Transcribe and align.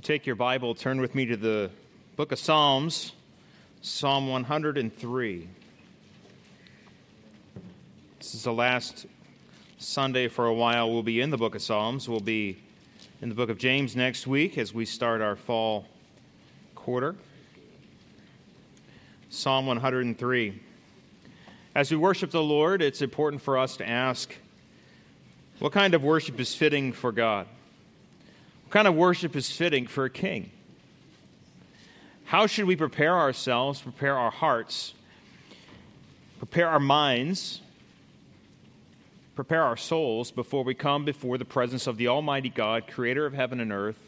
you 0.00 0.02
take 0.02 0.24
your 0.24 0.34
Bible, 0.34 0.74
turn 0.74 0.98
with 0.98 1.14
me 1.14 1.26
to 1.26 1.36
the 1.36 1.70
book 2.16 2.32
of 2.32 2.38
Psalms, 2.38 3.12
Psalm 3.82 4.28
103. 4.28 5.48
This 8.18 8.34
is 8.34 8.44
the 8.44 8.52
last 8.52 9.04
Sunday 9.76 10.26
for 10.28 10.46
a 10.46 10.54
while. 10.54 10.90
We'll 10.90 11.02
be 11.02 11.20
in 11.20 11.28
the 11.28 11.36
book 11.36 11.54
of 11.54 11.60
Psalms. 11.60 12.08
We'll 12.08 12.18
be 12.18 12.56
in 13.20 13.28
the 13.28 13.34
book 13.34 13.50
of 13.50 13.58
James 13.58 13.94
next 13.94 14.26
week 14.26 14.56
as 14.56 14.72
we 14.72 14.86
start 14.86 15.20
our 15.20 15.36
fall 15.36 15.86
quarter. 16.74 17.14
Psalm 19.28 19.66
103. 19.66 20.62
As 21.74 21.90
we 21.90 21.98
worship 21.98 22.30
the 22.30 22.42
Lord, 22.42 22.80
it's 22.80 23.02
important 23.02 23.42
for 23.42 23.58
us 23.58 23.76
to 23.76 23.86
ask 23.86 24.34
what 25.58 25.72
kind 25.72 25.92
of 25.92 26.02
worship 26.02 26.40
is 26.40 26.54
fitting 26.54 26.90
for 26.94 27.12
God? 27.12 27.46
What 28.70 28.74
kind 28.74 28.86
of 28.86 28.94
worship 28.94 29.34
is 29.34 29.50
fitting 29.50 29.88
for 29.88 30.04
a 30.04 30.10
king? 30.10 30.48
How 32.22 32.46
should 32.46 32.66
we 32.66 32.76
prepare 32.76 33.18
ourselves, 33.18 33.80
prepare 33.80 34.16
our 34.16 34.30
hearts, 34.30 34.94
prepare 36.38 36.68
our 36.68 36.78
minds, 36.78 37.62
prepare 39.34 39.64
our 39.64 39.76
souls 39.76 40.30
before 40.30 40.62
we 40.62 40.74
come 40.74 41.04
before 41.04 41.36
the 41.36 41.44
presence 41.44 41.88
of 41.88 41.96
the 41.96 42.06
Almighty 42.06 42.48
God, 42.48 42.86
creator 42.86 43.26
of 43.26 43.32
heaven 43.32 43.58
and 43.58 43.72
earth, 43.72 43.98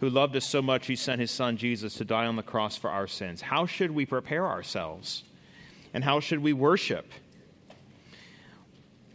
who 0.00 0.10
loved 0.10 0.34
us 0.34 0.44
so 0.44 0.60
much 0.60 0.88
he 0.88 0.96
sent 0.96 1.20
his 1.20 1.30
son 1.30 1.56
Jesus 1.56 1.94
to 1.94 2.04
die 2.04 2.26
on 2.26 2.34
the 2.34 2.42
cross 2.42 2.76
for 2.76 2.90
our 2.90 3.06
sins? 3.06 3.40
How 3.40 3.64
should 3.64 3.92
we 3.92 4.06
prepare 4.06 4.44
ourselves? 4.44 5.22
And 5.94 6.02
how 6.02 6.18
should 6.18 6.40
we 6.40 6.52
worship? 6.52 7.06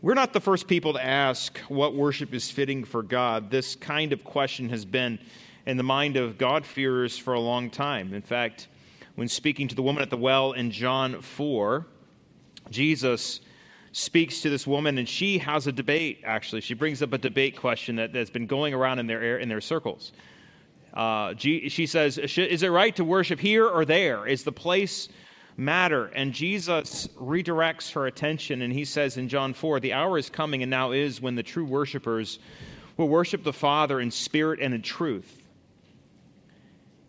We're 0.06 0.14
not 0.14 0.34
the 0.34 0.40
first 0.40 0.68
people 0.68 0.94
to 0.94 1.04
ask 1.04 1.58
what 1.62 1.96
worship 1.96 2.32
is 2.36 2.52
fitting 2.52 2.84
for 2.84 3.02
God. 3.02 3.50
This 3.50 3.76
kind 3.76 4.14
of 4.14 4.24
question 4.24 4.70
has 4.70 4.86
been 4.86 5.18
in 5.66 5.78
the 5.78 5.84
mind 5.84 6.16
of 6.16 6.38
God-fearers 6.38 7.18
for 7.18 7.34
a 7.34 7.40
long 7.40 7.72
time. 7.72 8.14
In 8.14 8.22
fact, 8.22 8.68
when 9.16 9.28
speaking 9.28 9.68
to 9.68 9.74
the 9.74 9.82
woman 9.82 10.04
at 10.04 10.12
the 10.12 10.18
well 10.18 10.52
in 10.52 10.70
John 10.70 11.24
4, 11.24 11.88
Jesus 12.70 13.42
speaks 13.94 14.42
to 14.42 14.52
this 14.52 14.68
woman, 14.68 15.00
and 15.00 15.10
she 15.10 15.40
has 15.40 15.66
a 15.66 15.72
debate, 15.72 16.22
actually. 16.24 16.62
She 16.62 16.76
brings 16.76 17.02
up 17.02 17.12
a 17.12 17.18
debate 17.18 17.58
question 17.58 17.96
that, 17.96 18.14
has 18.14 18.30
been 18.30 18.46
going 18.46 18.76
around 18.76 19.00
in 19.00 19.08
their, 19.08 19.40
in 19.40 19.50
their 19.50 19.60
circles. 19.60 20.12
Uh, 20.94 21.34
she 21.36 21.88
says, 21.88 22.20
Is 22.20 22.62
it 22.62 22.68
right 22.68 22.96
to 22.96 23.04
worship 23.04 23.40
here 23.40 23.68
or 23.68 23.86
there? 23.86 24.28
Is 24.28 24.44
the 24.44 24.52
place 24.52 25.10
matter. 25.58 26.06
And 26.08 26.34
Jesus 26.34 27.08
redirects 27.20 27.94
her 27.94 28.08
attention, 28.08 28.62
and 28.62 28.74
he 28.74 28.86
says 28.86 29.18
in 29.18 29.30
John 29.30 29.54
4 29.54 29.80
The 29.80 29.94
hour 29.94 30.18
is 30.18 30.30
coming, 30.30 30.64
and 30.64 30.70
now 30.70 30.92
is, 30.92 31.22
when 31.22 31.36
the 31.36 31.44
true 31.44 31.66
worshipers 31.66 32.40
will 32.98 33.10
worship 33.10 33.44
the 33.44 33.54
Father 33.54 34.00
in 34.00 34.12
spirit 34.12 34.60
and 34.60 34.74
in 34.74 34.82
truth. 34.82 35.44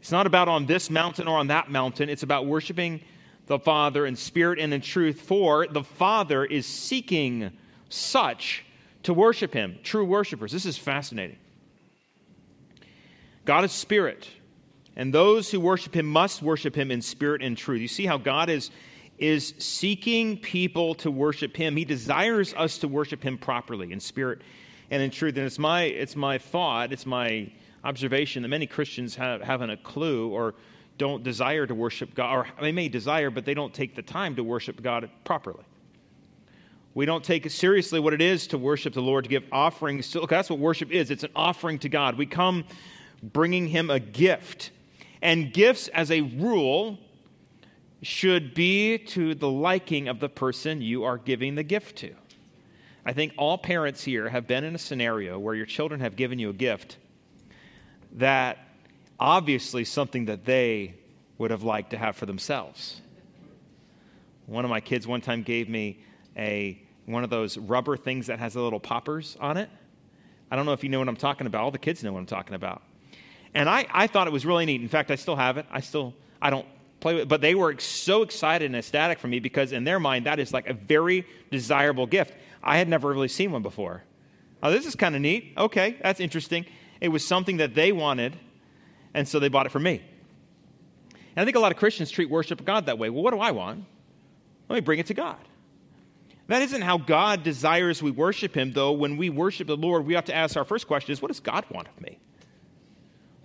It's 0.00 0.12
not 0.12 0.26
about 0.26 0.48
on 0.48 0.66
this 0.66 0.90
mountain 0.90 1.26
or 1.26 1.38
on 1.38 1.48
that 1.48 1.70
mountain, 1.70 2.08
it's 2.08 2.22
about 2.22 2.46
worshiping 2.46 3.00
the 3.46 3.58
Father 3.58 4.06
in 4.06 4.16
spirit 4.16 4.58
and 4.58 4.74
in 4.74 4.80
truth, 4.80 5.20
for 5.20 5.66
the 5.66 5.84
Father 5.84 6.44
is 6.44 6.66
seeking 6.66 7.50
such 7.88 8.64
to 9.04 9.14
worship 9.14 9.52
him, 9.52 9.78
true 9.84 10.04
worshipers. 10.04 10.50
This 10.50 10.66
is 10.66 10.76
fascinating. 10.76 11.38
God 13.44 13.64
is 13.64 13.70
spirit 13.70 14.28
and 14.96 15.12
those 15.12 15.50
who 15.50 15.60
worship 15.60 15.94
him 15.94 16.06
must 16.06 16.42
worship 16.42 16.74
him 16.74 16.90
in 16.90 17.02
spirit 17.02 17.42
and 17.42 17.56
truth. 17.56 17.80
You 17.80 17.88
see 17.88 18.06
how 18.06 18.16
God 18.16 18.48
is, 18.48 18.70
is 19.18 19.54
seeking 19.58 20.38
people 20.38 20.94
to 20.96 21.10
worship 21.10 21.56
him. 21.56 21.76
He 21.76 21.84
desires 21.84 22.54
us 22.54 22.78
to 22.78 22.88
worship 22.88 23.22
him 23.22 23.36
properly 23.36 23.92
in 23.92 24.00
spirit 24.00 24.40
and 24.90 25.02
in 25.02 25.10
truth. 25.10 25.36
And 25.36 25.46
it's 25.46 25.58
my, 25.58 25.82
it's 25.82 26.16
my 26.16 26.38
thought, 26.38 26.92
it's 26.92 27.06
my 27.06 27.50
observation 27.84 28.42
that 28.42 28.48
many 28.48 28.66
Christians 28.66 29.14
have, 29.16 29.42
haven't 29.42 29.70
a 29.70 29.76
clue 29.76 30.30
or 30.30 30.54
don't 30.98 31.22
desire 31.22 31.66
to 31.66 31.74
worship 31.74 32.14
God, 32.14 32.34
or 32.34 32.46
they 32.60 32.72
may 32.72 32.88
desire, 32.88 33.30
but 33.30 33.44
they 33.44 33.54
don't 33.54 33.74
take 33.74 33.94
the 33.94 34.02
time 34.02 34.36
to 34.36 34.44
worship 34.44 34.82
God 34.82 35.10
properly. 35.24 35.62
We 36.94 37.04
don't 37.04 37.22
take 37.22 37.50
seriously 37.50 38.00
what 38.00 38.14
it 38.14 38.22
is 38.22 38.46
to 38.48 38.58
worship 38.58 38.94
the 38.94 39.02
Lord, 39.02 39.24
to 39.24 39.30
give 39.30 39.44
offerings. 39.52 40.10
To, 40.12 40.20
look, 40.20 40.30
that's 40.30 40.48
what 40.48 40.58
worship 40.58 40.90
is 40.90 41.10
it's 41.10 41.24
an 41.24 41.30
offering 41.36 41.78
to 41.80 41.90
God. 41.90 42.16
We 42.16 42.24
come 42.24 42.64
bringing 43.22 43.68
Him 43.68 43.90
a 43.90 44.00
gift. 44.00 44.70
And 45.22 45.52
gifts, 45.52 45.88
as 45.88 46.10
a 46.10 46.20
rule, 46.20 46.98
should 48.02 48.54
be 48.54 48.98
to 48.98 49.34
the 49.34 49.48
liking 49.48 50.08
of 50.08 50.20
the 50.20 50.28
person 50.28 50.82
you 50.82 51.04
are 51.04 51.18
giving 51.18 51.54
the 51.54 51.62
gift 51.62 51.96
to. 51.96 52.14
I 53.04 53.12
think 53.12 53.32
all 53.36 53.56
parents 53.56 54.02
here 54.02 54.28
have 54.28 54.46
been 54.46 54.64
in 54.64 54.74
a 54.74 54.78
scenario 54.78 55.38
where 55.38 55.54
your 55.54 55.66
children 55.66 56.00
have 56.00 56.16
given 56.16 56.38
you 56.38 56.50
a 56.50 56.52
gift 56.52 56.98
that 58.12 58.58
obviously 59.18 59.84
something 59.84 60.26
that 60.26 60.44
they 60.44 60.94
would 61.38 61.50
have 61.50 61.62
liked 61.62 61.90
to 61.90 61.98
have 61.98 62.16
for 62.16 62.26
themselves. 62.26 63.00
One 64.46 64.64
of 64.64 64.70
my 64.70 64.80
kids 64.80 65.06
one 65.06 65.20
time 65.20 65.42
gave 65.42 65.68
me 65.68 66.00
a 66.36 66.82
one 67.06 67.22
of 67.22 67.30
those 67.30 67.56
rubber 67.56 67.96
things 67.96 68.26
that 68.26 68.40
has 68.40 68.54
the 68.54 68.60
little 68.60 68.80
poppers 68.80 69.36
on 69.40 69.56
it. 69.56 69.70
I 70.50 70.56
don't 70.56 70.66
know 70.66 70.72
if 70.72 70.82
you 70.82 70.90
know 70.90 70.98
what 70.98 71.08
I'm 71.08 71.16
talking 71.16 71.46
about. 71.46 71.62
All 71.62 71.70
the 71.70 71.78
kids 71.78 72.02
know 72.02 72.12
what 72.12 72.18
I'm 72.18 72.26
talking 72.26 72.54
about. 72.54 72.82
And 73.56 73.70
I, 73.70 73.86
I 73.90 74.06
thought 74.06 74.26
it 74.26 74.34
was 74.34 74.44
really 74.44 74.66
neat. 74.66 74.82
In 74.82 74.88
fact, 74.88 75.10
I 75.10 75.14
still 75.14 75.34
have 75.34 75.56
it. 75.56 75.64
I 75.70 75.80
still, 75.80 76.12
I 76.42 76.50
don't 76.50 76.66
play 77.00 77.14
with 77.14 77.22
it. 77.22 77.28
But 77.28 77.40
they 77.40 77.54
were 77.54 77.78
so 77.78 78.20
excited 78.20 78.66
and 78.66 78.76
ecstatic 78.76 79.18
for 79.18 79.28
me 79.28 79.40
because 79.40 79.72
in 79.72 79.82
their 79.82 79.98
mind, 79.98 80.26
that 80.26 80.38
is 80.38 80.52
like 80.52 80.68
a 80.68 80.74
very 80.74 81.26
desirable 81.50 82.06
gift. 82.06 82.34
I 82.62 82.76
had 82.76 82.86
never 82.86 83.08
really 83.08 83.28
seen 83.28 83.52
one 83.52 83.62
before. 83.62 84.04
Oh, 84.62 84.70
this 84.70 84.84
is 84.84 84.94
kind 84.94 85.14
of 85.14 85.22
neat. 85.22 85.54
Okay, 85.56 85.96
that's 86.02 86.20
interesting. 86.20 86.66
It 87.00 87.08
was 87.08 87.26
something 87.26 87.56
that 87.56 87.74
they 87.74 87.92
wanted, 87.92 88.36
and 89.14 89.26
so 89.26 89.38
they 89.38 89.48
bought 89.48 89.64
it 89.64 89.70
for 89.70 89.80
me. 89.80 90.02
And 91.14 91.42
I 91.42 91.44
think 91.46 91.56
a 91.56 91.60
lot 91.60 91.72
of 91.72 91.78
Christians 91.78 92.10
treat 92.10 92.28
worship 92.28 92.60
of 92.60 92.66
God 92.66 92.86
that 92.86 92.98
way. 92.98 93.08
Well, 93.08 93.22
what 93.22 93.32
do 93.32 93.40
I 93.40 93.52
want? 93.52 93.86
Let 94.68 94.76
me 94.76 94.80
bring 94.82 94.98
it 94.98 95.06
to 95.06 95.14
God. 95.14 95.38
That 96.48 96.60
isn't 96.60 96.82
how 96.82 96.98
God 96.98 97.42
desires 97.42 98.02
we 98.02 98.10
worship 98.10 98.54
Him, 98.54 98.74
though. 98.74 98.92
When 98.92 99.16
we 99.16 99.30
worship 99.30 99.66
the 99.66 99.78
Lord, 99.78 100.04
we 100.04 100.12
have 100.12 100.26
to 100.26 100.34
ask 100.34 100.58
our 100.58 100.64
first 100.64 100.86
question 100.86 101.12
is, 101.12 101.22
what 101.22 101.28
does 101.28 101.40
God 101.40 101.64
want 101.70 101.88
of 101.88 101.98
me? 102.02 102.18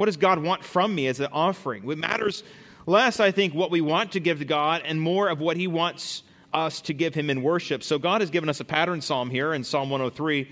What 0.01 0.07
does 0.07 0.17
God 0.17 0.39
want 0.39 0.63
from 0.63 0.95
me 0.95 1.05
as 1.05 1.19
an 1.19 1.27
offering? 1.31 1.87
It 1.87 1.95
matters 1.99 2.43
less, 2.87 3.19
I 3.19 3.29
think, 3.29 3.53
what 3.53 3.69
we 3.69 3.81
want 3.81 4.13
to 4.13 4.19
give 4.19 4.39
to 4.39 4.45
God 4.45 4.81
and 4.83 4.99
more 4.99 5.29
of 5.29 5.39
what 5.39 5.57
He 5.57 5.67
wants 5.67 6.23
us 6.51 6.81
to 6.81 6.93
give 6.95 7.13
Him 7.13 7.29
in 7.29 7.43
worship. 7.43 7.83
So 7.83 7.99
God 7.99 8.21
has 8.21 8.31
given 8.31 8.49
us 8.49 8.59
a 8.59 8.65
pattern 8.65 9.01
psalm 9.01 9.29
here 9.29 9.53
in 9.53 9.63
Psalm 9.63 9.91
103. 9.91 10.51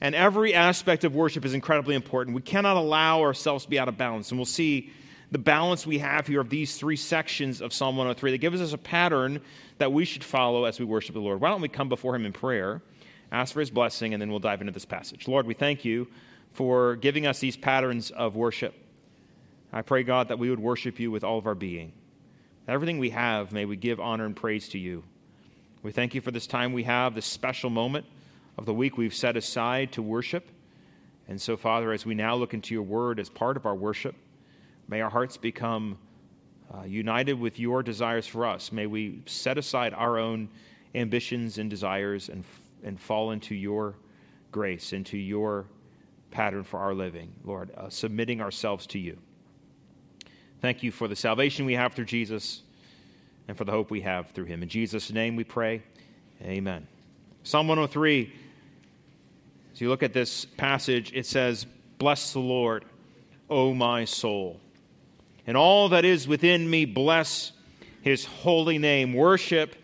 And 0.00 0.14
every 0.14 0.54
aspect 0.54 1.04
of 1.04 1.14
worship 1.14 1.44
is 1.44 1.52
incredibly 1.52 1.94
important. 1.94 2.34
We 2.34 2.40
cannot 2.40 2.78
allow 2.78 3.20
ourselves 3.20 3.64
to 3.64 3.70
be 3.70 3.78
out 3.78 3.88
of 3.88 3.98
balance. 3.98 4.30
And 4.30 4.38
we'll 4.38 4.46
see 4.46 4.90
the 5.30 5.36
balance 5.36 5.86
we 5.86 5.98
have 5.98 6.26
here 6.26 6.40
of 6.40 6.48
these 6.48 6.76
three 6.76 6.96
sections 6.96 7.60
of 7.60 7.74
Psalm 7.74 7.98
103 7.98 8.30
that 8.30 8.38
gives 8.38 8.62
us 8.62 8.72
a 8.72 8.78
pattern 8.78 9.42
that 9.76 9.92
we 9.92 10.06
should 10.06 10.24
follow 10.24 10.64
as 10.64 10.78
we 10.78 10.86
worship 10.86 11.12
the 11.12 11.20
Lord. 11.20 11.42
Why 11.42 11.50
don't 11.50 11.60
we 11.60 11.68
come 11.68 11.90
before 11.90 12.16
Him 12.16 12.24
in 12.24 12.32
prayer, 12.32 12.80
ask 13.30 13.52
for 13.52 13.60
His 13.60 13.70
blessing, 13.70 14.14
and 14.14 14.22
then 14.22 14.30
we'll 14.30 14.38
dive 14.38 14.62
into 14.62 14.72
this 14.72 14.86
passage. 14.86 15.28
Lord, 15.28 15.46
we 15.46 15.52
thank 15.52 15.84
you 15.84 16.08
for 16.52 16.96
giving 16.96 17.26
us 17.26 17.38
these 17.38 17.56
patterns 17.56 18.10
of 18.10 18.36
worship. 18.36 18.74
I 19.72 19.82
pray, 19.82 20.02
God, 20.02 20.28
that 20.28 20.38
we 20.38 20.50
would 20.50 20.60
worship 20.60 20.98
you 20.98 21.10
with 21.10 21.22
all 21.22 21.38
of 21.38 21.46
our 21.46 21.54
being. 21.54 21.92
Everything 22.66 22.98
we 22.98 23.10
have, 23.10 23.52
may 23.52 23.64
we 23.64 23.76
give 23.76 24.00
honor 24.00 24.26
and 24.26 24.34
praise 24.34 24.68
to 24.70 24.78
you. 24.78 25.04
We 25.82 25.92
thank 25.92 26.14
you 26.14 26.20
for 26.20 26.30
this 26.30 26.46
time 26.46 26.72
we 26.72 26.84
have, 26.84 27.14
this 27.14 27.26
special 27.26 27.70
moment 27.70 28.04
of 28.58 28.66
the 28.66 28.74
week 28.74 28.98
we've 28.98 29.14
set 29.14 29.36
aside 29.36 29.92
to 29.92 30.02
worship. 30.02 30.48
And 31.28 31.40
so, 31.40 31.56
Father, 31.56 31.92
as 31.92 32.04
we 32.04 32.14
now 32.14 32.34
look 32.34 32.52
into 32.52 32.74
your 32.74 32.82
word 32.82 33.18
as 33.20 33.28
part 33.28 33.56
of 33.56 33.64
our 33.64 33.74
worship, 33.74 34.14
may 34.88 35.00
our 35.00 35.10
hearts 35.10 35.36
become 35.36 35.96
uh, 36.74 36.82
united 36.82 37.38
with 37.38 37.58
your 37.58 37.82
desires 37.82 38.26
for 38.26 38.44
us. 38.44 38.72
May 38.72 38.86
we 38.86 39.22
set 39.26 39.56
aside 39.56 39.94
our 39.94 40.18
own 40.18 40.48
ambitions 40.94 41.58
and 41.58 41.70
desires 41.70 42.28
and, 42.28 42.44
and 42.82 43.00
fall 43.00 43.30
into 43.30 43.54
your 43.54 43.94
grace, 44.52 44.92
into 44.92 45.16
your 45.16 45.66
pattern 46.30 46.64
for 46.64 46.78
our 46.78 46.94
living, 46.94 47.32
Lord, 47.44 47.70
uh, 47.76 47.88
submitting 47.88 48.40
ourselves 48.40 48.86
to 48.88 48.98
you. 48.98 49.18
Thank 50.60 50.82
you 50.82 50.90
for 50.92 51.08
the 51.08 51.16
salvation 51.16 51.66
we 51.66 51.74
have 51.74 51.94
through 51.94 52.04
Jesus 52.04 52.62
and 53.48 53.56
for 53.56 53.64
the 53.64 53.72
hope 53.72 53.90
we 53.90 54.02
have 54.02 54.30
through 54.30 54.44
him. 54.44 54.62
In 54.62 54.68
Jesus' 54.68 55.10
name 55.10 55.36
we 55.36 55.44
pray. 55.44 55.82
Amen. 56.42 56.86
Psalm 57.42 57.68
103, 57.68 58.32
as 59.72 59.80
you 59.80 59.88
look 59.88 60.02
at 60.02 60.12
this 60.12 60.44
passage, 60.44 61.12
it 61.14 61.26
says, 61.26 61.66
Bless 61.98 62.32
the 62.32 62.40
Lord, 62.40 62.84
O 63.48 63.74
my 63.74 64.04
soul. 64.04 64.60
And 65.46 65.56
all 65.56 65.88
that 65.90 66.04
is 66.04 66.28
within 66.28 66.68
me, 66.68 66.84
bless 66.84 67.52
his 68.02 68.24
holy 68.24 68.78
name. 68.78 69.14
Worship 69.14 69.74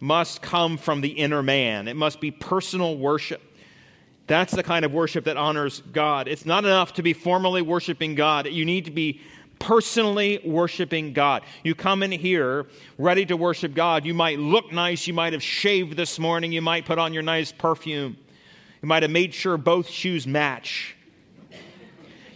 must 0.00 0.42
come 0.42 0.76
from 0.76 1.00
the 1.00 1.10
inner 1.10 1.42
man, 1.42 1.88
it 1.88 1.96
must 1.96 2.20
be 2.20 2.30
personal 2.30 2.96
worship. 2.96 3.40
That's 4.26 4.54
the 4.54 4.62
kind 4.62 4.84
of 4.84 4.92
worship 4.92 5.24
that 5.24 5.36
honors 5.36 5.82
God. 5.92 6.28
It's 6.28 6.46
not 6.46 6.64
enough 6.64 6.94
to 6.94 7.02
be 7.02 7.12
formally 7.12 7.62
worshiping 7.62 8.14
God. 8.14 8.46
You 8.46 8.64
need 8.64 8.84
to 8.84 8.90
be 8.90 9.20
personally 9.58 10.40
worshiping 10.44 11.12
God. 11.12 11.42
You 11.62 11.74
come 11.74 12.02
in 12.02 12.10
here 12.10 12.66
ready 12.98 13.24
to 13.26 13.36
worship 13.36 13.74
God. 13.74 14.04
You 14.04 14.14
might 14.14 14.38
look 14.38 14.72
nice. 14.72 15.06
You 15.06 15.14
might 15.14 15.32
have 15.32 15.42
shaved 15.42 15.96
this 15.96 16.18
morning. 16.18 16.52
You 16.52 16.62
might 16.62 16.84
put 16.84 16.98
on 16.98 17.12
your 17.12 17.22
nice 17.22 17.52
perfume. 17.52 18.16
You 18.82 18.88
might 18.88 19.02
have 19.02 19.12
made 19.12 19.32
sure 19.32 19.56
both 19.56 19.88
shoes 19.88 20.26
match. 20.26 20.96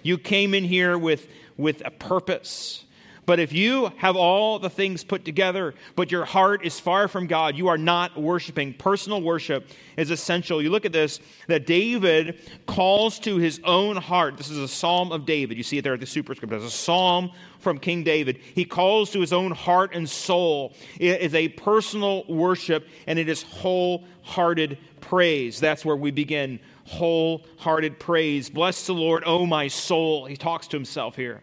You 0.04 0.18
came 0.18 0.54
in 0.54 0.62
here 0.62 0.96
with, 0.96 1.26
with 1.56 1.82
a 1.84 1.90
purpose. 1.90 2.84
But 3.26 3.40
if 3.40 3.52
you 3.52 3.90
have 3.96 4.14
all 4.14 4.60
the 4.60 4.70
things 4.70 5.02
put 5.02 5.24
together, 5.24 5.74
but 5.96 6.12
your 6.12 6.24
heart 6.24 6.64
is 6.64 6.78
far 6.78 7.08
from 7.08 7.26
God, 7.26 7.56
you 7.56 7.66
are 7.66 7.76
not 7.76 8.16
worshiping. 8.16 8.72
Personal 8.72 9.20
worship 9.20 9.68
is 9.96 10.10
essential. 10.12 10.62
You 10.62 10.70
look 10.70 10.84
at 10.84 10.92
this 10.92 11.18
that 11.48 11.66
David 11.66 12.40
calls 12.66 13.18
to 13.20 13.36
his 13.36 13.60
own 13.64 13.96
heart. 13.96 14.36
This 14.36 14.48
is 14.48 14.58
a 14.58 14.68
psalm 14.68 15.10
of 15.10 15.26
David. 15.26 15.56
You 15.56 15.64
see 15.64 15.78
it 15.78 15.82
there 15.82 15.94
at 15.94 16.00
the 16.00 16.06
superscript. 16.06 16.52
It's 16.52 16.64
a 16.64 16.70
psalm 16.70 17.32
from 17.58 17.78
King 17.78 18.04
David. 18.04 18.38
He 18.54 18.64
calls 18.64 19.10
to 19.10 19.20
his 19.20 19.32
own 19.32 19.50
heart 19.50 19.92
and 19.92 20.08
soul. 20.08 20.74
It 21.00 21.20
is 21.20 21.34
a 21.34 21.48
personal 21.48 22.24
worship, 22.28 22.86
and 23.08 23.18
it 23.18 23.28
is 23.28 23.42
wholehearted 23.42 24.78
praise. 25.00 25.58
That's 25.58 25.84
where 25.84 25.96
we 25.96 26.12
begin 26.12 26.60
wholehearted 26.84 27.98
praise. 27.98 28.48
Bless 28.48 28.86
the 28.86 28.94
Lord, 28.94 29.24
O 29.26 29.46
my 29.46 29.66
soul. 29.66 30.26
He 30.26 30.36
talks 30.36 30.68
to 30.68 30.76
himself 30.76 31.16
here. 31.16 31.42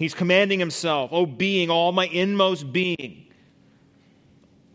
He's 0.00 0.14
commanding 0.14 0.58
himself, 0.58 1.10
Oh, 1.12 1.26
being, 1.26 1.68
all 1.68 1.92
my 1.92 2.06
inmost 2.06 2.72
being. 2.72 3.26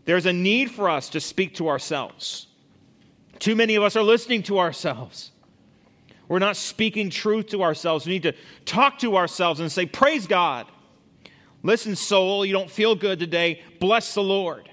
There's 0.04 0.24
a 0.24 0.32
need 0.32 0.70
for 0.70 0.88
us 0.88 1.08
to 1.10 1.20
speak 1.20 1.56
to 1.56 1.66
ourselves. 1.66 2.46
Too 3.40 3.56
many 3.56 3.74
of 3.74 3.82
us 3.82 3.96
are 3.96 4.04
listening 4.04 4.44
to 4.44 4.60
ourselves. 4.60 5.32
We're 6.28 6.38
not 6.38 6.56
speaking 6.56 7.10
truth 7.10 7.48
to 7.48 7.64
ourselves. 7.64 8.06
We 8.06 8.12
need 8.12 8.22
to 8.22 8.34
talk 8.64 9.00
to 9.00 9.16
ourselves 9.16 9.58
and 9.58 9.70
say, 9.70 9.84
Praise 9.84 10.28
God. 10.28 10.68
Listen, 11.64 11.96
soul, 11.96 12.46
you 12.46 12.52
don't 12.52 12.70
feel 12.70 12.94
good 12.94 13.18
today. 13.18 13.62
Bless 13.80 14.14
the 14.14 14.22
Lord. 14.22 14.70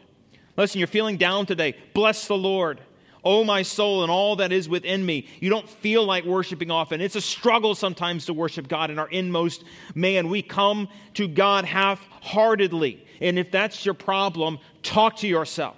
Listen, 0.56 0.77
you're 0.77 0.88
feeling 0.88 1.17
down 1.17 1.47
today. 1.47 1.75
Bless 1.95 2.27
the 2.27 2.38
Lord. 2.38 2.79
Oh, 3.23 3.43
my 3.43 3.61
soul, 3.61 4.01
and 4.03 4.11
all 4.11 4.35
that 4.37 4.51
is 4.51 4.67
within 4.67 5.05
me. 5.05 5.27
You 5.39 5.49
don't 5.49 5.67
feel 5.67 6.03
like 6.05 6.25
worshiping 6.25 6.69
often. 6.69 6.99
It's 6.99 7.15
a 7.15 7.21
struggle 7.21 7.73
sometimes 7.73 8.25
to 8.25 8.33
worship 8.33 8.67
God 8.67 8.91
in 8.91 8.99
our 8.99 9.07
inmost 9.07 9.63
man. 9.95 10.27
We 10.27 10.41
come 10.41 10.89
to 11.13 11.27
God 11.27 11.63
half 11.63 12.05
heartedly. 12.21 13.05
And 13.21 13.39
if 13.39 13.49
that's 13.49 13.85
your 13.85 13.93
problem, 13.93 14.59
talk 14.81 15.17
to 15.17 15.27
yourself, 15.27 15.77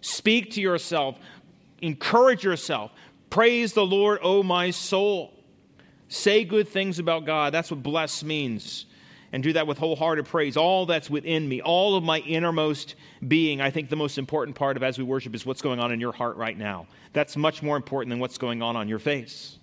speak 0.00 0.52
to 0.52 0.62
yourself, 0.62 1.16
encourage 1.82 2.42
yourself. 2.42 2.90
Praise 3.28 3.74
the 3.74 3.84
Lord, 3.84 4.20
oh, 4.22 4.42
my 4.42 4.70
soul. 4.70 5.34
Say 6.08 6.44
good 6.44 6.68
things 6.68 6.98
about 6.98 7.26
God. 7.26 7.52
That's 7.52 7.70
what 7.70 7.82
bless 7.82 8.24
means 8.24 8.86
and 9.32 9.42
do 9.42 9.52
that 9.54 9.66
with 9.66 9.78
wholehearted 9.78 10.26
praise. 10.26 10.56
All 10.56 10.86
that's 10.86 11.10
within 11.10 11.48
me, 11.48 11.60
all 11.60 11.96
of 11.96 12.04
my 12.04 12.20
innermost 12.20 12.94
being. 13.26 13.60
I 13.60 13.70
think 13.70 13.90
the 13.90 13.96
most 13.96 14.18
important 14.18 14.56
part 14.56 14.76
of 14.76 14.82
as 14.82 14.98
we 14.98 15.04
worship 15.04 15.34
is 15.34 15.44
what's 15.44 15.62
going 15.62 15.80
on 15.80 15.92
in 15.92 16.00
your 16.00 16.12
heart 16.12 16.36
right 16.36 16.56
now. 16.56 16.86
That's 17.12 17.36
much 17.36 17.62
more 17.62 17.76
important 17.76 18.10
than 18.10 18.18
what's 18.18 18.38
going 18.38 18.62
on 18.62 18.76
on 18.76 18.88
your 18.88 18.98
face 18.98 19.58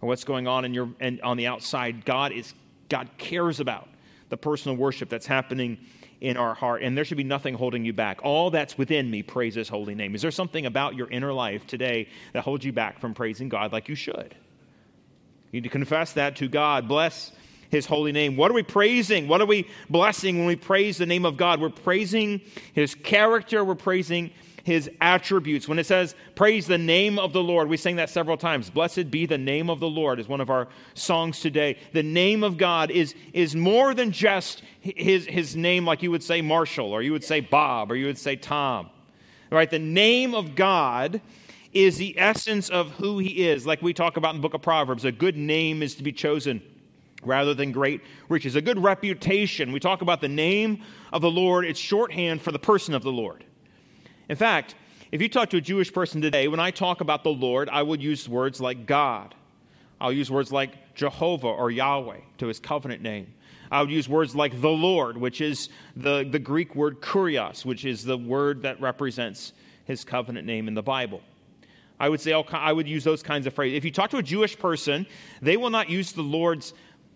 or 0.00 0.08
what's 0.08 0.24
going 0.24 0.46
on 0.46 0.64
in 0.64 0.74
your 0.74 0.88
and 1.00 1.20
on 1.22 1.36
the 1.36 1.46
outside. 1.46 2.04
God 2.04 2.32
is 2.32 2.54
God 2.88 3.08
cares 3.18 3.60
about 3.60 3.88
the 4.28 4.36
personal 4.36 4.76
worship 4.76 5.08
that's 5.08 5.26
happening 5.26 5.78
in 6.20 6.36
our 6.36 6.54
heart, 6.54 6.82
and 6.82 6.96
there 6.96 7.04
should 7.04 7.18
be 7.18 7.24
nothing 7.24 7.54
holding 7.54 7.84
you 7.84 7.92
back. 7.92 8.20
All 8.22 8.50
that's 8.50 8.78
within 8.78 9.10
me 9.10 9.22
praise 9.22 9.54
His 9.54 9.68
holy 9.68 9.94
name. 9.94 10.14
Is 10.14 10.22
there 10.22 10.30
something 10.30 10.64
about 10.64 10.94
your 10.94 11.08
inner 11.10 11.32
life 11.32 11.66
today 11.66 12.08
that 12.32 12.42
holds 12.42 12.64
you 12.64 12.72
back 12.72 12.98
from 12.98 13.14
praising 13.14 13.48
God 13.48 13.72
like 13.72 13.88
you 13.88 13.94
should? 13.94 14.34
You 15.50 15.60
need 15.60 15.64
to 15.64 15.68
confess 15.68 16.14
that 16.14 16.36
to 16.36 16.48
God. 16.48 16.88
Bless 16.88 17.30
his 17.70 17.86
holy 17.86 18.12
name. 18.12 18.36
What 18.36 18.50
are 18.50 18.54
we 18.54 18.62
praising? 18.62 19.28
What 19.28 19.40
are 19.40 19.46
we 19.46 19.68
blessing 19.90 20.38
when 20.38 20.46
we 20.46 20.56
praise 20.56 20.98
the 20.98 21.06
name 21.06 21.24
of 21.24 21.36
God? 21.36 21.60
We're 21.60 21.70
praising 21.70 22.40
his 22.72 22.94
character, 22.94 23.64
we're 23.64 23.74
praising 23.74 24.30
his 24.64 24.90
attributes. 25.00 25.68
When 25.68 25.78
it 25.78 25.84
says, 25.84 26.14
praise 26.34 26.66
the 26.66 26.78
name 26.78 27.18
of 27.18 27.32
the 27.32 27.42
Lord, 27.42 27.68
we 27.68 27.76
sing 27.76 27.96
that 27.96 28.10
several 28.10 28.36
times. 28.36 28.70
Blessed 28.70 29.10
be 29.10 29.26
the 29.26 29.38
name 29.38 29.68
of 29.68 29.78
the 29.78 29.88
Lord 29.88 30.18
is 30.18 30.26
one 30.26 30.40
of 30.40 30.50
our 30.50 30.68
songs 30.94 31.40
today. 31.40 31.76
The 31.92 32.02
name 32.02 32.42
of 32.42 32.56
God 32.56 32.90
is, 32.90 33.14
is 33.34 33.54
more 33.54 33.94
than 33.94 34.10
just 34.10 34.62
his, 34.80 35.26
his 35.26 35.54
name, 35.54 35.84
like 35.84 36.02
you 36.02 36.10
would 36.10 36.22
say 36.22 36.40
Marshall, 36.40 36.92
or 36.92 37.02
you 37.02 37.12
would 37.12 37.24
say 37.24 37.40
Bob, 37.40 37.92
or 37.92 37.96
you 37.96 38.06
would 38.06 38.18
say 38.18 38.36
Tom. 38.36 38.88
Right? 39.50 39.70
The 39.70 39.78
name 39.78 40.34
of 40.34 40.54
God 40.56 41.20
is 41.74 41.98
the 41.98 42.18
essence 42.18 42.70
of 42.70 42.90
who 42.92 43.18
he 43.18 43.46
is. 43.46 43.66
Like 43.66 43.82
we 43.82 43.92
talk 43.92 44.16
about 44.16 44.34
in 44.34 44.40
the 44.40 44.42
book 44.42 44.54
of 44.54 44.62
Proverbs, 44.62 45.04
a 45.04 45.12
good 45.12 45.36
name 45.36 45.82
is 45.82 45.94
to 45.96 46.02
be 46.02 46.12
chosen 46.12 46.62
rather 47.26 47.54
than 47.54 47.72
great 47.72 48.00
riches. 48.28 48.56
A 48.56 48.62
good 48.62 48.82
reputation. 48.82 49.72
We 49.72 49.80
talk 49.80 50.02
about 50.02 50.20
the 50.20 50.28
name 50.28 50.82
of 51.12 51.22
the 51.22 51.30
Lord, 51.30 51.64
it's 51.64 51.80
shorthand 51.80 52.42
for 52.42 52.52
the 52.52 52.58
person 52.58 52.94
of 52.94 53.02
the 53.02 53.12
Lord. 53.12 53.44
In 54.28 54.36
fact, 54.36 54.74
if 55.12 55.22
you 55.22 55.28
talk 55.28 55.50
to 55.50 55.58
a 55.58 55.60
Jewish 55.60 55.92
person 55.92 56.20
today, 56.20 56.48
when 56.48 56.60
I 56.60 56.70
talk 56.70 57.00
about 57.00 57.22
the 57.22 57.30
Lord, 57.30 57.68
I 57.68 57.82
would 57.82 58.02
use 58.02 58.28
words 58.28 58.60
like 58.60 58.86
God. 58.86 59.34
I'll 60.00 60.12
use 60.12 60.30
words 60.30 60.50
like 60.50 60.94
Jehovah 60.94 61.46
or 61.46 61.70
Yahweh 61.70 62.18
to 62.38 62.46
his 62.46 62.58
covenant 62.58 63.00
name. 63.00 63.32
I 63.70 63.80
would 63.80 63.90
use 63.90 64.08
words 64.08 64.34
like 64.34 64.60
the 64.60 64.70
Lord, 64.70 65.16
which 65.16 65.40
is 65.40 65.68
the, 65.96 66.26
the 66.30 66.38
Greek 66.38 66.74
word 66.74 67.00
kurios, 67.00 67.64
which 67.64 67.84
is 67.84 68.04
the 68.04 68.18
word 68.18 68.62
that 68.62 68.80
represents 68.80 69.52
his 69.84 70.04
covenant 70.04 70.46
name 70.46 70.68
in 70.68 70.74
the 70.74 70.82
Bible. 70.82 71.20
I 71.98 72.08
would 72.08 72.20
say 72.20 72.32
I 72.32 72.72
would 72.72 72.88
use 72.88 73.04
those 73.04 73.22
kinds 73.22 73.46
of 73.46 73.54
phrases. 73.54 73.76
If 73.76 73.84
you 73.84 73.90
talk 73.90 74.10
to 74.10 74.16
a 74.16 74.22
Jewish 74.22 74.58
person, 74.58 75.06
they 75.40 75.56
will 75.56 75.70
not 75.70 75.88
use 75.88 76.12
the 76.12 76.22
Lord's 76.22 76.74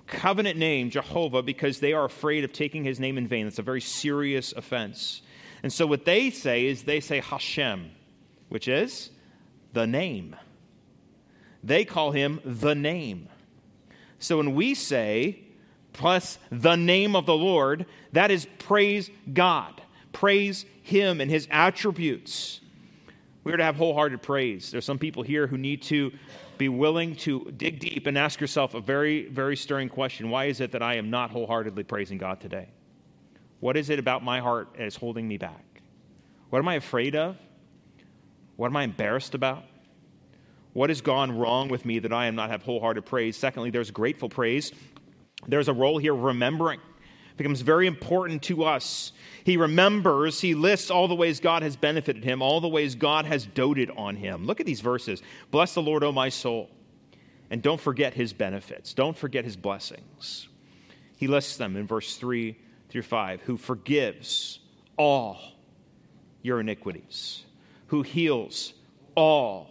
covenant 0.08 0.58
name, 0.58 0.90
Jehovah, 0.90 1.42
because 1.42 1.80
they 1.80 1.92
are 1.92 2.04
afraid 2.04 2.44
of 2.44 2.52
taking 2.52 2.84
his 2.84 2.98
name 2.98 3.18
in 3.18 3.28
vain. 3.28 3.46
That's 3.46 3.58
a 3.58 3.62
very 3.62 3.80
serious 3.80 4.52
offense. 4.52 5.22
And 5.62 5.72
so 5.72 5.86
what 5.86 6.04
they 6.04 6.30
say 6.30 6.66
is 6.66 6.82
they 6.82 7.00
say 7.00 7.20
Hashem, 7.20 7.90
which 8.48 8.68
is 8.68 9.10
the 9.72 9.86
name. 9.86 10.34
They 11.62 11.84
call 11.84 12.12
him 12.12 12.40
the 12.44 12.74
name. 12.74 13.28
So 14.18 14.38
when 14.38 14.54
we 14.54 14.74
say, 14.74 15.40
plus 15.92 16.38
the 16.50 16.76
name 16.76 17.14
of 17.14 17.26
the 17.26 17.36
Lord, 17.36 17.86
that 18.12 18.30
is 18.30 18.46
praise 18.58 19.10
God, 19.32 19.80
praise 20.12 20.64
him 20.82 21.20
and 21.20 21.30
his 21.30 21.46
attributes. 21.50 22.60
We 23.44 23.52
are 23.52 23.56
to 23.56 23.64
have 23.64 23.76
wholehearted 23.76 24.22
praise. 24.22 24.70
There's 24.70 24.84
some 24.84 24.98
people 24.98 25.22
here 25.22 25.46
who 25.46 25.58
need 25.58 25.82
to 25.82 26.12
be 26.58 26.68
willing 26.68 27.16
to 27.16 27.52
dig 27.56 27.78
deep 27.78 28.06
and 28.06 28.18
ask 28.18 28.40
yourself 28.40 28.74
a 28.74 28.80
very, 28.80 29.26
very 29.28 29.56
stirring 29.56 29.88
question 29.88 30.30
Why 30.30 30.46
is 30.46 30.60
it 30.60 30.72
that 30.72 30.82
I 30.82 30.96
am 30.96 31.10
not 31.10 31.30
wholeheartedly 31.30 31.84
praising 31.84 32.18
God 32.18 32.40
today? 32.40 32.68
What 33.60 33.76
is 33.76 33.90
it 33.90 33.98
about 33.98 34.22
my 34.22 34.40
heart 34.40 34.74
that 34.76 34.84
is 34.86 34.96
holding 34.96 35.26
me 35.26 35.38
back? 35.38 35.82
What 36.50 36.58
am 36.60 36.68
I 36.68 36.74
afraid 36.74 37.16
of? 37.16 37.36
What 38.56 38.68
am 38.68 38.76
I 38.76 38.84
embarrassed 38.84 39.34
about? 39.34 39.64
What 40.72 40.90
has 40.90 41.00
gone 41.00 41.36
wrong 41.36 41.68
with 41.68 41.84
me 41.84 41.98
that 42.00 42.12
I 42.12 42.26
am 42.26 42.34
not 42.34 42.50
have 42.50 42.62
wholehearted 42.62 43.06
praise? 43.06 43.36
Secondly, 43.36 43.70
there's 43.70 43.90
grateful 43.90 44.28
praise. 44.28 44.72
There's 45.46 45.68
a 45.68 45.72
role 45.72 45.98
here 45.98 46.14
remembering. 46.14 46.80
Becomes 47.38 47.62
very 47.62 47.86
important 47.86 48.42
to 48.42 48.64
us 48.64 49.12
he 49.48 49.56
remembers, 49.56 50.42
he 50.42 50.54
lists 50.54 50.90
all 50.90 51.08
the 51.08 51.14
ways 51.14 51.40
God 51.40 51.62
has 51.62 51.74
benefited 51.74 52.22
him, 52.22 52.42
all 52.42 52.60
the 52.60 52.68
ways 52.68 52.94
God 52.94 53.24
has 53.24 53.46
doted 53.46 53.90
on 53.96 54.14
him. 54.14 54.44
Look 54.44 54.60
at 54.60 54.66
these 54.66 54.82
verses. 54.82 55.22
Bless 55.50 55.72
the 55.72 55.80
Lord, 55.80 56.04
O 56.04 56.12
my 56.12 56.28
soul. 56.28 56.68
And 57.50 57.62
don't 57.62 57.80
forget 57.80 58.12
his 58.12 58.34
benefits, 58.34 58.92
don't 58.92 59.16
forget 59.16 59.46
his 59.46 59.56
blessings. 59.56 60.48
He 61.16 61.26
lists 61.26 61.56
them 61.56 61.76
in 61.76 61.86
verse 61.86 62.16
3 62.16 62.58
through 62.90 63.02
5 63.02 63.40
who 63.40 63.56
forgives 63.56 64.60
all 64.98 65.38
your 66.42 66.60
iniquities, 66.60 67.44
who 67.86 68.02
heals 68.02 68.74
all 69.14 69.70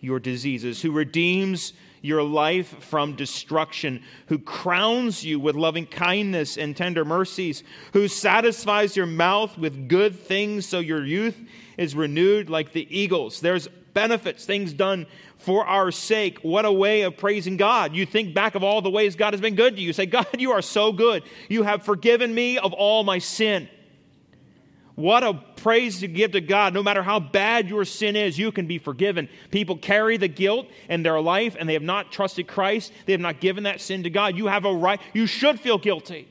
your 0.00 0.18
diseases, 0.18 0.80
who 0.80 0.90
redeems 0.90 1.74
your 2.02 2.22
life 2.22 2.68
from 2.84 3.16
destruction, 3.16 4.02
who 4.26 4.38
crowns 4.38 5.24
you 5.24 5.40
with 5.40 5.56
loving 5.56 5.86
kindness 5.86 6.56
and 6.56 6.76
tender 6.76 7.04
mercies, 7.04 7.64
who 7.92 8.08
satisfies 8.08 8.96
your 8.96 9.06
mouth 9.06 9.56
with 9.58 9.88
good 9.88 10.18
things 10.18 10.66
so 10.66 10.78
your 10.78 11.04
youth 11.04 11.38
is 11.76 11.94
renewed 11.94 12.50
like 12.50 12.72
the 12.72 12.86
eagles. 12.96 13.40
There's 13.40 13.68
benefits, 13.94 14.44
things 14.44 14.72
done 14.72 15.06
for 15.38 15.66
our 15.66 15.90
sake. 15.90 16.38
What 16.42 16.64
a 16.64 16.72
way 16.72 17.02
of 17.02 17.16
praising 17.16 17.56
God. 17.56 17.94
You 17.94 18.06
think 18.06 18.34
back 18.34 18.54
of 18.54 18.62
all 18.62 18.82
the 18.82 18.90
ways 18.90 19.16
God 19.16 19.32
has 19.32 19.40
been 19.40 19.54
good 19.54 19.76
to 19.76 19.82
you. 19.82 19.92
Say, 19.92 20.06
God, 20.06 20.26
you 20.38 20.52
are 20.52 20.62
so 20.62 20.92
good. 20.92 21.22
You 21.48 21.62
have 21.62 21.84
forgiven 21.84 22.34
me 22.34 22.58
of 22.58 22.72
all 22.72 23.04
my 23.04 23.18
sin. 23.18 23.68
What 24.98 25.22
a 25.22 25.34
praise 25.34 26.00
to 26.00 26.08
give 26.08 26.32
to 26.32 26.40
God. 26.40 26.74
No 26.74 26.82
matter 26.82 27.04
how 27.04 27.20
bad 27.20 27.68
your 27.68 27.84
sin 27.84 28.16
is, 28.16 28.36
you 28.36 28.50
can 28.50 28.66
be 28.66 28.78
forgiven. 28.78 29.28
People 29.52 29.76
carry 29.76 30.16
the 30.16 30.26
guilt 30.26 30.66
in 30.88 31.04
their 31.04 31.20
life 31.20 31.54
and 31.56 31.68
they 31.68 31.74
have 31.74 31.84
not 31.84 32.10
trusted 32.10 32.48
Christ. 32.48 32.92
They 33.06 33.12
have 33.12 33.20
not 33.20 33.38
given 33.38 33.62
that 33.62 33.80
sin 33.80 34.02
to 34.02 34.10
God. 34.10 34.36
You 34.36 34.48
have 34.48 34.64
a 34.64 34.74
right, 34.74 35.00
you 35.14 35.28
should 35.28 35.60
feel 35.60 35.78
guilty. 35.78 36.26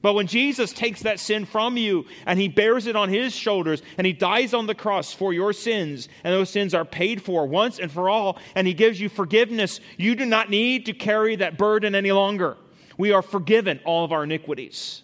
But 0.00 0.14
when 0.14 0.28
Jesus 0.28 0.72
takes 0.72 1.02
that 1.02 1.20
sin 1.20 1.44
from 1.44 1.76
you 1.76 2.06
and 2.24 2.40
he 2.40 2.48
bears 2.48 2.86
it 2.86 2.96
on 2.96 3.10
his 3.10 3.34
shoulders 3.34 3.82
and 3.98 4.06
he 4.06 4.14
dies 4.14 4.54
on 4.54 4.66
the 4.66 4.74
cross 4.74 5.12
for 5.12 5.34
your 5.34 5.52
sins, 5.52 6.08
and 6.24 6.32
those 6.32 6.48
sins 6.48 6.72
are 6.72 6.86
paid 6.86 7.20
for 7.20 7.46
once 7.46 7.78
and 7.78 7.92
for 7.92 8.08
all, 8.08 8.38
and 8.54 8.66
he 8.66 8.72
gives 8.72 8.98
you 8.98 9.10
forgiveness, 9.10 9.80
you 9.98 10.14
do 10.14 10.24
not 10.24 10.48
need 10.48 10.86
to 10.86 10.94
carry 10.94 11.36
that 11.36 11.58
burden 11.58 11.94
any 11.94 12.12
longer. 12.12 12.56
We 12.96 13.12
are 13.12 13.20
forgiven 13.20 13.78
all 13.84 14.06
of 14.06 14.12
our 14.12 14.24
iniquities. 14.24 15.02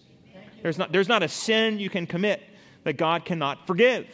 There's 0.62 0.78
not, 0.78 0.92
there's 0.92 1.08
not 1.08 1.22
a 1.22 1.28
sin 1.28 1.78
you 1.78 1.90
can 1.90 2.06
commit 2.06 2.40
that 2.84 2.96
God 2.96 3.24
cannot 3.24 3.66
forgive. 3.66 4.06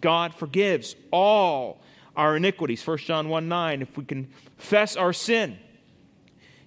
God 0.00 0.34
forgives 0.34 0.96
all 1.10 1.80
our 2.16 2.36
iniquities. 2.36 2.86
1 2.86 2.98
John 2.98 3.28
1 3.28 3.48
9, 3.48 3.82
if 3.82 3.96
we 3.96 4.04
confess 4.04 4.96
our 4.96 5.12
sin, 5.12 5.58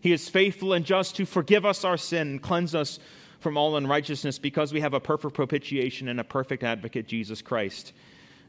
He 0.02 0.14
is 0.14 0.30
faithful 0.30 0.74
and 0.74 0.86
just 0.86 1.16
to 1.18 1.26
forgive 1.26 1.66
us 1.66 1.84
our 1.84 1.98
sin 1.98 2.28
and 2.28 2.42
cleanse 2.42 2.74
us 2.76 3.00
from 3.40 3.58
all 3.58 3.78
unrighteousness 3.78 4.38
because 4.38 4.74
we 4.74 4.82
have 4.82 4.94
a 4.94 5.00
perfect 5.00 5.34
propitiation 5.34 6.10
and 6.10 6.20
a 6.20 6.24
perfect 6.24 6.64
advocate, 6.64 7.08
Jesus 7.08 7.42
Christ, 7.42 7.94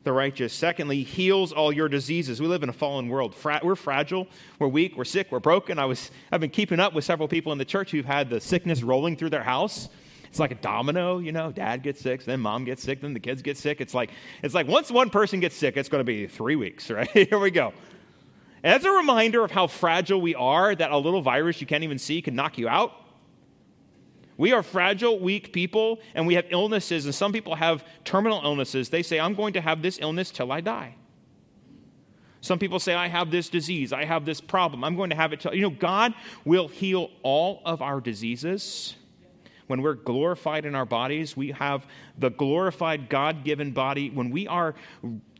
the 0.03 0.13
righteous. 0.13 0.53
Secondly, 0.53 1.03
heals 1.03 1.53
all 1.53 1.73
your 1.73 1.89
diseases. 1.89 2.41
We 2.41 2.49
live 2.49 2.63
in 2.63 2.69
a 2.69 2.73
fallen 2.75 3.09
world. 3.09 3.35
Fra- 3.35 3.61
we're 3.63 3.77
fragile, 3.77 4.27
we're 4.59 4.69
weak, 4.69 4.97
we're 4.97 5.05
sick, 5.05 5.29
we're 5.31 5.39
broken. 5.39 5.79
I 5.79 5.85
was, 5.85 6.11
I've 6.33 6.41
been 6.41 6.51
keeping 6.51 6.81
up 6.81 6.93
with 6.93 7.05
several 7.05 7.29
people 7.29 7.53
in 7.53 7.59
the 7.59 7.65
church 7.65 7.93
who've 7.93 8.05
had 8.05 8.31
the 8.31 8.41
sickness 8.41 8.83
rolling 8.83 9.17
through 9.17 9.31
their 9.31 9.45
house. 9.45 9.89
It's 10.31 10.39
like 10.39 10.53
a 10.53 10.57
domino, 10.57 11.19
you 11.19 11.33
know. 11.33 11.51
Dad 11.51 11.83
gets 11.83 12.01
sick, 12.01 12.25
then 12.25 12.41
mom 12.41 12.65
gets 12.65 12.83
sick, 12.83 13.01
then 13.01 13.13
the 13.13 13.21
kids 13.21 13.43
get 13.43 13.59
sick. 13.59 13.81
It's 13.81 13.95
like 13.95 14.11
it's 14.43 14.55
like 14.55 14.69
once 14.69 14.91
one 14.91 15.11
person 15.11 15.41
gets 15.41 15.57
sick, 15.57 15.77
it's 15.77 15.89
going 15.89 16.01
to 16.01 16.05
be 16.05 16.29
three 16.29 16.55
weeks, 16.55 16.89
right? 16.91 17.11
Here 17.11 17.39
we 17.39 17.51
go. 17.51 17.73
As 18.63 18.85
a 18.85 18.91
reminder 18.91 19.43
of 19.43 19.51
how 19.51 19.67
fragile 19.67 20.21
we 20.21 20.35
are, 20.35 20.75
that 20.75 20.93
a 20.93 20.97
little 20.97 21.23
virus 21.23 21.61
you 21.61 21.67
can't 21.67 21.83
even 21.83 21.99
see 21.99 22.23
can 22.23 22.35
knock 22.35 22.59
you 22.59 22.69
out. 22.69 22.93
We 24.37 24.53
are 24.53 24.63
fragile, 24.63 25.19
weak 25.19 25.53
people, 25.53 25.99
and 26.15 26.27
we 26.27 26.35
have 26.35 26.47
illnesses, 26.51 27.05
and 27.05 27.15
some 27.15 27.33
people 27.33 27.55
have 27.57 27.85
terminal 28.05 28.41
illnesses. 28.43 28.89
They 28.89 29.03
say, 29.03 29.21
I'm 29.21 29.35
going 29.35 29.53
to 29.55 29.61
have 29.61 29.83
this 29.83 29.99
illness 30.01 30.31
till 30.31 30.51
I 30.53 30.61
die. 30.61 30.95
Some 32.41 32.59
people 32.59 32.79
say, 32.79 32.95
I 32.95 33.09
have 33.09 33.31
this 33.31 33.51
disease, 33.51 33.93
I 33.93 34.05
have 34.05 34.25
this 34.25 34.41
problem, 34.41 34.83
I'm 34.83 34.97
going 34.97 35.11
to 35.11 35.17
have 35.17 35.35
it 35.35 35.41
till. 35.41 35.55
You 35.55 35.63
know, 35.63 35.71
God 35.71 36.15
will 36.45 36.69
heal 36.69 37.11
all 37.23 37.61
of 37.67 37.83
our 37.83 38.01
diseases. 38.01 38.95
When 39.71 39.83
we're 39.83 39.95
glorified 39.95 40.65
in 40.65 40.75
our 40.75 40.85
bodies, 40.85 41.37
we 41.37 41.53
have 41.53 41.87
the 42.19 42.31
glorified 42.31 43.09
God 43.09 43.45
given 43.45 43.71
body. 43.71 44.11
When 44.11 44.31
we 44.31 44.49
are 44.49 44.75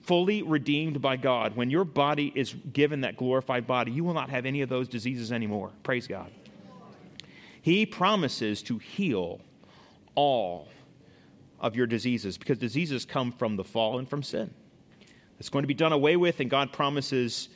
fully 0.03 0.43
redeemed 0.43 1.03
by 1.03 1.17
God, 1.17 1.57
when 1.57 1.69
your 1.69 1.85
body 1.85 2.31
is 2.37 2.55
given 2.73 3.01
that 3.01 3.17
glorified 3.17 3.67
body, 3.67 3.91
you 3.91 4.05
will 4.05 4.15
not 4.15 4.31
have 4.31 4.47
any 4.47 4.61
of 4.63 4.69
those 4.69 4.87
diseases 4.87 5.33
anymore. 5.33 5.73
Praise 5.83 6.07
God. 6.07 6.31
He 7.61 7.85
promises 7.85 8.63
to 8.63 8.79
heal 8.79 9.41
all 10.15 10.69
of 11.59 11.75
your 11.75 11.89
diseases 11.89 12.39
because 12.39 12.57
diseases 12.57 13.05
come 13.05 13.33
from 13.33 13.57
the 13.57 13.65
fall 13.65 13.99
and 13.99 14.09
from 14.09 14.23
sin. 14.23 14.55
It's 15.41 15.49
going 15.49 15.65
to 15.65 15.67
be 15.69 15.75
done 15.75 15.93
away 15.93 16.17
with, 16.17 16.39
and 16.39 16.49
God 16.49 16.73
promises 16.73 17.49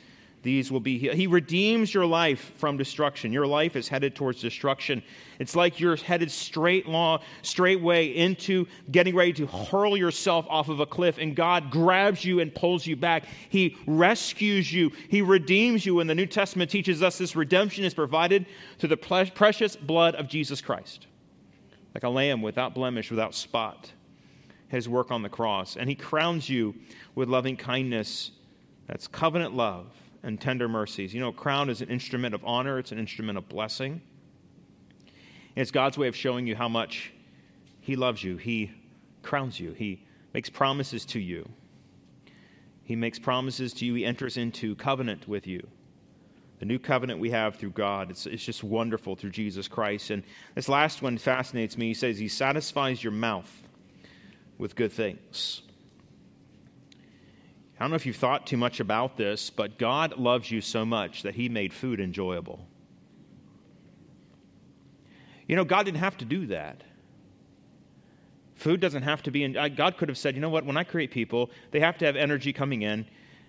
these 0.45 0.71
will 0.71 0.79
be 0.79 0.99
healed. 0.99 1.15
he 1.15 1.25
redeems 1.25 1.91
your 1.91 2.05
life 2.05 2.53
from 2.57 2.77
destruction. 2.77 3.33
Your 3.33 3.47
life 3.47 3.75
is 3.75 3.87
headed 3.87 4.15
towards 4.15 4.39
destruction. 4.39 5.01
It's 5.39 5.55
like 5.55 5.79
you're 5.79 5.95
headed 5.95 6.29
straight 6.29 6.87
law 6.87 7.23
straight 7.41 7.81
way 7.81 8.15
into 8.15 8.67
getting 8.91 9.15
ready 9.15 9.33
to 9.33 9.47
hurl 9.47 9.97
yourself 9.97 10.45
off 10.47 10.69
of 10.69 10.79
a 10.79 10.85
cliff 10.85 11.17
and 11.17 11.35
god 11.35 11.71
grabs 11.71 12.23
you 12.23 12.41
and 12.41 12.53
pulls 12.53 12.85
you 12.85 12.95
back. 12.95 13.25
He 13.49 13.75
rescues 13.87 14.71
you. 14.71 14.91
He 15.09 15.23
redeems 15.23 15.83
you. 15.83 15.99
And 15.99 16.07
the 16.07 16.13
new 16.13 16.27
testament 16.27 16.69
teaches 16.69 17.01
us 17.01 17.17
this 17.17 17.35
redemption 17.35 17.83
is 17.83 17.95
provided 17.95 18.45
through 18.77 18.89
the 18.89 18.97
precious 18.97 19.75
blood 19.75 20.13
of 20.13 20.27
jesus 20.27 20.61
christ. 20.61 21.07
Like 21.95 22.03
a 22.03 22.09
lamb 22.09 22.43
without 22.43 22.75
blemish 22.75 23.09
without 23.09 23.33
spot 23.33 23.91
his 24.67 24.87
work 24.87 25.09
on 25.09 25.23
the 25.23 25.29
cross. 25.29 25.75
And 25.75 25.89
he 25.89 25.95
crowns 25.95 26.47
you 26.47 26.75
with 27.15 27.29
loving 27.29 27.57
kindness. 27.57 28.29
That's 28.87 29.07
covenant 29.07 29.55
love 29.55 29.87
and 30.25 30.41
tender 30.41 30.67
mercies. 30.67 31.13
You 31.13 31.21
know, 31.21 31.29
a 31.29 31.33
crown 31.33 31.69
is 31.69 31.81
an 31.81 31.89
instrument 31.89 32.33
of 32.35 32.43
honor, 32.43 32.79
it's 32.79 32.91
an 32.91 32.99
instrument 32.99 33.37
of 33.37 33.47
blessing. 33.47 34.01
It's 35.55 35.71
God's 35.71 35.97
way 35.97 36.07
of 36.07 36.15
showing 36.15 36.47
you 36.47 36.55
how 36.55 36.67
much 36.67 37.13
He 37.79 37.95
loves 37.95 38.23
you. 38.23 38.35
He 38.35 38.71
crowns 39.21 39.59
you, 39.59 39.71
He 39.71 40.03
makes 40.33 40.49
promises 40.49 41.05
to 41.05 41.19
you. 41.19 41.47
He 42.83 42.95
makes 42.95 43.17
promises 43.17 43.71
to 43.75 43.85
you, 43.85 43.93
He 43.93 44.05
enters 44.05 44.35
into 44.35 44.75
covenant 44.75 45.27
with 45.27 45.47
you. 45.47 45.65
The 46.59 46.65
new 46.65 46.79
covenant 46.79 47.19
we 47.19 47.29
have 47.31 47.55
through 47.55 47.71
God, 47.71 48.09
it's, 48.09 48.25
it's 48.25 48.43
just 48.43 48.63
wonderful 48.63 49.15
through 49.15 49.31
Jesus 49.31 49.67
Christ. 49.67 50.09
And 50.09 50.23
this 50.55 50.69
last 50.69 51.01
one 51.01 51.17
fascinates 51.17 51.77
me. 51.77 51.87
He 51.87 51.93
says, 51.93 52.17
He 52.17 52.27
satisfies 52.27 53.03
your 53.03 53.13
mouth 53.13 53.51
with 54.57 54.75
good 54.75 54.91
things. 54.91 55.61
I 57.77 57.83
don't 57.83 57.89
know 57.89 57.95
if 57.95 58.05
you've 58.05 58.15
thought 58.15 58.47
too 58.47 58.57
much 58.57 58.79
about 58.79 59.17
this, 59.17 59.49
but 59.49 59.77
God 59.77 60.17
loves 60.17 60.49
you 60.49 60.61
so 60.61 60.85
much 60.85 61.23
that 61.23 61.35
He 61.35 61.49
made 61.49 61.73
food 61.73 61.99
enjoyable. 61.99 62.65
You 65.47 65.55
know, 65.55 65.65
God 65.65 65.83
didn't 65.83 65.99
have 65.99 66.17
to 66.17 66.25
do 66.25 66.47
that. 66.47 66.81
Food 68.55 68.79
doesn't 68.79 69.03
have 69.03 69.21
to 69.23 69.31
be, 69.31 69.43
in, 69.43 69.53
God 69.75 69.97
could 69.97 70.07
have 70.07 70.17
said, 70.17 70.35
you 70.35 70.41
know 70.41 70.49
what, 70.49 70.65
when 70.65 70.77
I 70.77 70.85
create 70.85 71.11
people, 71.11 71.51
they 71.71 71.81
have 71.81 71.97
to 71.97 72.05
have 72.05 72.15
energy 72.15 72.53
coming 72.53 72.83
in, 72.83 73.05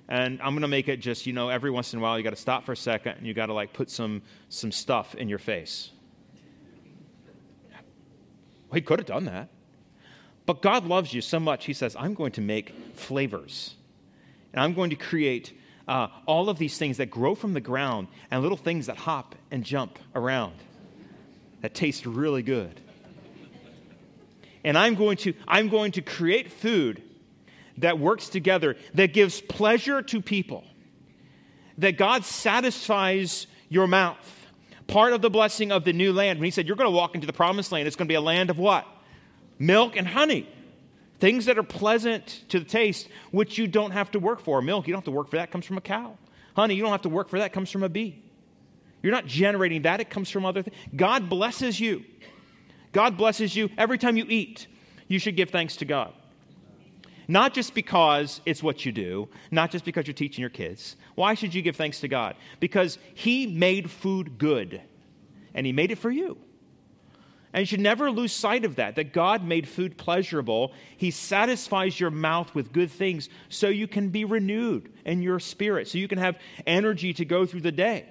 and 0.09 0.40
I'm 0.42 0.50
going 0.50 0.62
to 0.62 0.68
make 0.68 0.88
it 0.88 0.99
just, 0.99 1.26
you 1.26 1.33
know, 1.33 1.49
every 1.49 1.71
once 1.71 1.92
in 1.92 2.00
a 2.00 2.02
while 2.02 2.18
you 2.18 2.25
got 2.25 2.30
to 2.30 2.37
stop 2.37 2.66
for 2.66 2.73
a 2.73 2.76
second 2.76 3.18
and 3.18 3.26
you 3.26 3.35
got 3.35 3.47
to 3.47 3.52
like 3.52 3.73
put 3.73 3.90
some, 3.90 4.23
some 4.49 4.73
stuff 4.73 5.14
in 5.14 5.28
your 5.28 5.38
face. 5.38 5.90
Well, 8.68 8.75
he 8.75 8.80
could 8.80 8.99
have 8.99 9.06
done 9.06 9.26
that. 9.26 9.49
But 10.45 10.62
God 10.62 10.85
loves 10.85 11.12
you 11.12 11.21
so 11.21 11.40
much, 11.40 11.64
He 11.64 11.73
says, 11.73 11.97
I'm 11.99 12.14
going 12.14 12.33
to 12.33 12.40
make 12.40 12.71
flavors. 12.95 13.75
And 14.56 14.64
I'm 14.64 14.72
going 14.72 14.90
to 14.90 14.96
create 14.96 15.52
uh, 15.86 16.08
all 16.25 16.48
of 16.48 16.58
these 16.58 16.78
things 16.78 16.96
that 16.96 17.10
grow 17.10 17.34
from 17.34 17.52
the 17.52 17.60
ground 17.60 18.08
and 18.30 18.42
little 18.42 18.56
things 18.56 18.86
that 18.86 18.96
hop 18.96 19.34
and 19.50 19.62
jump 19.62 19.98
around 20.14 20.54
that 21.60 21.75
taste 21.75 22.06
really 22.06 22.42
good. 22.42 22.80
And 24.64 24.76
I'm 24.76 24.94
going 24.94 25.18
to, 25.18 25.34
I'm 25.46 25.68
going 25.68 25.92
to 25.92 26.02
create 26.02 26.50
food 26.50 27.02
that 27.78 27.98
works 27.98 28.30
together, 28.30 28.76
that 28.94 29.12
gives 29.12 29.40
pleasure 29.40 30.02
to 30.02 30.22
people, 30.22 30.64
that 31.78 31.98
God 31.98 32.25
satisfies 32.25 33.46
your 33.68 33.86
mouth. 33.86 34.32
Part 34.86 35.12
of 35.12 35.20
the 35.20 35.30
blessing 35.30 35.70
of 35.70 35.84
the 35.84 35.92
new 35.92 36.12
land, 36.12 36.38
when 36.38 36.44
he 36.44 36.50
said, 36.50 36.66
You're 36.66 36.76
going 36.76 36.90
to 36.90 36.96
walk 36.96 37.14
into 37.14 37.26
the 37.26 37.32
promised 37.32 37.72
land, 37.72 37.86
it's 37.86 37.96
going 37.96 38.06
to 38.06 38.12
be 38.12 38.16
a 38.16 38.20
land 38.20 38.50
of 38.50 38.58
what? 38.58 38.86
Milk 39.58 39.96
and 39.96 40.06
honey. 40.06 40.48
Things 41.18 41.46
that 41.46 41.58
are 41.58 41.62
pleasant 41.62 42.44
to 42.49 42.58
the 42.58 42.64
taste, 42.64 43.08
which 43.30 43.56
you 43.56 43.66
don't 43.66 43.92
have 43.92 44.11
to 44.11 44.18
work 44.18 44.40
for. 44.40 44.61
Milk, 44.61 44.87
you 44.87 44.92
don't 44.92 45.00
have 45.00 45.06
to 45.06 45.11
work 45.11 45.30
for 45.30 45.37
that, 45.37 45.50
comes 45.50 45.64
from 45.64 45.78
a 45.78 45.80
cow. 45.80 46.18
Honey, 46.54 46.75
you 46.75 46.82
don't 46.82 46.92
have 46.92 47.02
to 47.02 47.08
work 47.08 47.28
for 47.28 47.38
that, 47.38 47.52
comes 47.52 47.70
from 47.70 47.82
a 47.82 47.88
bee. 47.88 48.23
You're 49.02 49.12
not 49.12 49.26
generating 49.26 49.82
that, 49.82 50.00
it 50.00 50.11
comes 50.11 50.30
from 50.30 50.44
other 50.44 50.62
things. 50.62 50.76
God 50.94 51.28
blesses 51.28 51.78
you. 51.78 52.04
God 52.92 53.16
blesses 53.16 53.54
you 53.54 53.70
every 53.78 53.99
time 53.99 54.16
you 54.16 54.26
eat. 54.28 54.66
You 55.08 55.18
should 55.18 55.37
give 55.37 55.50
thanks 55.50 55.76
to 55.76 55.85
God. 55.85 56.12
Not 57.28 57.54
just 57.54 57.75
because 57.75 58.40
it's 58.46 58.62
what 58.62 58.85
you 58.85 58.92
do, 58.92 59.28
not 59.50 59.70
just 59.70 59.85
because 59.85 60.06
you're 60.06 60.14
teaching 60.14 60.40
your 60.40 60.50
kids. 60.50 60.96
Why 61.14 61.35
should 61.35 61.54
you 61.54 61.62
give 61.62 61.76
thanks 61.76 62.00
to 62.00 62.08
God? 62.08 62.37
Because 62.61 62.99
He 63.14 63.46
made 63.46 63.90
food 63.90 64.38
good, 64.38 64.80
and 65.54 65.66
He 65.66 65.73
made 65.73 65.90
it 65.90 65.96
for 65.96 66.11
you. 66.11 66.38
And 67.52 67.60
you 67.60 67.66
should 67.66 67.80
never 67.80 68.10
lose 68.10 68.32
sight 68.32 68.64
of 68.64 68.76
that, 68.76 68.96
that 68.96 69.12
God 69.12 69.44
made 69.44 69.68
food 69.68 69.96
pleasurable. 69.96 70.72
He 70.96 71.10
satisfies 71.10 71.98
your 71.98 72.10
mouth 72.10 72.54
with 72.54 72.72
good 72.72 72.90
things 72.90 73.28
so 73.48 73.68
you 73.68 73.86
can 73.86 74.10
be 74.10 74.24
renewed 74.24 74.92
in 75.04 75.22
your 75.22 75.38
spirit, 75.38 75.88
so 75.88 75.98
you 75.98 76.08
can 76.08 76.18
have 76.18 76.38
energy 76.66 77.14
to 77.14 77.24
go 77.24 77.46
through 77.46 77.62
the 77.62 77.72
day. 77.72 78.06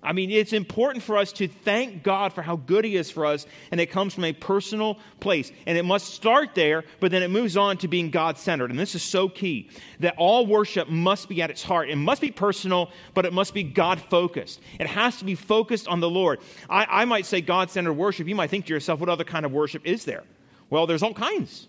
I 0.00 0.12
mean, 0.12 0.30
it's 0.30 0.52
important 0.52 1.02
for 1.02 1.16
us 1.16 1.32
to 1.32 1.48
thank 1.48 2.04
God 2.04 2.32
for 2.32 2.40
how 2.40 2.54
good 2.54 2.84
He 2.84 2.94
is 2.94 3.10
for 3.10 3.26
us, 3.26 3.46
and 3.72 3.80
it 3.80 3.86
comes 3.86 4.14
from 4.14 4.24
a 4.24 4.32
personal 4.32 4.98
place. 5.18 5.50
And 5.66 5.76
it 5.76 5.84
must 5.84 6.14
start 6.14 6.54
there, 6.54 6.84
but 7.00 7.10
then 7.10 7.24
it 7.24 7.30
moves 7.30 7.56
on 7.56 7.78
to 7.78 7.88
being 7.88 8.10
God 8.10 8.38
centered. 8.38 8.70
And 8.70 8.78
this 8.78 8.94
is 8.94 9.02
so 9.02 9.28
key 9.28 9.70
that 9.98 10.14
all 10.16 10.46
worship 10.46 10.88
must 10.88 11.28
be 11.28 11.42
at 11.42 11.50
its 11.50 11.64
heart. 11.64 11.90
It 11.90 11.96
must 11.96 12.20
be 12.20 12.30
personal, 12.30 12.92
but 13.12 13.26
it 13.26 13.32
must 13.32 13.54
be 13.54 13.64
God 13.64 14.00
focused. 14.00 14.60
It 14.78 14.86
has 14.86 15.16
to 15.18 15.24
be 15.24 15.34
focused 15.34 15.88
on 15.88 15.98
the 15.98 16.10
Lord. 16.10 16.38
I, 16.70 16.86
I 16.88 17.04
might 17.04 17.26
say 17.26 17.40
God 17.40 17.68
centered 17.68 17.94
worship. 17.94 18.28
You 18.28 18.36
might 18.36 18.50
think 18.50 18.66
to 18.66 18.72
yourself, 18.72 19.00
what 19.00 19.08
other 19.08 19.24
kind 19.24 19.44
of 19.44 19.50
worship 19.50 19.84
is 19.84 20.04
there? 20.04 20.22
Well, 20.70 20.86
there's 20.86 21.02
all 21.02 21.14
kinds. 21.14 21.66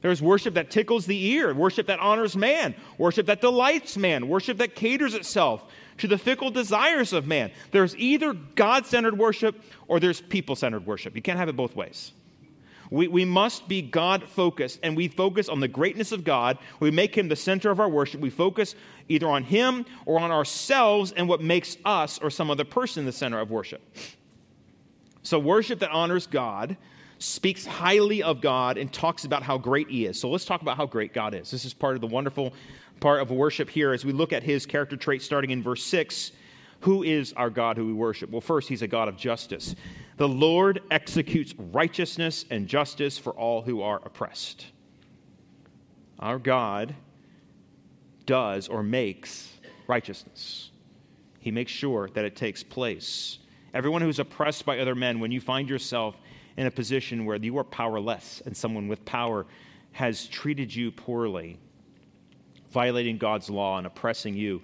There's 0.00 0.22
worship 0.22 0.54
that 0.54 0.70
tickles 0.70 1.06
the 1.06 1.24
ear, 1.30 1.52
worship 1.52 1.88
that 1.88 1.98
honors 1.98 2.36
man, 2.36 2.76
worship 2.98 3.26
that 3.26 3.40
delights 3.40 3.96
man, 3.96 4.28
worship 4.28 4.58
that 4.58 4.76
caters 4.76 5.14
itself 5.14 5.64
to 5.98 6.06
the 6.06 6.18
fickle 6.18 6.50
desires 6.50 7.12
of 7.12 7.26
man. 7.26 7.50
There's 7.70 7.96
either 7.96 8.32
God 8.32 8.86
centered 8.86 9.18
worship 9.18 9.60
or 9.86 10.00
there's 10.00 10.20
people 10.20 10.56
centered 10.56 10.86
worship. 10.86 11.14
You 11.14 11.22
can't 11.22 11.38
have 11.38 11.48
it 11.48 11.56
both 11.56 11.76
ways. 11.76 12.12
We, 12.90 13.08
we 13.08 13.24
must 13.24 13.68
be 13.68 13.82
God 13.82 14.24
focused, 14.28 14.80
and 14.82 14.96
we 14.96 15.08
focus 15.08 15.48
on 15.48 15.60
the 15.60 15.68
greatness 15.68 16.10
of 16.10 16.24
God. 16.24 16.58
We 16.80 16.90
make 16.90 17.16
Him 17.16 17.28
the 17.28 17.36
center 17.36 17.70
of 17.70 17.80
our 17.80 17.88
worship. 17.88 18.20
We 18.20 18.30
focus 18.30 18.74
either 19.08 19.28
on 19.28 19.44
Him 19.44 19.84
or 20.06 20.18
on 20.18 20.30
ourselves 20.30 21.12
and 21.12 21.28
what 21.28 21.42
makes 21.42 21.76
us 21.84 22.18
or 22.18 22.30
some 22.30 22.50
other 22.50 22.64
person 22.64 23.04
the 23.04 23.12
center 23.12 23.40
of 23.40 23.50
worship. 23.50 23.82
So, 25.22 25.38
worship 25.38 25.80
that 25.80 25.90
honors 25.90 26.26
God 26.26 26.76
speaks 27.18 27.66
highly 27.66 28.22
of 28.22 28.40
God 28.40 28.78
and 28.78 28.92
talks 28.92 29.24
about 29.24 29.42
how 29.42 29.58
great 29.58 29.88
He 29.88 30.06
is. 30.06 30.20
So, 30.20 30.30
let's 30.30 30.44
talk 30.44 30.62
about 30.62 30.76
how 30.76 30.86
great 30.86 31.12
God 31.12 31.34
is. 31.34 31.50
This 31.50 31.64
is 31.64 31.74
part 31.74 31.94
of 31.94 32.00
the 32.00 32.06
wonderful 32.06 32.52
part 33.00 33.20
of 33.20 33.30
worship 33.30 33.70
here 33.70 33.92
as 33.92 34.04
we 34.04 34.12
look 34.12 34.32
at 34.32 34.42
his 34.42 34.66
character 34.66 34.96
traits 34.96 35.24
starting 35.24 35.50
in 35.50 35.62
verse 35.62 35.82
6. 35.84 36.32
Who 36.80 37.02
is 37.02 37.32
our 37.32 37.50
God 37.50 37.76
who 37.76 37.86
we 37.86 37.92
worship? 37.92 38.30
Well, 38.30 38.40
first, 38.40 38.68
he's 38.68 38.82
a 38.82 38.88
God 38.88 39.08
of 39.08 39.16
justice. 39.16 39.74
The 40.16 40.28
Lord 40.28 40.80
executes 40.90 41.54
righteousness 41.58 42.44
and 42.50 42.68
justice 42.68 43.18
for 43.18 43.32
all 43.32 43.62
who 43.62 43.82
are 43.82 44.00
oppressed. 44.04 44.66
Our 46.20 46.38
God 46.38 46.94
does 48.26 48.68
or 48.68 48.82
makes 48.82 49.52
righteousness. 49.86 50.70
He 51.40 51.50
makes 51.50 51.72
sure 51.72 52.08
that 52.14 52.24
it 52.24 52.36
takes 52.36 52.62
place. 52.62 53.38
Everyone 53.74 54.02
who's 54.02 54.18
oppressed 54.18 54.64
by 54.64 54.78
other 54.78 54.94
men, 54.94 55.20
when 55.20 55.32
you 55.32 55.40
find 55.40 55.68
yourself 55.68 56.16
in 56.58 56.66
a 56.66 56.70
position 56.72 57.24
where 57.24 57.36
you 57.36 57.56
are 57.56 57.64
powerless 57.64 58.42
and 58.44 58.56
someone 58.56 58.88
with 58.88 59.04
power 59.04 59.46
has 59.92 60.26
treated 60.26 60.74
you 60.74 60.90
poorly, 60.90 61.56
violating 62.72 63.16
God's 63.16 63.48
law 63.48 63.78
and 63.78 63.86
oppressing 63.86 64.34
you, 64.34 64.60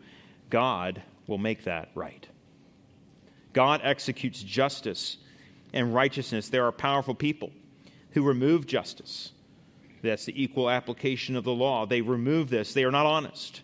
God 0.50 1.00
will 1.28 1.38
make 1.38 1.64
that 1.64 1.90
right. 1.94 2.26
God 3.52 3.80
executes 3.84 4.42
justice 4.42 5.18
and 5.72 5.94
righteousness. 5.94 6.48
There 6.48 6.66
are 6.66 6.72
powerful 6.72 7.14
people 7.14 7.52
who 8.10 8.24
remove 8.24 8.66
justice. 8.66 9.30
That's 10.02 10.24
the 10.24 10.42
equal 10.42 10.68
application 10.68 11.36
of 11.36 11.44
the 11.44 11.52
law. 11.52 11.86
They 11.86 12.00
remove 12.00 12.50
this. 12.50 12.74
They 12.74 12.82
are 12.82 12.90
not 12.90 13.06
honest. 13.06 13.62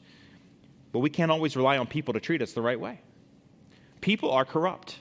But 0.92 1.00
we 1.00 1.10
can't 1.10 1.32
always 1.32 1.56
rely 1.56 1.78
on 1.78 1.88
people 1.88 2.14
to 2.14 2.20
treat 2.20 2.42
us 2.42 2.52
the 2.52 2.62
right 2.62 2.78
way. 2.78 3.00
People 4.00 4.30
are 4.30 4.44
corrupt, 4.44 5.00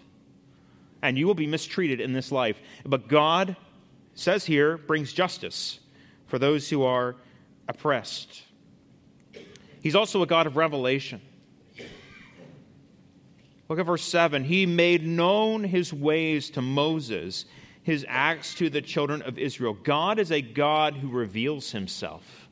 and 1.01 1.17
you 1.17 1.27
will 1.27 1.35
be 1.35 1.47
mistreated 1.47 2.01
in 2.01 2.13
this 2.13 2.31
life. 2.31 2.59
But 2.85 3.07
God 3.07 3.55
says 4.13 4.45
here, 4.45 4.77
brings 4.77 5.13
justice 5.13 5.79
for 6.27 6.39
those 6.39 6.69
who 6.69 6.83
are 6.83 7.15
oppressed. 7.67 8.43
He's 9.81 9.95
also 9.95 10.21
a 10.21 10.27
God 10.27 10.45
of 10.45 10.57
revelation. 10.57 11.21
Look 13.69 13.79
at 13.79 13.85
verse 13.85 14.03
7. 14.03 14.43
He 14.43 14.65
made 14.65 15.05
known 15.05 15.63
his 15.63 15.93
ways 15.93 16.49
to 16.51 16.61
Moses, 16.61 17.45
his 17.83 18.05
acts 18.09 18.55
to 18.55 18.69
the 18.69 18.81
children 18.81 19.21
of 19.21 19.37
Israel. 19.37 19.77
God 19.83 20.19
is 20.19 20.31
a 20.31 20.41
God 20.41 20.95
who 20.95 21.09
reveals 21.09 21.71
himself. 21.71 22.49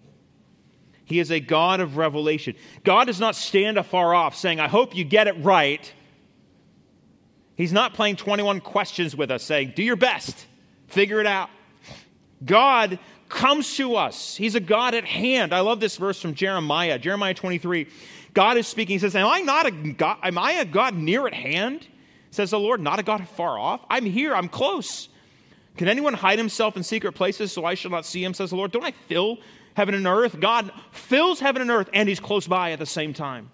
He 1.05 1.19
is 1.19 1.31
a 1.31 1.39
God 1.39 1.79
of 1.79 1.97
revelation. 1.97 2.55
God 2.83 3.05
does 3.05 3.19
not 3.19 3.35
stand 3.35 3.77
afar 3.77 4.13
off 4.13 4.35
saying, 4.35 4.59
I 4.59 4.67
hope 4.67 4.95
you 4.95 5.03
get 5.03 5.27
it 5.27 5.43
right. 5.43 5.91
He's 7.57 7.73
not 7.73 7.93
playing 7.93 8.15
21 8.15 8.61
questions 8.61 9.15
with 9.15 9.31
us 9.31 9.43
saying, 9.43 9.73
Do 9.75 9.83
your 9.83 9.95
best, 9.95 10.45
figure 10.87 11.19
it 11.19 11.27
out. 11.27 11.49
God 12.45 12.99
comes 13.27 13.75
to 13.77 13.95
us. 13.95 14.35
He's 14.35 14.55
a 14.55 14.59
God 14.59 14.93
at 14.93 15.03
hand. 15.03 15.53
I 15.53 15.59
love 15.61 15.79
this 15.79 15.97
verse 15.97 16.21
from 16.21 16.35
Jeremiah, 16.35 16.99
Jeremiah 16.99 17.33
23. 17.33 17.87
God 18.33 18.57
is 18.57 18.67
speaking. 18.67 18.93
He 18.93 18.99
says, 18.99 19.15
Am 19.15 19.27
I 19.27 19.41
not 19.41 19.65
a 19.65 19.71
God? 19.71 20.17
Am 20.23 20.37
I 20.37 20.53
a 20.53 20.65
God 20.65 20.95
near 20.95 21.25
at 21.27 21.33
hand? 21.33 21.85
Says 22.29 22.51
the 22.51 22.59
Lord, 22.59 22.79
not 22.79 22.99
a 22.99 23.03
God 23.03 23.27
far 23.29 23.57
off. 23.57 23.81
I'm 23.89 24.05
here, 24.05 24.35
I'm 24.35 24.47
close. 24.47 25.09
Can 25.77 25.87
anyone 25.87 26.13
hide 26.13 26.37
himself 26.37 26.77
in 26.77 26.83
secret 26.83 27.13
places 27.13 27.51
so 27.51 27.65
I 27.65 27.73
shall 27.73 27.91
not 27.91 28.05
see 28.05 28.23
him? 28.23 28.33
Says 28.33 28.51
the 28.51 28.55
Lord. 28.55 28.71
Don't 28.71 28.85
I 28.85 28.91
fill 29.07 29.39
heaven 29.75 29.95
and 29.95 30.05
earth. 30.05 30.39
God 30.39 30.71
fills 30.91 31.39
heaven 31.39 31.61
and 31.61 31.71
earth, 31.71 31.89
and 31.93 32.09
He's 32.09 32.19
close 32.19 32.47
by 32.47 32.71
at 32.71 32.79
the 32.79 32.85
same 32.85 33.13
time. 33.13 33.51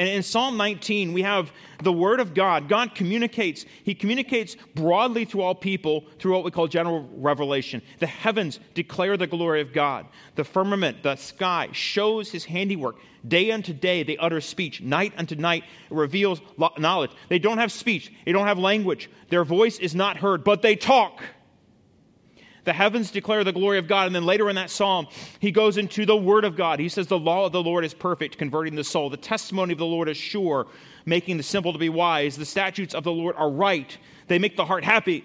And 0.00 0.08
in 0.08 0.22
Psalm 0.22 0.56
19, 0.56 1.12
we 1.12 1.20
have 1.20 1.52
the 1.82 1.92
Word 1.92 2.20
of 2.20 2.32
God. 2.32 2.70
God 2.70 2.94
communicates. 2.94 3.66
He 3.84 3.94
communicates 3.94 4.56
broadly 4.74 5.26
to 5.26 5.42
all 5.42 5.54
people 5.54 6.06
through 6.18 6.32
what 6.32 6.42
we 6.42 6.50
call 6.50 6.68
general 6.68 7.06
revelation. 7.16 7.82
The 7.98 8.06
heavens 8.06 8.60
declare 8.72 9.18
the 9.18 9.26
glory 9.26 9.60
of 9.60 9.74
God. 9.74 10.06
The 10.36 10.44
firmament, 10.44 11.02
the 11.02 11.16
sky, 11.16 11.68
shows 11.72 12.30
His 12.30 12.46
handiwork. 12.46 12.96
Day 13.28 13.50
unto 13.50 13.74
day, 13.74 14.02
they 14.02 14.16
utter 14.16 14.40
speech. 14.40 14.80
Night 14.80 15.12
unto 15.18 15.34
night, 15.34 15.64
reveals 15.90 16.40
knowledge. 16.78 17.10
They 17.28 17.38
don't 17.38 17.58
have 17.58 17.70
speech, 17.70 18.10
they 18.24 18.32
don't 18.32 18.46
have 18.46 18.58
language. 18.58 19.10
Their 19.28 19.44
voice 19.44 19.78
is 19.78 19.94
not 19.94 20.16
heard, 20.16 20.44
but 20.44 20.62
they 20.62 20.76
talk. 20.76 21.22
The 22.64 22.72
heavens 22.72 23.10
declare 23.10 23.44
the 23.44 23.52
glory 23.52 23.78
of 23.78 23.88
God. 23.88 24.06
And 24.06 24.14
then 24.14 24.26
later 24.26 24.48
in 24.48 24.56
that 24.56 24.70
psalm, 24.70 25.06
he 25.38 25.50
goes 25.50 25.78
into 25.78 26.04
the 26.04 26.16
word 26.16 26.44
of 26.44 26.56
God. 26.56 26.78
He 26.78 26.88
says, 26.88 27.06
The 27.06 27.18
law 27.18 27.46
of 27.46 27.52
the 27.52 27.62
Lord 27.62 27.84
is 27.84 27.94
perfect, 27.94 28.38
converting 28.38 28.74
the 28.74 28.84
soul. 28.84 29.10
The 29.10 29.16
testimony 29.16 29.72
of 29.72 29.78
the 29.78 29.86
Lord 29.86 30.08
is 30.08 30.16
sure, 30.16 30.66
making 31.06 31.36
the 31.36 31.42
simple 31.42 31.72
to 31.72 31.78
be 31.78 31.88
wise. 31.88 32.36
The 32.36 32.44
statutes 32.44 32.94
of 32.94 33.04
the 33.04 33.12
Lord 33.12 33.36
are 33.36 33.50
right, 33.50 33.96
they 34.28 34.38
make 34.38 34.56
the 34.56 34.64
heart 34.64 34.84
happy. 34.84 35.24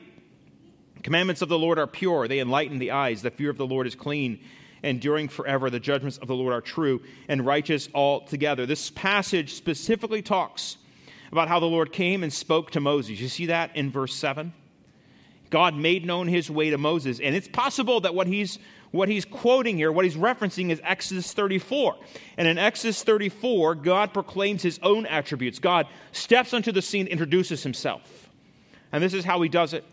Commandments 1.03 1.43
of 1.43 1.49
the 1.49 1.59
Lord 1.59 1.77
are 1.77 1.87
pure, 1.87 2.27
they 2.27 2.39
enlighten 2.39 2.79
the 2.79 2.91
eyes. 2.91 3.21
The 3.21 3.29
fear 3.31 3.51
of 3.51 3.57
the 3.57 3.67
Lord 3.67 3.85
is 3.85 3.93
clean, 3.93 4.39
enduring 4.81 5.27
forever. 5.27 5.69
The 5.69 5.79
judgments 5.79 6.17
of 6.17 6.27
the 6.27 6.35
Lord 6.35 6.53
are 6.53 6.61
true 6.61 7.01
and 7.27 7.45
righteous 7.45 7.89
altogether. 7.93 8.65
This 8.65 8.89
passage 8.89 9.53
specifically 9.53 10.23
talks 10.23 10.77
about 11.31 11.47
how 11.47 11.59
the 11.59 11.65
Lord 11.67 11.91
came 11.91 12.23
and 12.23 12.33
spoke 12.33 12.71
to 12.71 12.79
Moses. 12.79 13.19
You 13.19 13.27
see 13.27 13.47
that 13.47 13.75
in 13.75 13.91
verse 13.91 14.15
7? 14.15 14.53
God 15.49 15.75
made 15.75 16.05
known 16.05 16.27
his 16.27 16.49
way 16.49 16.69
to 16.69 16.77
Moses. 16.77 17.19
And 17.19 17.35
it's 17.35 17.47
possible 17.47 18.01
that 18.01 18.15
what 18.15 18.27
he's 18.27 18.59
what 18.91 19.09
he's 19.09 19.25
quoting 19.25 19.75
here, 19.75 19.91
what 19.91 20.05
he's 20.05 20.15
referencing 20.15 20.69
is 20.69 20.79
Exodus 20.83 21.33
34. 21.33 21.97
And 22.37 22.47
in 22.47 22.57
Exodus 22.57 23.03
34, 23.03 23.75
God 23.75 24.13
proclaims 24.13 24.63
his 24.63 24.79
own 24.81 25.05
attributes. 25.05 25.59
God 25.59 25.87
steps 26.13 26.53
onto 26.53 26.71
the 26.71 26.81
scene, 26.81 27.07
introduces 27.07 27.61
himself. 27.61 28.29
And 28.93 29.03
this 29.03 29.13
is 29.13 29.25
how 29.25 29.41
he 29.41 29.49
does 29.49 29.73
it. 29.73 29.83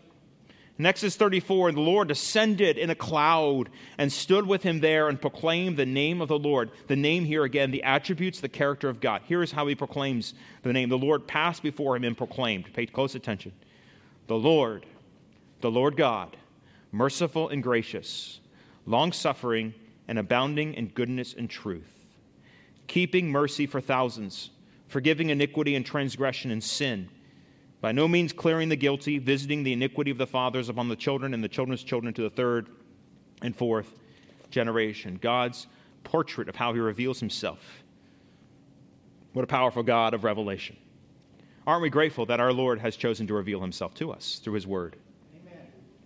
In 0.79 0.87
Exodus 0.87 1.15
34, 1.17 1.69
and 1.69 1.77
the 1.77 1.81
Lord 1.81 2.07
descended 2.07 2.79
in 2.79 2.89
a 2.89 2.95
cloud 2.95 3.69
and 3.99 4.11
stood 4.11 4.47
with 4.47 4.63
him 4.63 4.79
there 4.79 5.07
and 5.07 5.21
proclaimed 5.21 5.77
the 5.77 5.85
name 5.85 6.19
of 6.19 6.29
the 6.29 6.39
Lord. 6.39 6.71
The 6.87 6.95
name 6.95 7.25
here 7.25 7.43
again, 7.43 7.69
the 7.69 7.83
attributes, 7.83 8.39
the 8.39 8.49
character 8.49 8.89
of 8.89 8.99
God. 8.99 9.21
Here 9.25 9.43
is 9.43 9.51
how 9.51 9.67
he 9.67 9.75
proclaims 9.75 10.33
the 10.63 10.73
name. 10.73 10.89
The 10.89 10.97
Lord 10.97 11.27
passed 11.27 11.61
before 11.61 11.95
him 11.95 12.03
and 12.05 12.17
proclaimed. 12.17 12.73
Pay 12.73 12.87
close 12.87 13.13
attention. 13.13 13.51
The 14.25 14.37
Lord, 14.37 14.85
the 15.63 15.71
Lord 15.71 15.95
God, 15.95 16.35
merciful 16.91 17.47
and 17.47 17.63
gracious, 17.63 18.41
long 18.85 19.13
suffering 19.13 19.73
and 20.09 20.19
abounding 20.19 20.73
in 20.73 20.89
goodness 20.89 21.33
and 21.33 21.49
truth, 21.49 22.05
keeping 22.87 23.31
mercy 23.31 23.65
for 23.65 23.79
thousands, 23.79 24.49
forgiving 24.89 25.29
iniquity 25.29 25.75
and 25.75 25.85
transgression 25.85 26.51
and 26.51 26.61
sin, 26.61 27.07
by 27.79 27.93
no 27.93 28.09
means 28.09 28.33
clearing 28.33 28.67
the 28.67 28.75
guilty, 28.75 29.19
visiting 29.19 29.63
the 29.63 29.71
iniquity 29.71 30.11
of 30.11 30.17
the 30.17 30.27
fathers 30.27 30.67
upon 30.67 30.89
the 30.89 30.97
children 30.97 31.33
and 31.33 31.41
the 31.41 31.47
children's 31.47 31.83
children 31.83 32.13
to 32.13 32.23
the 32.23 32.29
third 32.29 32.67
and 33.41 33.55
fourth 33.55 34.01
generation. 34.51 35.17
God's 35.21 35.67
portrait 36.03 36.49
of 36.49 36.57
how 36.57 36.73
he 36.73 36.79
reveals 36.81 37.21
himself. 37.21 37.83
What 39.31 39.43
a 39.43 39.47
powerful 39.47 39.81
God 39.81 40.13
of 40.13 40.25
revelation. 40.25 40.75
Aren't 41.65 41.83
we 41.83 41.89
grateful 41.89 42.25
that 42.25 42.41
our 42.41 42.51
Lord 42.51 42.79
has 42.79 42.97
chosen 42.97 43.27
to 43.27 43.33
reveal 43.33 43.61
himself 43.61 43.93
to 43.95 44.11
us 44.11 44.41
through 44.43 44.55
his 44.55 44.67
word? 44.67 44.97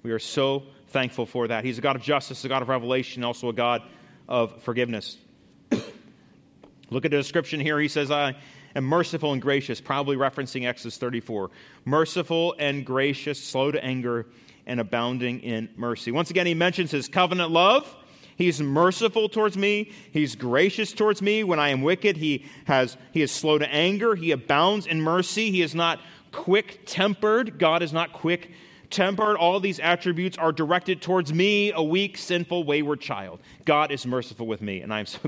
We 0.03 0.11
are 0.11 0.19
so 0.19 0.63
thankful 0.87 1.25
for 1.25 1.47
that. 1.47 1.65
He's 1.65 1.77
a 1.77 1.81
God 1.81 1.95
of 1.95 2.01
justice, 2.01 2.43
a 2.45 2.49
God 2.49 2.61
of 2.61 2.69
revelation, 2.69 3.23
also 3.23 3.49
a 3.49 3.53
God 3.53 3.83
of 4.27 4.61
forgiveness. 4.63 5.17
Look 6.89 7.05
at 7.05 7.11
the 7.11 7.17
description 7.17 7.59
here. 7.59 7.79
He 7.79 7.87
says, 7.87 8.11
I 8.11 8.35
am 8.75 8.83
merciful 8.85 9.33
and 9.33 9.41
gracious, 9.41 9.81
probably 9.81 10.15
referencing 10.15 10.65
Exodus 10.65 10.97
34. 10.97 11.49
Merciful 11.85 12.55
and 12.59 12.85
gracious, 12.85 13.43
slow 13.43 13.71
to 13.71 13.83
anger, 13.83 14.27
and 14.65 14.79
abounding 14.79 15.39
in 15.41 15.69
mercy. 15.75 16.11
Once 16.11 16.29
again, 16.29 16.45
he 16.45 16.53
mentions 16.53 16.91
his 16.91 17.07
covenant 17.07 17.51
love. 17.51 17.95
He's 18.35 18.61
merciful 18.61 19.29
towards 19.29 19.57
me. 19.57 19.91
He's 20.11 20.35
gracious 20.35 20.93
towards 20.93 21.21
me 21.21 21.43
when 21.43 21.59
I 21.59 21.69
am 21.69 21.81
wicked. 21.81 22.17
He, 22.17 22.45
has, 22.65 22.95
he 23.11 23.23
is 23.23 23.31
slow 23.31 23.57
to 23.57 23.67
anger. 23.67 24.13
He 24.13 24.31
abounds 24.31 24.85
in 24.85 25.01
mercy. 25.01 25.49
He 25.49 25.63
is 25.63 25.73
not 25.73 25.99
quick 26.31 26.81
tempered. 26.85 27.57
God 27.57 27.81
is 27.81 27.91
not 27.91 28.13
quick 28.13 28.51
tempered, 28.89 29.37
all 29.37 29.59
these 29.59 29.79
attributes 29.79 30.37
are 30.37 30.51
directed 30.51 31.01
towards 31.01 31.33
me, 31.33 31.71
a 31.71 31.81
weak, 31.81 32.17
sinful, 32.17 32.63
wayward 32.63 33.01
child. 33.01 33.39
God 33.65 33.91
is 33.91 34.05
merciful 34.05 34.47
with 34.47 34.61
me, 34.61 34.81
and 34.81 34.93
I'm 34.93 35.05
so, 35.05 35.19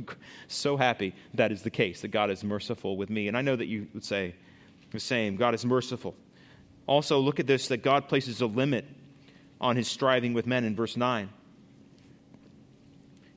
so 0.47 0.77
happy 0.77 1.13
that 1.33 1.51
is 1.51 1.61
the 1.61 1.69
case, 1.69 2.01
that 2.01 2.09
God 2.09 2.29
is 2.29 2.43
merciful 2.43 2.97
with 2.97 3.09
me. 3.09 3.27
And 3.27 3.37
I 3.37 3.41
know 3.41 3.55
that 3.55 3.67
you 3.67 3.87
would 3.93 4.03
say 4.03 4.35
the 4.91 4.99
same 4.99 5.35
God 5.35 5.53
is 5.53 5.65
merciful. 5.65 6.15
Also, 6.87 7.19
look 7.19 7.39
at 7.39 7.47
this 7.47 7.67
that 7.67 7.83
God 7.83 8.07
places 8.07 8.41
a 8.41 8.47
limit 8.47 8.85
on 9.61 9.75
his 9.75 9.87
striving 9.87 10.33
with 10.33 10.47
men 10.47 10.63
in 10.63 10.75
verse 10.75 10.97
9. 10.97 11.29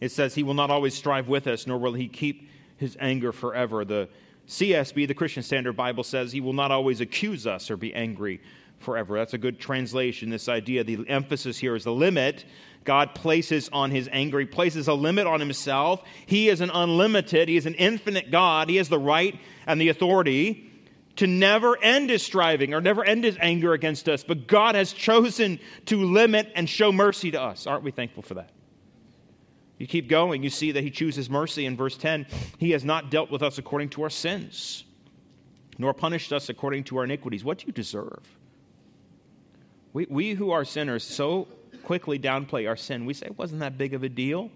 It 0.01 0.11
says, 0.11 0.35
He 0.35 0.43
will 0.43 0.55
not 0.55 0.71
always 0.71 0.95
strive 0.95 1.29
with 1.29 1.47
us, 1.47 1.67
nor 1.67 1.79
will 1.79 1.93
he 1.93 2.09
keep 2.09 2.49
his 2.77 2.97
anger 2.99 3.31
forever. 3.31 3.85
The 3.85 4.09
CSB, 4.49 5.07
the 5.07 5.15
Christian 5.15 5.43
Standard 5.43 5.75
Bible, 5.75 6.03
says, 6.03 6.33
He 6.33 6.41
will 6.41 6.53
not 6.53 6.71
always 6.71 7.01
accuse 7.01 7.47
us 7.47 7.71
or 7.71 7.77
be 7.77 7.95
angry 7.95 8.41
forever. 8.83 9.17
That's 9.17 9.35
a 9.35 9.39
good 9.39 9.59
translation. 9.59 10.31
This 10.31 10.49
idea, 10.49 10.85
the 10.85 11.05
emphasis 11.09 11.59
here 11.59 11.75
is 11.75 11.85
the 11.85 11.93
limit 11.93 12.45
God 12.85 13.15
places 13.15 13.69
on 13.73 13.91
his 13.91 14.09
anger. 14.13 14.41
He 14.41 14.47
places 14.47 14.89
a 14.89 14.95
limit 14.95 15.27
on 15.27 15.41
himself. 15.41 16.03
He 16.27 16.49
is 16.49 16.61
an 16.61 16.71
unlimited, 16.71 17.49
he 17.49 17.57
is 17.57 17.67
an 17.67 17.75
infinite 17.75 18.31
God. 18.31 18.69
He 18.69 18.77
has 18.77 18.89
the 18.89 18.99
right 18.99 19.39
and 19.67 19.81
the 19.81 19.89
authority 19.89 20.69
to 21.17 21.27
never 21.27 21.81
end 21.83 22.11
his 22.11 22.23
striving 22.23 22.73
or 22.73 22.81
never 22.81 23.05
end 23.05 23.25
his 23.25 23.37
anger 23.41 23.73
against 23.73 24.09
us. 24.09 24.25
But 24.25 24.47
God 24.47 24.75
has 24.75 24.93
chosen 24.93 25.61
to 25.87 26.03
limit 26.03 26.51
and 26.55 26.69
show 26.69 26.91
mercy 26.91 27.31
to 27.33 27.41
us. 27.41 27.67
Aren't 27.67 27.85
we 27.85 27.91
thankful 27.91 28.23
for 28.23 28.35
that? 28.35 28.51
You 29.79 29.87
keep 29.87 30.09
going, 30.09 30.43
you 30.43 30.51
see 30.51 30.73
that 30.73 30.85
he 30.85 30.91
chooses 30.91 31.29
mercy 31.29 31.67
in 31.67 31.77
verse 31.77 31.97
10. 31.97 32.27
He 32.59 32.71
has 32.71 32.85
not 32.85 33.11
dealt 33.11 33.31
with 33.31 33.43
us 33.43 33.59
according 33.59 33.89
to 33.91 34.05
our 34.05 34.11
sins, 34.11 34.85
nor 35.77 35.93
punished 35.93 36.33
us 36.33 36.49
according 36.49 36.85
to 36.85 36.99
our 36.99 37.05
iniquities. 37.05 37.45
What 37.45 37.59
do 37.59 37.67
you 37.67 37.73
deserve? 37.73 38.23
We, 39.93 40.07
we 40.09 40.35
who 40.35 40.51
are 40.51 40.65
sinners 40.65 41.05
so 41.05 41.49
quickly 41.85 42.19
downplay 42.19 42.69
our 42.69 42.77
sin. 42.77 43.05
We 43.05 43.15
say, 43.15 43.27
it 43.27 43.39
wasn't 43.39 43.61
that 43.61 43.77
big 43.77 43.95
of 43.95 44.03
a 44.03 44.09
deal. 44.09 44.51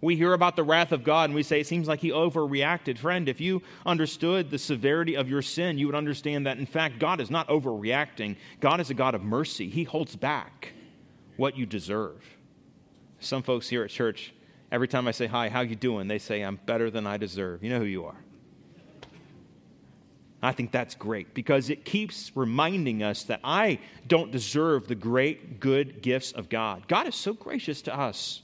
We 0.00 0.16
hear 0.16 0.32
about 0.32 0.56
the 0.56 0.62
wrath 0.62 0.92
of 0.92 1.04
God 1.04 1.24
and 1.28 1.34
we 1.34 1.42
say, 1.42 1.60
it 1.60 1.66
seems 1.66 1.86
like 1.86 2.00
he 2.00 2.10
overreacted. 2.10 2.96
Friend, 2.96 3.28
if 3.28 3.40
you 3.40 3.62
understood 3.84 4.50
the 4.50 4.58
severity 4.58 5.14
of 5.14 5.28
your 5.28 5.42
sin, 5.42 5.76
you 5.76 5.86
would 5.86 5.94
understand 5.94 6.46
that, 6.46 6.56
in 6.56 6.64
fact, 6.64 6.98
God 6.98 7.20
is 7.20 7.30
not 7.30 7.48
overreacting. 7.48 8.36
God 8.60 8.80
is 8.80 8.88
a 8.88 8.94
God 8.94 9.14
of 9.14 9.22
mercy. 9.22 9.68
He 9.68 9.84
holds 9.84 10.16
back 10.16 10.72
what 11.36 11.56
you 11.56 11.66
deserve. 11.66 12.24
Some 13.18 13.42
folks 13.42 13.68
here 13.68 13.82
at 13.82 13.90
church, 13.90 14.32
every 14.72 14.88
time 14.88 15.06
I 15.06 15.10
say, 15.10 15.26
Hi, 15.26 15.50
how 15.50 15.60
you 15.60 15.76
doing? 15.76 16.08
They 16.08 16.18
say, 16.18 16.40
I'm 16.40 16.58
better 16.64 16.90
than 16.90 17.06
I 17.06 17.18
deserve. 17.18 17.62
You 17.62 17.68
know 17.68 17.78
who 17.78 17.84
you 17.84 18.06
are. 18.06 18.16
I 20.42 20.52
think 20.52 20.72
that's 20.72 20.94
great 20.94 21.34
because 21.34 21.68
it 21.68 21.84
keeps 21.84 22.32
reminding 22.34 23.02
us 23.02 23.24
that 23.24 23.40
I 23.44 23.78
don't 24.06 24.30
deserve 24.30 24.88
the 24.88 24.94
great, 24.94 25.60
good 25.60 26.00
gifts 26.00 26.32
of 26.32 26.48
God. 26.48 26.88
God 26.88 27.06
is 27.06 27.14
so 27.14 27.34
gracious 27.34 27.82
to 27.82 27.98
us. 27.98 28.40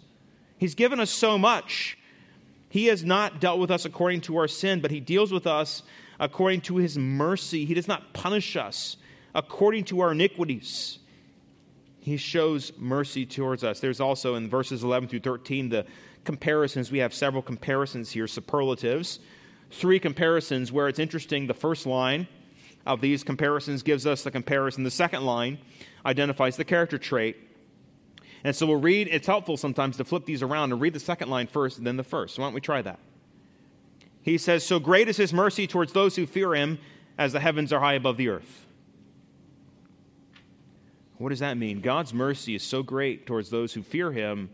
He's 0.58 0.74
given 0.74 1.00
us 1.00 1.10
so 1.10 1.38
much. 1.38 1.96
He 2.68 2.86
has 2.86 3.04
not 3.04 3.40
dealt 3.40 3.58
with 3.58 3.70
us 3.70 3.86
according 3.86 4.22
to 4.22 4.36
our 4.36 4.48
sin, 4.48 4.80
but 4.80 4.90
He 4.90 5.00
deals 5.00 5.32
with 5.32 5.46
us 5.46 5.82
according 6.20 6.62
to 6.62 6.76
His 6.76 6.98
mercy. 6.98 7.64
He 7.64 7.74
does 7.74 7.88
not 7.88 8.12
punish 8.12 8.56
us 8.56 8.98
according 9.34 9.84
to 9.84 10.00
our 10.00 10.12
iniquities. 10.12 10.98
He 12.00 12.18
shows 12.18 12.72
mercy 12.78 13.24
towards 13.24 13.64
us. 13.64 13.80
There's 13.80 14.00
also 14.00 14.34
in 14.34 14.48
verses 14.48 14.84
11 14.84 15.08
through 15.08 15.20
13 15.20 15.70
the 15.70 15.86
comparisons. 16.24 16.90
We 16.90 16.98
have 16.98 17.14
several 17.14 17.42
comparisons 17.42 18.10
here, 18.10 18.26
superlatives. 18.26 19.18
Three 19.70 19.98
comparisons 19.98 20.72
where 20.72 20.88
it's 20.88 20.98
interesting. 20.98 21.46
The 21.46 21.54
first 21.54 21.86
line 21.86 22.28
of 22.86 23.00
these 23.00 23.24
comparisons 23.24 23.82
gives 23.82 24.06
us 24.06 24.22
the 24.22 24.30
comparison. 24.30 24.84
The 24.84 24.90
second 24.90 25.24
line 25.24 25.58
identifies 26.04 26.56
the 26.56 26.64
character 26.64 26.98
trait. 26.98 27.36
And 28.44 28.54
so 28.54 28.66
we'll 28.66 28.80
read, 28.80 29.08
it's 29.10 29.26
helpful 29.26 29.56
sometimes 29.56 29.96
to 29.96 30.04
flip 30.04 30.24
these 30.24 30.42
around 30.42 30.72
and 30.72 30.80
read 30.80 30.92
the 30.92 31.00
second 31.00 31.30
line 31.30 31.48
first 31.48 31.78
and 31.78 31.86
then 31.86 31.96
the 31.96 32.04
first. 32.04 32.36
So 32.36 32.42
why 32.42 32.46
don't 32.46 32.54
we 32.54 32.60
try 32.60 32.80
that? 32.82 33.00
He 34.22 34.38
says, 34.38 34.64
So 34.64 34.78
great 34.78 35.08
is 35.08 35.16
his 35.16 35.32
mercy 35.32 35.66
towards 35.66 35.92
those 35.92 36.16
who 36.16 36.26
fear 36.26 36.54
him, 36.54 36.78
as 37.18 37.32
the 37.32 37.40
heavens 37.40 37.72
are 37.72 37.80
high 37.80 37.94
above 37.94 38.16
the 38.16 38.28
earth. 38.28 38.66
What 41.18 41.30
does 41.30 41.38
that 41.38 41.56
mean? 41.56 41.80
God's 41.80 42.12
mercy 42.12 42.54
is 42.54 42.62
so 42.62 42.82
great 42.82 43.26
towards 43.26 43.50
those 43.50 43.72
who 43.72 43.82
fear 43.82 44.12
him. 44.12 44.50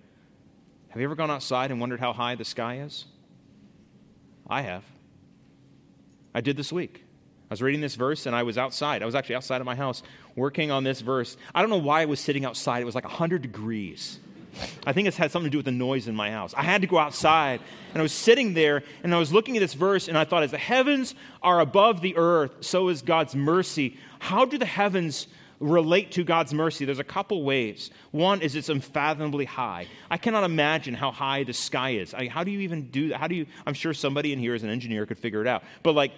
Have 0.91 1.01
you 1.01 1.07
ever 1.07 1.15
gone 1.17 1.31
outside 1.31 1.71
and 1.71 1.81
wondered 1.81 2.01
how 2.01 2.13
high 2.13 2.35
the 2.35 2.45
sky 2.45 2.79
is? 2.79 3.07
I 4.49 4.63
have. 4.63 4.85
I 6.35 6.41
did 6.41 6.57
this 6.57 6.73
week. 6.73 7.05
I 7.51 7.53
was 7.53 7.61
reading 7.61 7.81
this 7.81 7.97
verse 7.97 8.27
and 8.27 8.35
I 8.35 8.45
was 8.45 8.57
outside. 8.57 9.03
I 9.03 9.07
was 9.07 9.15
actually 9.15 9.35
outside 9.35 9.61
of 9.61 9.67
my 9.67 9.75
house 9.75 10.03
working 10.37 10.71
on 10.71 10.85
this 10.85 11.03
verse. 11.03 11.37
I 11.55 11.61
don't 11.61 11.71
know 11.71 11.77
why 11.77 12.03
I 12.03 12.07
was 12.07 12.19
sitting 12.19 12.45
outside. 12.45 12.81
It 12.81 12.87
was 12.87 12.95
like 12.95 13.05
100 13.05 13.43
degrees. 13.43 14.19
I 14.87 14.93
think 14.93 15.09
it's 15.09 15.17
had 15.17 15.31
something 15.31 15.51
to 15.51 15.53
do 15.53 15.59
with 15.59 15.67
the 15.67 15.73
noise 15.73 16.09
in 16.09 16.15
my 16.15 16.31
house. 16.31 16.55
I 16.55 16.63
had 16.63 16.81
to 16.83 16.87
go 16.87 16.99
outside 16.99 17.61
and 17.93 17.99
I 17.99 18.03
was 18.03 18.13
sitting 18.13 18.55
there 18.55 18.83
and 19.03 19.15
I 19.15 19.19
was 19.19 19.33
looking 19.33 19.57
at 19.57 19.61
this 19.61 19.75
verse 19.75 20.09
and 20.09 20.17
I 20.17 20.25
thought, 20.25 20.43
as 20.43 20.51
the 20.51 20.59
heavens 20.59 21.15
are 21.43 21.61
above 21.61 22.01
the 22.01 22.17
earth, 22.17 22.53
so 22.61 22.89
is 22.89 23.03
God's 23.03 23.35
mercy. 23.35 23.99
How 24.19 24.45
do 24.45 24.59
the 24.59 24.67
heavens 24.67 25.27
relate 25.63 26.13
to 26.13 26.25
God's 26.25 26.53
mercy, 26.53 26.85
there's 26.85 26.99
a 26.99 27.05
couple 27.05 27.43
ways. 27.45 27.91
One 28.11 28.43
is 28.43 28.57
it's 28.57 28.69
unfathomably 28.69 29.45
high. 29.45 29.87
I 30.11 30.19
cannot 30.19 30.45
imagine 30.45 30.95
how 30.95 31.13
high 31.13 31.45
the 31.45 31.53
sky 31.53 31.91
is. 31.91 32.13
I, 32.13 32.27
how 32.27 32.45
do 32.45 32.51
you 32.51 32.61
even 32.61 32.91
do 32.91 33.09
that? 33.09 33.19
How 33.19 33.29
do 33.29 33.35
you? 33.35 33.47
I'm 33.67 33.75
sure 33.75 33.95
somebody 33.95 34.33
in 34.33 34.39
here 34.39 34.55
as 34.55 34.63
an 34.63 34.71
engineer 34.71 35.07
could 35.07 35.19
figure 35.19 35.41
it 35.41 35.47
out. 35.47 35.63
But 35.83 35.95
like, 35.95 36.13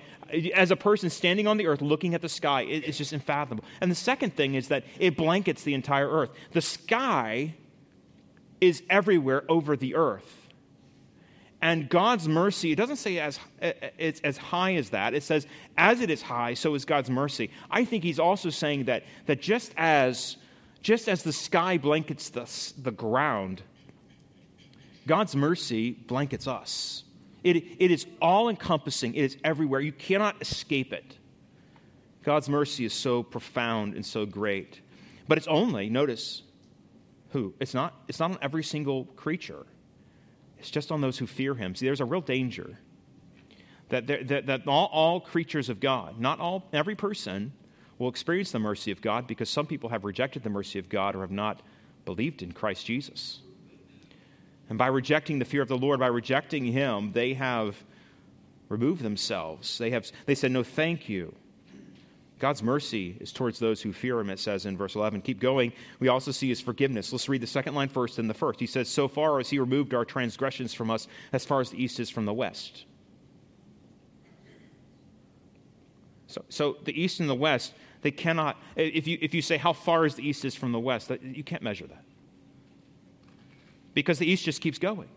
as 0.55 0.71
a 0.71 0.77
person 0.77 1.11
standing 1.11 1.47
on 1.47 1.59
the 1.59 1.67
earth 1.67 1.83
looking 1.83 2.15
at 2.15 2.23
the 2.23 2.29
sky, 2.29 2.63
it, 2.63 2.89
it's 2.89 2.99
just 2.99 3.13
unfathomable. 3.13 3.65
And 3.81 3.91
the 3.91 3.97
second 3.97 4.35
thing 4.35 4.55
is 4.55 4.69
that 4.69 4.85
it 4.99 5.17
blankets 5.17 5.63
the 5.63 5.75
entire 5.75 6.09
earth. 6.09 6.31
The 6.53 6.63
sky 6.63 7.55
is 8.61 8.83
everywhere 8.89 9.45
over 9.49 9.77
the 9.77 9.95
earth. 9.95 10.44
And 11.65 11.89
God's 11.89 12.29
mercy, 12.29 12.73
it 12.73 12.75
doesn't 12.75 12.97
say 12.97 13.19
as, 13.19 13.41
it's 13.99 14.21
as 14.21 14.37
high 14.37 14.75
as 14.75 14.91
that. 14.91 15.15
It 15.15 15.23
says, 15.23 15.47
as 15.79 16.03
it 16.03 16.11
is 16.11 16.21
high, 16.21 16.53
so 16.53 16.75
is 16.75 16.85
God's 16.85 17.09
mercy. 17.09 17.51
I 17.71 17.87
think 17.87 18.05
he's 18.05 18.19
also 18.19 18.51
saying 18.51 18.85
that, 18.85 19.05
that 19.25 19.41
just, 19.41 19.73
as, 19.79 20.37
just 20.83 21.09
as 21.09 21.23
the 21.23 21.33
sky 21.33 21.79
blankets 21.79 22.29
the, 22.29 22.47
the 22.83 22.91
ground, 22.91 23.63
God's 25.07 25.35
mercy 25.35 25.93
blankets 25.93 26.47
us. 26.47 27.05
It, 27.43 27.57
it 27.57 27.91
is 27.91 28.05
all 28.21 28.51
encompassing, 28.51 29.15
it 29.15 29.25
is 29.25 29.39
everywhere. 29.43 29.81
You 29.81 29.93
cannot 29.93 30.43
escape 30.43 30.93
it. 30.93 31.17
God's 32.25 32.51
mercy 32.51 32.85
is 32.85 32.93
so 32.93 33.23
profound 33.23 33.95
and 33.95 34.05
so 34.05 34.27
great. 34.27 34.83
But 35.29 35.39
it's 35.39 35.49
only, 35.49 35.89
notice, 35.89 36.43
who? 37.31 37.55
It's 37.59 37.73
not, 37.73 37.95
it's 38.07 38.21
not 38.21 38.33
on 38.33 38.39
every 38.43 38.65
single 38.65 39.07
creature. 39.17 39.65
It's 40.65 40.71
just 40.71 40.91
on 40.91 41.03
those 41.03 41.19
who 41.19 41.27
fear 41.27 41.55
him. 41.55 41.75
See, 41.75 41.85
there's 41.85 42.01
a 42.01 42.07
real 42.07 42.23
danger 42.23 42.79
that, 43.91 44.07
there, 44.07 44.25
that, 44.25 44.47
that 44.47 44.67
all, 44.67 44.87
all 44.87 45.21
creatures 45.21 45.69
of 45.69 45.79
God, 45.79 46.19
not 46.19 46.41
all, 46.41 46.67
every 46.73 46.95
person, 46.95 47.53
will 47.99 48.09
experience 48.09 48.51
the 48.51 48.59
mercy 48.59 48.91
of 48.91 49.03
God 49.03 49.27
because 49.27 49.51
some 49.51 49.67
people 49.67 49.91
have 49.91 50.05
rejected 50.05 50.43
the 50.43 50.49
mercy 50.49 50.79
of 50.79 50.89
God 50.89 51.17
or 51.17 51.21
have 51.21 51.31
not 51.31 51.61
believed 52.07 52.41
in 52.41 52.53
Christ 52.53 52.87
Jesus. 52.87 53.41
And 54.71 54.79
by 54.79 54.87
rejecting 54.87 55.39
the 55.39 55.45
fear 55.45 55.61
of 55.61 55.69
the 55.69 55.77
Lord, 55.77 56.01
by 56.01 56.07
rejecting 56.07 56.65
Him, 56.65 57.13
they 57.13 57.35
have 57.35 57.77
removed 58.71 59.03
themselves. 59.03 59.77
They, 59.77 59.91
have, 59.91 60.11
they 60.25 60.35
said, 60.35 60.51
No, 60.51 60.63
thank 60.63 61.11
you. 61.11 61.35
God's 62.39 62.63
mercy 62.63 63.17
is 63.21 63.33
towards 63.33 63.59
those 63.59 63.81
who 63.81 63.93
fear 63.93 64.19
him, 64.19 64.29
it 64.29 64.39
says 64.39 64.67
in 64.67 64.77
verse 64.77 64.97
11. 64.97 65.23
Keep 65.23 65.41
going. 65.41 65.73
We 66.01 66.09
also 66.09 66.33
see 66.33 66.49
his 66.49 66.61
forgiveness. 66.61 67.13
Let's 67.13 67.29
read 67.29 67.41
the 67.41 67.47
second 67.47 67.75
line 67.75 67.89
first 67.89 68.19
and 68.19 68.29
the 68.29 68.35
first. 68.35 68.59
He 68.59 68.67
says, 68.67 68.89
So 68.89 69.07
far 69.07 69.39
as 69.39 69.49
he 69.49 69.59
removed 69.59 69.95
our 69.95 70.05
transgressions 70.05 70.75
from 70.75 70.91
us, 70.91 71.07
as 71.33 71.45
far 71.45 71.61
as 71.61 71.71
the 71.71 71.83
east 71.83 72.01
is 72.01 72.11
from 72.11 72.25
the 72.25 72.35
west. 72.35 72.85
So, 76.27 76.45
so 76.49 76.77
the 76.85 77.01
east 77.01 77.21
and 77.21 77.31
the 77.31 77.35
west, 77.35 77.73
they 78.03 78.11
cannot, 78.11 78.57
if 78.75 79.07
you, 79.07 79.17
if 79.23 79.33
you 79.33 79.41
say 79.41 79.57
how 79.57 79.73
far 79.73 80.05
is 80.05 80.17
the 80.17 80.29
east 80.29 80.45
is 80.45 80.57
from 80.57 80.73
the 80.73 80.81
west, 80.81 81.11
you 81.23 81.45
can't 81.45 81.63
measure 81.63 81.87
that. 81.87 82.05
Because 83.95 84.19
the 84.19 84.27
east 84.27 84.45
just 84.45 84.61
keeps 84.61 84.79
going. 84.79 85.09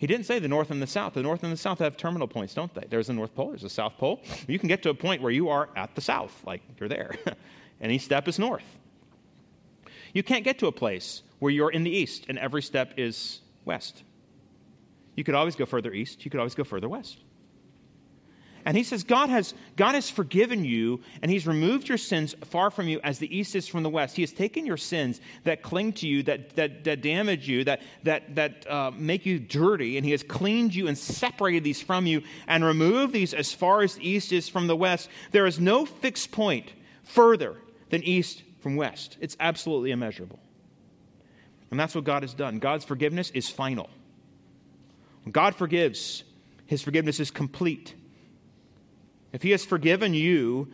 He 0.00 0.06
didn't 0.06 0.24
say 0.24 0.38
the 0.38 0.48
north 0.48 0.70
and 0.70 0.80
the 0.80 0.86
south. 0.86 1.12
The 1.12 1.22
north 1.22 1.42
and 1.42 1.52
the 1.52 1.58
south 1.58 1.78
have 1.80 1.94
terminal 1.98 2.26
points, 2.26 2.54
don't 2.54 2.72
they? 2.72 2.86
There's 2.88 3.08
the 3.08 3.12
North 3.12 3.34
Pole, 3.34 3.50
there's 3.50 3.60
the 3.60 3.68
South 3.68 3.98
Pole. 3.98 4.22
You 4.48 4.58
can 4.58 4.66
get 4.66 4.82
to 4.84 4.88
a 4.88 4.94
point 4.94 5.20
where 5.20 5.30
you 5.30 5.50
are 5.50 5.68
at 5.76 5.94
the 5.94 6.00
south, 6.00 6.42
like 6.46 6.62
you're 6.80 6.88
there. 6.88 7.14
Any 7.82 7.98
step 7.98 8.26
is 8.26 8.38
north. 8.38 8.64
You 10.14 10.22
can't 10.22 10.42
get 10.42 10.58
to 10.60 10.68
a 10.68 10.72
place 10.72 11.22
where 11.38 11.52
you're 11.52 11.70
in 11.70 11.84
the 11.84 11.90
east 11.90 12.24
and 12.30 12.38
every 12.38 12.62
step 12.62 12.94
is 12.96 13.42
west. 13.66 14.02
You 15.16 15.22
could 15.22 15.34
always 15.34 15.54
go 15.54 15.66
further 15.66 15.92
east, 15.92 16.24
you 16.24 16.30
could 16.30 16.40
always 16.40 16.54
go 16.54 16.64
further 16.64 16.88
west. 16.88 17.18
And 18.64 18.76
he 18.76 18.82
says, 18.82 19.04
God 19.04 19.30
has, 19.30 19.54
God 19.76 19.94
has 19.94 20.10
forgiven 20.10 20.64
you, 20.64 21.00
and 21.22 21.30
he's 21.30 21.46
removed 21.46 21.88
your 21.88 21.98
sins 21.98 22.34
far 22.44 22.70
from 22.70 22.88
you 22.88 23.00
as 23.02 23.18
the 23.18 23.34
east 23.34 23.54
is 23.54 23.66
from 23.66 23.82
the 23.82 23.90
west. 23.90 24.16
He 24.16 24.22
has 24.22 24.32
taken 24.32 24.66
your 24.66 24.76
sins 24.76 25.20
that 25.44 25.62
cling 25.62 25.94
to 25.94 26.06
you, 26.06 26.22
that, 26.24 26.56
that, 26.56 26.84
that 26.84 27.00
damage 27.00 27.48
you, 27.48 27.64
that, 27.64 27.80
that, 28.02 28.34
that 28.34 28.70
uh, 28.70 28.90
make 28.94 29.24
you 29.24 29.38
dirty, 29.38 29.96
and 29.96 30.04
he 30.04 30.10
has 30.10 30.22
cleaned 30.22 30.74
you 30.74 30.88
and 30.88 30.96
separated 30.96 31.64
these 31.64 31.80
from 31.80 32.06
you 32.06 32.22
and 32.46 32.64
removed 32.64 33.12
these 33.12 33.32
as 33.32 33.52
far 33.52 33.82
as 33.82 33.94
the 33.94 34.08
east 34.08 34.32
is 34.32 34.48
from 34.48 34.66
the 34.66 34.76
west. 34.76 35.08
There 35.30 35.46
is 35.46 35.58
no 35.58 35.86
fixed 35.86 36.30
point 36.30 36.72
further 37.02 37.56
than 37.88 38.02
east 38.02 38.42
from 38.60 38.76
west. 38.76 39.16
It's 39.20 39.36
absolutely 39.40 39.90
immeasurable. 39.90 40.38
And 41.70 41.78
that's 41.78 41.94
what 41.94 42.04
God 42.04 42.22
has 42.22 42.34
done. 42.34 42.58
God's 42.58 42.84
forgiveness 42.84 43.30
is 43.30 43.48
final. 43.48 43.88
When 45.24 45.32
God 45.32 45.54
forgives, 45.54 46.24
his 46.66 46.82
forgiveness 46.82 47.20
is 47.20 47.30
complete. 47.30 47.94
If 49.32 49.42
he 49.42 49.50
has 49.50 49.64
forgiven 49.64 50.14
you, 50.14 50.68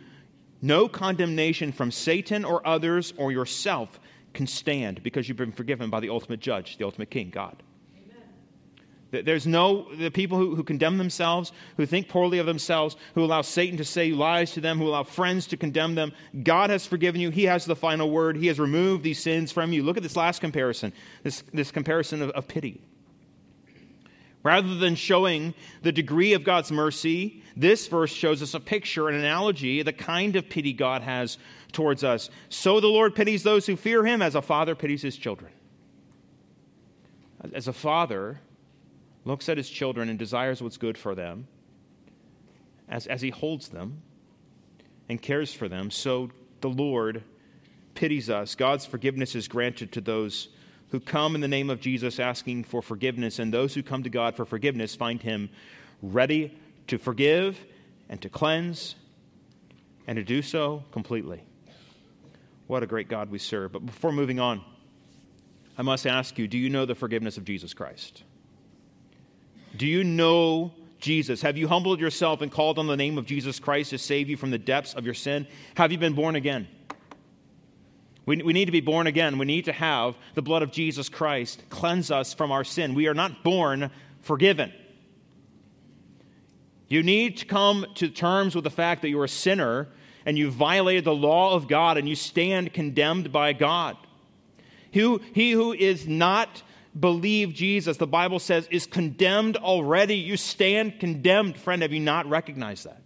no 0.61 0.87
condemnation 0.87 1.71
from 1.71 1.91
Satan 1.91 2.43
or 2.43 2.65
others 2.65 3.13
or 3.17 3.31
yourself 3.31 3.99
can 4.33 4.47
stand 4.47 5.03
because 5.03 5.27
you've 5.27 5.37
been 5.37 5.51
forgiven 5.51 5.89
by 5.89 5.99
the 5.99 6.09
ultimate 6.09 6.39
judge, 6.39 6.77
the 6.77 6.85
ultimate 6.85 7.09
king, 7.09 7.29
God. 7.29 7.61
Amen. 7.95 9.25
There's 9.25 9.45
no 9.45 9.93
the 9.95 10.09
people 10.09 10.37
who, 10.37 10.55
who 10.55 10.63
condemn 10.63 10.97
themselves, 10.97 11.51
who 11.77 11.85
think 11.85 12.09
poorly 12.09 12.39
of 12.39 12.45
themselves, 12.45 12.95
who 13.13 13.23
allow 13.23 13.41
Satan 13.41 13.77
to 13.77 13.85
say 13.85 14.11
lies 14.11 14.51
to 14.53 14.61
them, 14.61 14.79
who 14.79 14.87
allow 14.87 15.03
friends 15.03 15.45
to 15.47 15.57
condemn 15.57 15.95
them. 15.95 16.11
God 16.43 16.71
has 16.71 16.85
forgiven 16.85 17.21
you. 17.21 17.29
He 17.29 17.43
has 17.43 17.65
the 17.65 17.75
final 17.75 18.09
word. 18.09 18.37
He 18.37 18.47
has 18.47 18.59
removed 18.59 19.03
these 19.03 19.19
sins 19.19 19.51
from 19.51 19.71
you. 19.71 19.83
Look 19.83 19.97
at 19.97 20.03
this 20.03 20.15
last 20.15 20.41
comparison, 20.41 20.93
this, 21.23 21.43
this 21.53 21.71
comparison 21.71 22.21
of, 22.23 22.31
of 22.31 22.47
pity. 22.47 22.81
Rather 24.43 24.75
than 24.75 24.95
showing 24.95 25.53
the 25.81 25.91
degree 25.91 26.33
of 26.33 26.43
God's 26.43 26.71
mercy, 26.71 27.43
this 27.55 27.87
verse 27.87 28.11
shows 28.11 28.41
us 28.41 28.53
a 28.53 28.59
picture, 28.59 29.09
an 29.09 29.15
analogy, 29.15 29.81
the 29.81 29.93
kind 29.93 30.35
of 30.35 30.47
pity 30.47 30.73
God 30.73 31.01
has 31.01 31.37
towards 31.71 32.03
us. 32.03 32.29
So 32.49 32.79
the 32.79 32.87
Lord 32.87 33.15
pities 33.15 33.43
those 33.43 33.65
who 33.65 33.75
fear 33.75 34.05
him 34.05 34.21
as 34.21 34.35
a 34.35 34.41
father 34.41 34.75
pities 34.75 35.01
his 35.01 35.17
children. 35.17 35.51
As 37.53 37.67
a 37.67 37.73
father 37.73 38.39
looks 39.25 39.49
at 39.49 39.57
his 39.57 39.69
children 39.69 40.09
and 40.09 40.17
desires 40.17 40.61
what's 40.61 40.77
good 40.77 40.97
for 40.97 41.13
them, 41.13 41.47
as, 42.87 43.07
as 43.07 43.21
he 43.21 43.29
holds 43.29 43.69
them 43.69 44.01
and 45.09 45.21
cares 45.21 45.53
for 45.53 45.67
them, 45.67 45.91
so 45.91 46.31
the 46.61 46.69
Lord 46.69 47.23
pities 47.95 48.29
us. 48.29 48.55
God's 48.55 48.85
forgiveness 48.85 49.35
is 49.35 49.47
granted 49.47 49.91
to 49.93 50.01
those 50.01 50.49
who 50.89 50.99
come 50.99 51.35
in 51.35 51.41
the 51.41 51.47
name 51.47 51.69
of 51.69 51.81
Jesus 51.81 52.19
asking 52.19 52.63
for 52.63 52.81
forgiveness, 52.81 53.39
and 53.39 53.53
those 53.53 53.73
who 53.73 53.83
come 53.83 54.03
to 54.03 54.09
God 54.09 54.35
for 54.35 54.45
forgiveness 54.45 54.95
find 54.95 55.21
him 55.21 55.49
ready 56.01 56.57
to 56.87 56.97
forgive 56.97 57.59
and 58.09 58.21
to 58.21 58.29
cleanse 58.29 58.95
and 60.07 60.15
to 60.15 60.23
do 60.23 60.41
so 60.41 60.83
completely. 60.91 61.43
What 62.67 62.83
a 62.83 62.87
great 62.87 63.09
God 63.09 63.29
we 63.29 63.39
serve. 63.39 63.73
But 63.73 63.85
before 63.85 64.11
moving 64.11 64.39
on, 64.39 64.61
I 65.77 65.81
must 65.81 66.07
ask 66.07 66.37
you 66.37 66.47
do 66.47 66.57
you 66.57 66.69
know 66.69 66.85
the 66.85 66.95
forgiveness 66.95 67.37
of 67.37 67.45
Jesus 67.45 67.73
Christ? 67.73 68.23
Do 69.75 69.85
you 69.85 70.03
know 70.03 70.73
Jesus? 70.99 71.41
Have 71.41 71.57
you 71.57 71.67
humbled 71.67 71.99
yourself 71.99 72.41
and 72.41 72.51
called 72.51 72.79
on 72.79 72.87
the 72.87 72.97
name 72.97 73.17
of 73.17 73.25
Jesus 73.25 73.59
Christ 73.59 73.91
to 73.91 73.97
save 73.97 74.29
you 74.29 74.37
from 74.37 74.51
the 74.51 74.57
depths 74.57 74.93
of 74.93 75.05
your 75.05 75.13
sin? 75.13 75.45
Have 75.75 75.91
you 75.91 75.97
been 75.97 76.13
born 76.13 76.35
again? 76.35 76.67
We, 78.27 78.43
we 78.43 78.53
need 78.53 78.65
to 78.65 78.71
be 78.71 78.81
born 78.81 79.07
again. 79.07 79.39
We 79.39 79.45
need 79.47 79.65
to 79.65 79.71
have 79.71 80.15
the 80.35 80.43
blood 80.43 80.61
of 80.61 80.71
Jesus 80.71 81.09
Christ 81.09 81.63
cleanse 81.69 82.11
us 82.11 82.33
from 82.33 82.51
our 82.51 82.63
sin. 82.63 82.93
We 82.93 83.07
are 83.07 83.15
not 83.15 83.43
born 83.43 83.89
forgiven. 84.21 84.71
You 86.89 87.01
need 87.03 87.37
to 87.37 87.45
come 87.45 87.85
to 87.95 88.09
terms 88.09 88.53
with 88.53 88.65
the 88.65 88.69
fact 88.69 89.01
that 89.01 89.09
you're 89.09 89.23
a 89.23 89.29
sinner 89.29 89.87
and 90.25 90.37
you 90.37 90.51
violated 90.51 91.05
the 91.05 91.15
law 91.15 91.53
of 91.53 91.67
God 91.67 91.97
and 91.97 92.07
you 92.07 92.15
stand 92.15 92.73
condemned 92.73 93.31
by 93.31 93.53
God. 93.53 93.95
He 94.91 95.51
who 95.51 95.73
is 95.73 96.05
not 96.05 96.63
believe 96.99 97.53
Jesus, 97.53 97.95
the 97.95 98.07
Bible 98.07 98.39
says, 98.39 98.67
is 98.71 98.85
condemned 98.85 99.55
already. 99.55 100.15
You 100.15 100.35
stand 100.35 100.99
condemned. 100.99 101.57
Friend, 101.57 101.81
have 101.81 101.93
you 101.93 101.99
not 102.01 102.27
recognized 102.27 102.85
that? 102.85 103.01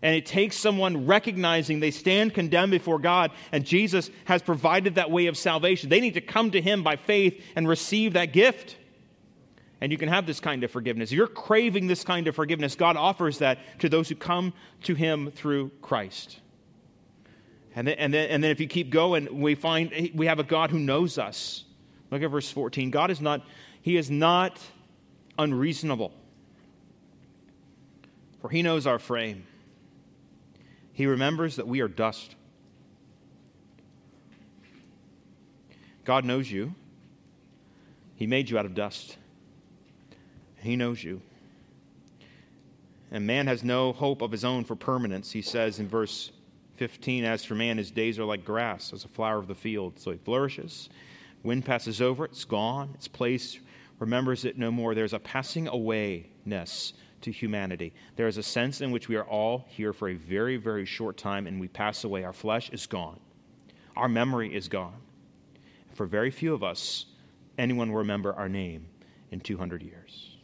And 0.00 0.14
it 0.14 0.26
takes 0.26 0.56
someone 0.56 1.06
recognizing 1.06 1.80
they 1.80 1.90
stand 1.90 2.32
condemned 2.32 2.70
before 2.70 3.00
God, 3.00 3.32
and 3.50 3.64
Jesus 3.64 4.10
has 4.26 4.42
provided 4.42 4.94
that 4.94 5.10
way 5.10 5.26
of 5.26 5.36
salvation. 5.36 5.88
They 5.88 6.00
need 6.00 6.14
to 6.14 6.20
come 6.20 6.52
to 6.52 6.60
Him 6.60 6.84
by 6.84 6.96
faith 6.96 7.42
and 7.56 7.66
receive 7.66 8.12
that 8.12 8.32
gift. 8.32 8.76
And 9.80 9.90
you 9.90 9.98
can 9.98 10.08
have 10.08 10.26
this 10.26 10.40
kind 10.40 10.62
of 10.62 10.70
forgiveness. 10.70 11.10
If 11.10 11.16
you're 11.16 11.26
craving 11.26 11.88
this 11.88 12.04
kind 12.04 12.28
of 12.28 12.36
forgiveness, 12.36 12.76
God 12.76 12.96
offers 12.96 13.38
that 13.38 13.58
to 13.80 13.88
those 13.88 14.08
who 14.08 14.14
come 14.14 14.52
to 14.84 14.94
Him 14.94 15.32
through 15.32 15.70
Christ. 15.82 16.38
And 17.74 17.86
then, 17.86 17.94
and 17.98 18.14
then, 18.14 18.30
and 18.30 18.42
then 18.42 18.50
if 18.50 18.60
you 18.60 18.66
keep 18.68 18.90
going, 18.90 19.40
we 19.40 19.54
find 19.54 20.10
we 20.14 20.26
have 20.26 20.38
a 20.38 20.44
God 20.44 20.70
who 20.70 20.78
knows 20.78 21.18
us. 21.18 21.64
Look 22.10 22.22
at 22.22 22.30
verse 22.30 22.50
14. 22.50 22.90
God 22.90 23.10
is 23.10 23.20
not, 23.20 23.44
He 23.82 23.96
is 23.96 24.10
not 24.10 24.60
unreasonable, 25.38 26.12
for 28.40 28.48
He 28.48 28.62
knows 28.62 28.86
our 28.86 28.98
frame. 28.98 29.44
He 30.98 31.06
remembers 31.06 31.54
that 31.54 31.68
we 31.68 31.78
are 31.78 31.86
dust. 31.86 32.34
God 36.04 36.24
knows 36.24 36.50
you. 36.50 36.74
He 38.16 38.26
made 38.26 38.50
you 38.50 38.58
out 38.58 38.66
of 38.66 38.74
dust. 38.74 39.16
He 40.56 40.74
knows 40.74 41.04
you. 41.04 41.22
And 43.12 43.28
man 43.28 43.46
has 43.46 43.62
no 43.62 43.92
hope 43.92 44.22
of 44.22 44.32
his 44.32 44.44
own 44.44 44.64
for 44.64 44.74
permanence, 44.74 45.30
he 45.30 45.40
says 45.40 45.78
in 45.78 45.86
verse 45.86 46.32
15 46.78 47.24
As 47.24 47.44
for 47.44 47.54
man, 47.54 47.78
his 47.78 47.92
days 47.92 48.18
are 48.18 48.24
like 48.24 48.44
grass, 48.44 48.92
as 48.92 49.04
a 49.04 49.08
flower 49.08 49.38
of 49.38 49.46
the 49.46 49.54
field. 49.54 50.00
So 50.00 50.10
he 50.10 50.18
flourishes. 50.18 50.88
Wind 51.44 51.64
passes 51.64 52.02
over, 52.02 52.24
it's 52.24 52.44
gone. 52.44 52.90
Its 52.94 53.06
place 53.06 53.60
remembers 54.00 54.44
it 54.44 54.58
no 54.58 54.72
more. 54.72 54.96
There's 54.96 55.12
a 55.12 55.20
passing 55.20 55.66
awayness 55.66 56.92
to 57.22 57.32
humanity. 57.32 57.92
There 58.16 58.28
is 58.28 58.36
a 58.38 58.42
sense 58.42 58.80
in 58.80 58.90
which 58.90 59.08
we 59.08 59.16
are 59.16 59.24
all 59.24 59.66
here 59.68 59.92
for 59.92 60.08
a 60.08 60.14
very, 60.14 60.56
very 60.56 60.84
short 60.84 61.16
time 61.16 61.46
and 61.46 61.60
we 61.60 61.68
pass 61.68 62.04
away. 62.04 62.24
Our 62.24 62.32
flesh 62.32 62.70
is 62.70 62.86
gone, 62.86 63.20
our 63.96 64.08
memory 64.08 64.54
is 64.54 64.68
gone. 64.68 65.00
For 65.94 66.06
very 66.06 66.30
few 66.30 66.54
of 66.54 66.62
us, 66.62 67.06
anyone 67.56 67.90
will 67.90 67.98
remember 67.98 68.32
our 68.34 68.48
name 68.48 68.86
in 69.30 69.40
200 69.40 69.82
years. 69.82 70.36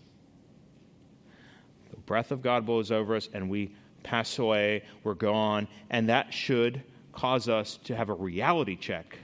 The 1.90 2.00
breath 2.00 2.32
of 2.32 2.42
God 2.42 2.66
blows 2.66 2.90
over 2.90 3.14
us 3.14 3.28
and 3.32 3.48
we 3.48 3.74
pass 4.02 4.38
away, 4.38 4.82
we're 5.04 5.14
gone, 5.14 5.68
and 5.90 6.08
that 6.08 6.34
should 6.34 6.82
cause 7.12 7.48
us 7.48 7.78
to 7.84 7.94
have 7.94 8.08
a 8.08 8.14
reality 8.14 8.76
check 8.76 9.18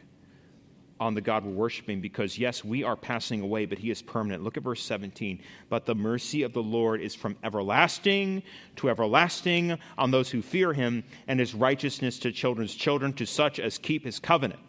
on 1.00 1.14
the 1.14 1.20
God 1.20 1.44
we're 1.44 1.52
worshiping 1.52 2.00
because, 2.00 2.38
yes, 2.38 2.62
we 2.62 2.84
are 2.84 2.94
passing 2.94 3.40
away, 3.40 3.64
but 3.64 3.78
He 3.78 3.90
is 3.90 4.02
permanent. 4.02 4.44
Look 4.44 4.58
at 4.58 4.62
verse 4.62 4.82
17. 4.82 5.40
But 5.70 5.86
the 5.86 5.94
mercy 5.94 6.42
of 6.42 6.52
the 6.52 6.62
Lord 6.62 7.00
is 7.00 7.14
from 7.14 7.36
everlasting 7.42 8.42
to 8.76 8.90
everlasting 8.90 9.78
on 9.96 10.10
those 10.10 10.30
who 10.30 10.42
fear 10.42 10.74
Him, 10.74 11.02
and 11.26 11.40
His 11.40 11.54
righteousness 11.54 12.18
to 12.20 12.30
children's 12.30 12.74
children, 12.74 13.14
to 13.14 13.24
such 13.24 13.58
as 13.58 13.78
keep 13.78 14.04
His 14.04 14.18
covenant, 14.18 14.60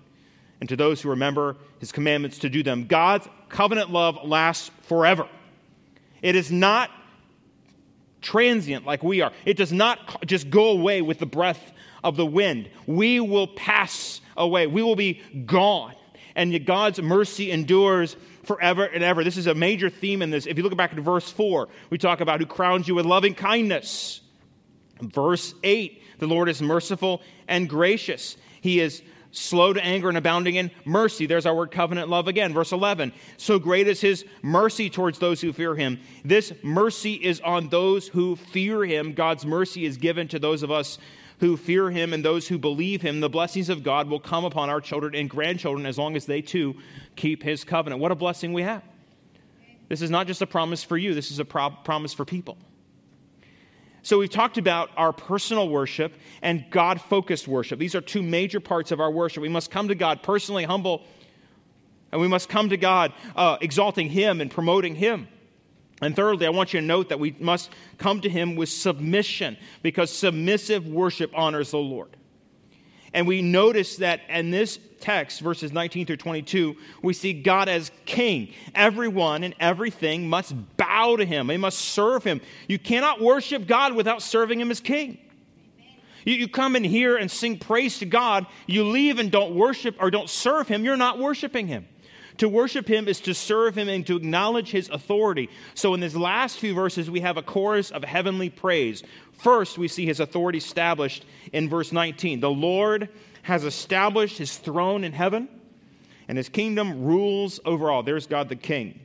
and 0.61 0.69
to 0.69 0.77
those 0.77 1.01
who 1.01 1.09
remember 1.09 1.57
His 1.79 1.91
commandments 1.91 2.39
to 2.39 2.49
do 2.49 2.63
them. 2.63 2.87
God's 2.87 3.27
covenant 3.49 3.91
love 3.91 4.17
lasts 4.23 4.71
forever. 4.83 5.27
It 6.21 6.35
is 6.35 6.49
not 6.49 6.89
transient 8.21 8.85
like 8.85 9.03
we 9.03 9.21
are, 9.21 9.31
it 9.45 9.57
does 9.57 9.73
not 9.73 10.25
just 10.25 10.49
go 10.49 10.69
away 10.69 11.01
with 11.01 11.19
the 11.19 11.25
breath 11.25 11.73
of 12.03 12.15
the 12.15 12.25
wind. 12.25 12.69
We 12.85 13.19
will 13.19 13.47
pass 13.47 14.21
away, 14.37 14.67
we 14.67 14.81
will 14.81 14.95
be 14.95 15.21
gone 15.45 15.95
and 16.35 16.51
yet 16.51 16.65
God's 16.65 17.01
mercy 17.01 17.51
endures 17.51 18.15
forever 18.43 18.85
and 18.85 19.03
ever. 19.03 19.23
This 19.23 19.37
is 19.37 19.47
a 19.47 19.55
major 19.55 19.89
theme 19.89 20.21
in 20.21 20.29
this. 20.29 20.45
If 20.45 20.57
you 20.57 20.63
look 20.63 20.75
back 20.75 20.93
at 20.93 20.99
verse 20.99 21.29
4, 21.29 21.67
we 21.89 21.97
talk 21.97 22.21
about 22.21 22.39
who 22.39 22.45
crowns 22.45 22.87
you 22.87 22.95
with 22.95 23.05
loving 23.05 23.35
kindness. 23.35 24.21
Verse 25.01 25.53
8, 25.63 26.01
the 26.19 26.27
Lord 26.27 26.49
is 26.49 26.61
merciful 26.61 27.21
and 27.47 27.67
gracious. 27.67 28.37
He 28.61 28.79
is 28.79 29.01
slow 29.31 29.73
to 29.73 29.83
anger 29.83 30.09
and 30.09 30.17
abounding 30.17 30.55
in 30.55 30.71
mercy. 30.85 31.25
There's 31.25 31.45
our 31.45 31.55
word 31.55 31.71
covenant 31.71 32.09
love 32.09 32.27
again. 32.27 32.53
Verse 32.53 32.71
11, 32.71 33.13
so 33.37 33.59
great 33.59 33.87
is 33.87 34.01
his 34.01 34.25
mercy 34.41 34.89
towards 34.89 35.19
those 35.19 35.41
who 35.41 35.53
fear 35.53 35.75
him. 35.75 35.99
This 36.23 36.53
mercy 36.61 37.13
is 37.13 37.39
on 37.41 37.69
those 37.69 38.07
who 38.07 38.35
fear 38.35 38.83
him. 38.83 39.13
God's 39.13 39.45
mercy 39.45 39.85
is 39.85 39.97
given 39.97 40.27
to 40.29 40.39
those 40.39 40.63
of 40.63 40.71
us 40.71 40.97
who 41.41 41.57
fear 41.57 41.89
him 41.89 42.13
and 42.13 42.23
those 42.23 42.47
who 42.47 42.59
believe 42.59 43.01
him, 43.01 43.19
the 43.19 43.27
blessings 43.27 43.67
of 43.67 43.81
God 43.83 44.07
will 44.07 44.19
come 44.19 44.45
upon 44.45 44.69
our 44.69 44.79
children 44.79 45.15
and 45.15 45.27
grandchildren 45.27 45.87
as 45.87 45.97
long 45.97 46.15
as 46.15 46.27
they 46.27 46.39
too 46.39 46.75
keep 47.15 47.41
his 47.41 47.63
covenant. 47.63 47.99
What 47.99 48.11
a 48.11 48.15
blessing 48.15 48.53
we 48.53 48.61
have. 48.61 48.83
This 49.89 50.03
is 50.03 50.11
not 50.11 50.27
just 50.27 50.43
a 50.43 50.47
promise 50.47 50.83
for 50.83 50.97
you, 50.97 51.15
this 51.15 51.31
is 51.31 51.39
a 51.39 51.45
pro- 51.45 51.71
promise 51.71 52.13
for 52.13 52.25
people. 52.25 52.57
So, 54.03 54.19
we've 54.19 54.29
talked 54.29 54.57
about 54.57 54.89
our 54.97 55.13
personal 55.13 55.67
worship 55.67 56.13
and 56.41 56.65
God 56.69 57.01
focused 57.01 57.47
worship. 57.47 57.79
These 57.79 57.95
are 57.95 58.01
two 58.01 58.21
major 58.21 58.59
parts 58.59 58.91
of 58.91 58.99
our 58.99 59.11
worship. 59.11 59.41
We 59.41 59.49
must 59.49 59.69
come 59.69 59.89
to 59.89 59.95
God 59.95 60.23
personally 60.23 60.63
humble, 60.63 61.05
and 62.11 62.21
we 62.21 62.27
must 62.27 62.49
come 62.49 62.69
to 62.69 62.77
God 62.77 63.13
uh, 63.35 63.57
exalting 63.61 64.09
Him 64.09 64.41
and 64.41 64.49
promoting 64.49 64.95
Him. 64.95 65.27
And 66.01 66.15
thirdly, 66.15 66.47
I 66.47 66.49
want 66.49 66.73
you 66.73 66.79
to 66.79 66.85
note 66.85 67.09
that 67.09 67.19
we 67.19 67.35
must 67.39 67.69
come 67.99 68.21
to 68.21 68.29
him 68.29 68.55
with 68.55 68.69
submission 68.69 69.55
because 69.83 70.11
submissive 70.11 70.87
worship 70.87 71.31
honors 71.35 71.71
the 71.71 71.77
Lord. 71.77 72.09
And 73.13 73.27
we 73.27 73.41
notice 73.41 73.97
that 73.97 74.21
in 74.29 74.51
this 74.51 74.79
text, 74.99 75.41
verses 75.41 75.71
19 75.71 76.05
through 76.05 76.17
22, 76.17 76.75
we 77.01 77.13
see 77.13 77.33
God 77.33 77.67
as 77.67 77.91
king. 78.05 78.53
Everyone 78.73 79.43
and 79.43 79.53
everything 79.59 80.29
must 80.29 80.55
bow 80.77 81.17
to 81.17 81.25
him, 81.25 81.47
they 81.47 81.57
must 81.57 81.79
serve 81.79 82.23
him. 82.23 82.41
You 82.67 82.79
cannot 82.79 83.21
worship 83.21 83.67
God 83.67 83.93
without 83.93 84.21
serving 84.21 84.59
him 84.59 84.71
as 84.71 84.79
king. 84.79 85.17
You, 86.25 86.35
you 86.35 86.47
come 86.47 86.75
in 86.75 86.83
here 86.83 87.17
and 87.17 87.29
sing 87.29 87.57
praise 87.57 87.99
to 87.99 88.05
God, 88.05 88.45
you 88.65 88.85
leave 88.85 89.19
and 89.19 89.31
don't 89.31 89.55
worship 89.55 89.95
or 89.99 90.09
don't 90.09 90.29
serve 90.29 90.67
him, 90.67 90.83
you're 90.83 90.97
not 90.97 91.19
worshiping 91.19 91.67
him. 91.67 91.87
To 92.41 92.49
worship 92.49 92.87
him 92.87 93.07
is 93.07 93.21
to 93.21 93.35
serve 93.35 93.77
him 93.77 93.87
and 93.87 94.03
to 94.07 94.15
acknowledge 94.15 94.71
his 94.71 94.89
authority. 94.89 95.47
So, 95.75 95.93
in 95.93 95.99
these 95.99 96.15
last 96.15 96.57
few 96.57 96.73
verses, 96.73 97.07
we 97.07 97.19
have 97.19 97.37
a 97.37 97.43
chorus 97.43 97.91
of 97.91 98.03
heavenly 98.03 98.49
praise. 98.49 99.03
First, 99.33 99.77
we 99.77 99.87
see 99.87 100.07
his 100.07 100.19
authority 100.19 100.57
established 100.57 101.23
in 101.53 101.69
verse 101.69 101.91
19. 101.91 102.39
The 102.39 102.49
Lord 102.49 103.09
has 103.43 103.63
established 103.63 104.39
his 104.39 104.57
throne 104.57 105.03
in 105.03 105.13
heaven, 105.13 105.49
and 106.27 106.35
his 106.35 106.49
kingdom 106.49 107.03
rules 107.03 107.59
over 107.63 107.91
all. 107.91 108.01
There's 108.01 108.25
God 108.25 108.49
the 108.49 108.55
King. 108.55 108.99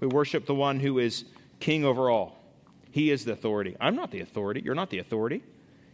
We 0.00 0.08
worship 0.08 0.44
the 0.44 0.54
one 0.56 0.80
who 0.80 0.98
is 0.98 1.26
king 1.60 1.84
over 1.84 2.10
all. 2.10 2.42
He 2.90 3.12
is 3.12 3.24
the 3.24 3.34
authority. 3.34 3.76
I'm 3.80 3.94
not 3.94 4.10
the 4.10 4.20
authority. 4.20 4.62
You're 4.64 4.74
not 4.74 4.90
the 4.90 4.98
authority. 4.98 5.44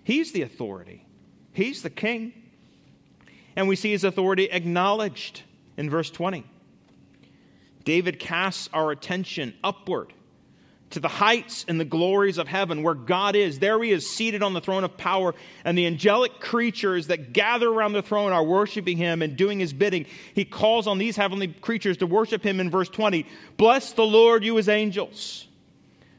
He's 0.02 0.32
the 0.32 0.40
authority. 0.40 1.04
He's 1.52 1.82
the 1.82 1.90
king. 1.90 2.32
And 3.54 3.68
we 3.68 3.76
see 3.76 3.90
his 3.90 4.04
authority 4.04 4.44
acknowledged 4.44 5.42
in 5.76 5.90
verse 5.90 6.10
20. 6.10 6.46
David 7.84 8.18
casts 8.18 8.68
our 8.72 8.90
attention 8.90 9.54
upward 9.62 10.12
to 10.90 11.00
the 11.00 11.08
heights 11.08 11.64
and 11.66 11.78
the 11.78 11.84
glories 11.84 12.38
of 12.38 12.46
heaven 12.46 12.82
where 12.82 12.94
God 12.94 13.34
is. 13.34 13.58
There 13.58 13.82
he 13.82 13.90
is 13.90 14.08
seated 14.08 14.42
on 14.42 14.54
the 14.54 14.60
throne 14.60 14.84
of 14.84 14.96
power, 14.96 15.34
and 15.64 15.76
the 15.76 15.86
angelic 15.86 16.40
creatures 16.40 17.08
that 17.08 17.32
gather 17.32 17.68
around 17.68 17.94
the 17.94 18.02
throne 18.02 18.32
are 18.32 18.44
worshiping 18.44 18.96
him 18.96 19.20
and 19.20 19.36
doing 19.36 19.58
his 19.58 19.72
bidding. 19.72 20.06
He 20.34 20.44
calls 20.44 20.86
on 20.86 20.98
these 20.98 21.16
heavenly 21.16 21.48
creatures 21.48 21.96
to 21.96 22.06
worship 22.06 22.44
him 22.44 22.60
in 22.60 22.70
verse 22.70 22.88
20. 22.88 23.26
Bless 23.56 23.92
the 23.92 24.06
Lord, 24.06 24.44
you 24.44 24.56
his 24.56 24.68
angels, 24.68 25.48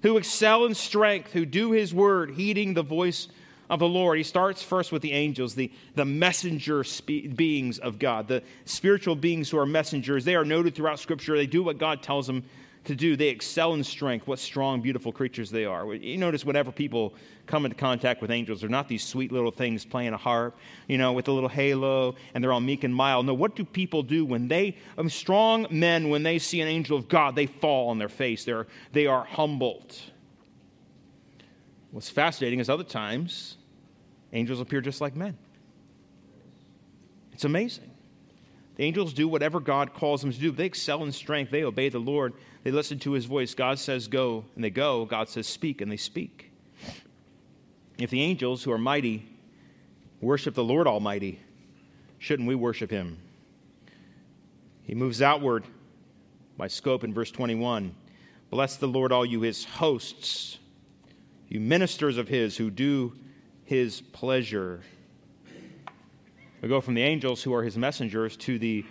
who 0.01 0.17
excel 0.17 0.65
in 0.65 0.75
strength, 0.75 1.31
who 1.31 1.45
do 1.45 1.71
his 1.71 1.93
word, 1.93 2.31
heeding 2.31 2.73
the 2.73 2.83
voice 2.83 3.29
of 3.69 3.79
the 3.79 3.87
Lord, 3.87 4.17
he 4.17 4.23
starts 4.23 4.61
first 4.61 4.91
with 4.91 5.01
the 5.01 5.11
angels, 5.11 5.55
the, 5.55 5.71
the 5.95 6.05
messenger 6.05 6.83
spe- 6.83 7.35
beings 7.35 7.79
of 7.79 7.99
God, 7.99 8.27
the 8.27 8.43
spiritual 8.65 9.15
beings 9.15 9.49
who 9.49 9.57
are 9.57 9.65
messengers. 9.65 10.25
They 10.25 10.35
are 10.35 10.45
noted 10.45 10.75
throughout 10.75 10.99
Scripture. 10.99 11.35
They 11.35 11.47
do 11.47 11.63
what 11.63 11.77
God 11.77 12.03
tells 12.03 12.27
them 12.27 12.43
to 12.85 12.95
do. 12.95 13.15
They 13.15 13.29
excel 13.29 13.73
in 13.73 13.83
strength. 13.83 14.27
What 14.27 14.39
strong, 14.39 14.81
beautiful 14.81 15.11
creatures 15.11 15.49
they 15.49 15.65
are. 15.65 15.93
You 15.93 16.17
notice 16.17 16.45
whenever 16.45 16.71
people 16.71 17.13
come 17.47 17.65
into 17.65 17.75
contact 17.75 18.21
with 18.21 18.31
angels, 18.31 18.61
they're 18.61 18.69
not 18.69 18.87
these 18.87 19.03
sweet 19.03 19.31
little 19.31 19.51
things 19.51 19.85
playing 19.85 20.13
a 20.13 20.17
harp, 20.17 20.55
you 20.87 20.97
know, 20.97 21.13
with 21.13 21.27
a 21.27 21.31
little 21.31 21.49
halo, 21.49 22.15
and 22.33 22.43
they're 22.43 22.53
all 22.53 22.61
meek 22.61 22.83
and 22.83 22.93
mild. 22.93 23.25
No, 23.25 23.33
what 23.33 23.55
do 23.55 23.65
people 23.65 24.03
do 24.03 24.25
when 24.25 24.47
they, 24.47 24.77
um, 24.97 25.09
strong 25.09 25.67
men, 25.69 26.09
when 26.09 26.23
they 26.23 26.39
see 26.39 26.61
an 26.61 26.67
angel 26.67 26.97
of 26.97 27.07
God, 27.07 27.35
they 27.35 27.47
fall 27.47 27.89
on 27.89 27.97
their 27.97 28.09
face. 28.09 28.45
They're, 28.45 28.67
they 28.93 29.07
are 29.07 29.23
humbled. 29.23 29.95
What's 31.95 32.09
fascinating 32.09 32.59
is 32.59 32.69
other 32.69 32.83
times 32.83 33.55
angels 34.33 34.59
appear 34.59 34.81
just 34.81 34.99
like 34.99 35.15
men. 35.15 35.37
It's 37.31 37.45
amazing. 37.45 37.89
The 38.75 38.83
angels 38.83 39.13
do 39.13 39.29
whatever 39.29 39.61
God 39.61 39.93
calls 39.93 40.19
them 40.19 40.33
to 40.33 40.37
do. 40.37 40.51
They 40.51 40.65
excel 40.65 41.03
in 41.03 41.13
strength. 41.13 41.51
They 41.51 41.63
obey 41.63 41.87
the 41.87 41.99
Lord. 41.99 42.33
They 42.63 42.71
listen 42.71 42.99
to 42.99 43.13
his 43.13 43.23
voice. 43.23 43.53
God 43.53 43.79
says 43.79 44.09
go, 44.09 44.43
and 44.55 44.63
they 44.65 44.71
go. 44.71 45.05
God 45.05 45.29
says 45.29 45.47
speak, 45.47 45.79
and 45.79 45.89
they 45.89 45.95
speak. 45.95 46.51
If 47.97 48.09
the 48.09 48.21
angels 48.21 48.61
who 48.61 48.73
are 48.73 48.77
mighty 48.77 49.25
worship 50.19 50.53
the 50.53 50.65
Lord 50.65 50.87
Almighty, 50.87 51.39
shouldn't 52.19 52.49
we 52.49 52.55
worship 52.55 52.91
him? 52.91 53.19
He 54.83 54.95
moves 54.95 55.21
outward 55.21 55.63
by 56.57 56.67
scope 56.67 57.05
in 57.05 57.13
verse 57.13 57.31
21. 57.31 57.95
Bless 58.49 58.75
the 58.75 58.85
Lord, 58.85 59.13
all 59.13 59.25
you 59.25 59.39
his 59.39 59.63
hosts 59.63 60.57
you 61.47 61.59
ministers 61.59 62.17
of 62.17 62.27
his 62.27 62.57
who 62.57 62.69
do 62.69 63.13
his 63.63 64.01
pleasure. 64.01 64.81
We 66.61 66.69
go 66.69 66.81
from 66.81 66.93
the 66.93 67.03
angels 67.03 67.43
who 67.43 67.53
are 67.53 67.63
his 67.63 67.77
messengers 67.77 68.37
to 68.37 68.57
the 68.57 68.85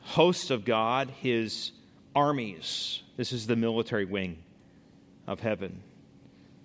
hosts 0.00 0.50
of 0.50 0.64
God, 0.64 1.10
his 1.10 1.72
armies. 2.14 3.02
This 3.16 3.32
is 3.32 3.46
the 3.46 3.56
military 3.56 4.04
wing 4.04 4.38
of 5.26 5.40
heaven. 5.40 5.82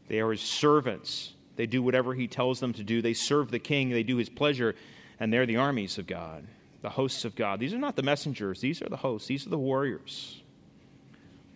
They 0.08 0.20
are 0.20 0.32
his 0.32 0.42
servants. 0.42 1.34
They 1.56 1.66
do 1.66 1.82
whatever 1.82 2.14
he 2.14 2.28
tells 2.28 2.60
them 2.60 2.74
to 2.74 2.84
do. 2.84 3.02
They 3.02 3.14
serve 3.14 3.52
the 3.52 3.60
king, 3.60 3.90
they 3.90 4.04
do 4.04 4.18
his 4.18 4.30
pleasure, 4.30 4.76
and 5.20 5.32
they're 5.32 5.46
the 5.46 5.58
armies 5.58 5.98
of 5.98 6.08
God, 6.08 6.46
the 6.82 6.90
hosts 6.90 7.26
of 7.26 7.36
God. 7.36 7.60
These 7.60 7.74
are 7.74 7.80
not 7.80 7.96
the 7.96 8.04
messengers, 8.04 8.62
these 8.62 8.82
are 8.82 8.90
the 8.90 8.98
hosts, 8.98 9.28
these 9.28 9.46
are 9.46 9.50
the 9.52 9.58
warriors. 9.58 10.42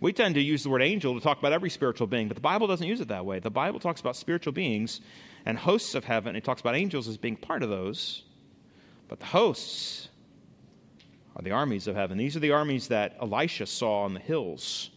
We 0.02 0.14
tend 0.14 0.36
to 0.36 0.42
use 0.42 0.64
the 0.64 0.70
word 0.70 0.82
angel 0.82 1.14
to 1.14 1.20
talk 1.20 1.40
about 1.40 1.52
every 1.52 1.70
spiritual 1.70 2.08
being, 2.08 2.30
but 2.30 2.36
the 2.36 2.42
Bible 2.42 2.68
doesn't 2.68 2.88
use 2.88 3.02
it 3.02 3.10
that 3.10 3.26
way. 3.26 3.40
The 3.40 3.50
Bible 3.50 3.80
talks 3.80 4.00
about 4.00 4.16
spiritual 4.16 4.54
beings 4.54 5.02
and 5.46 5.58
hosts 5.58 5.94
of 5.94 6.06
heaven. 6.06 6.36
It 6.36 6.44
talks 6.44 6.62
about 6.62 6.76
angels 6.76 7.08
as 7.08 7.18
being 7.18 7.36
part 7.36 7.64
of 7.64 7.70
those. 7.70 8.24
But 9.10 9.20
the 9.20 9.26
hosts 9.26 10.08
are 11.36 11.42
the 11.42 11.52
armies 11.52 11.88
of 11.88 11.96
heaven. 11.98 12.18
These 12.18 12.38
are 12.38 12.42
the 12.42 12.52
armies 12.52 12.88
that 12.88 13.18
Elisha 13.22 13.66
saw 13.66 14.04
on 14.04 14.14
the 14.14 14.20
hills 14.22 14.90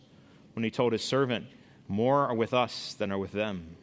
when 0.52 0.62
he 0.62 0.70
told 0.70 0.92
his 0.92 1.02
servant, 1.02 1.46
More 1.88 2.28
are 2.28 2.34
with 2.34 2.54
us 2.54 2.94
than 2.94 3.10
are 3.10 3.18
with 3.18 3.32
them. 3.32 3.76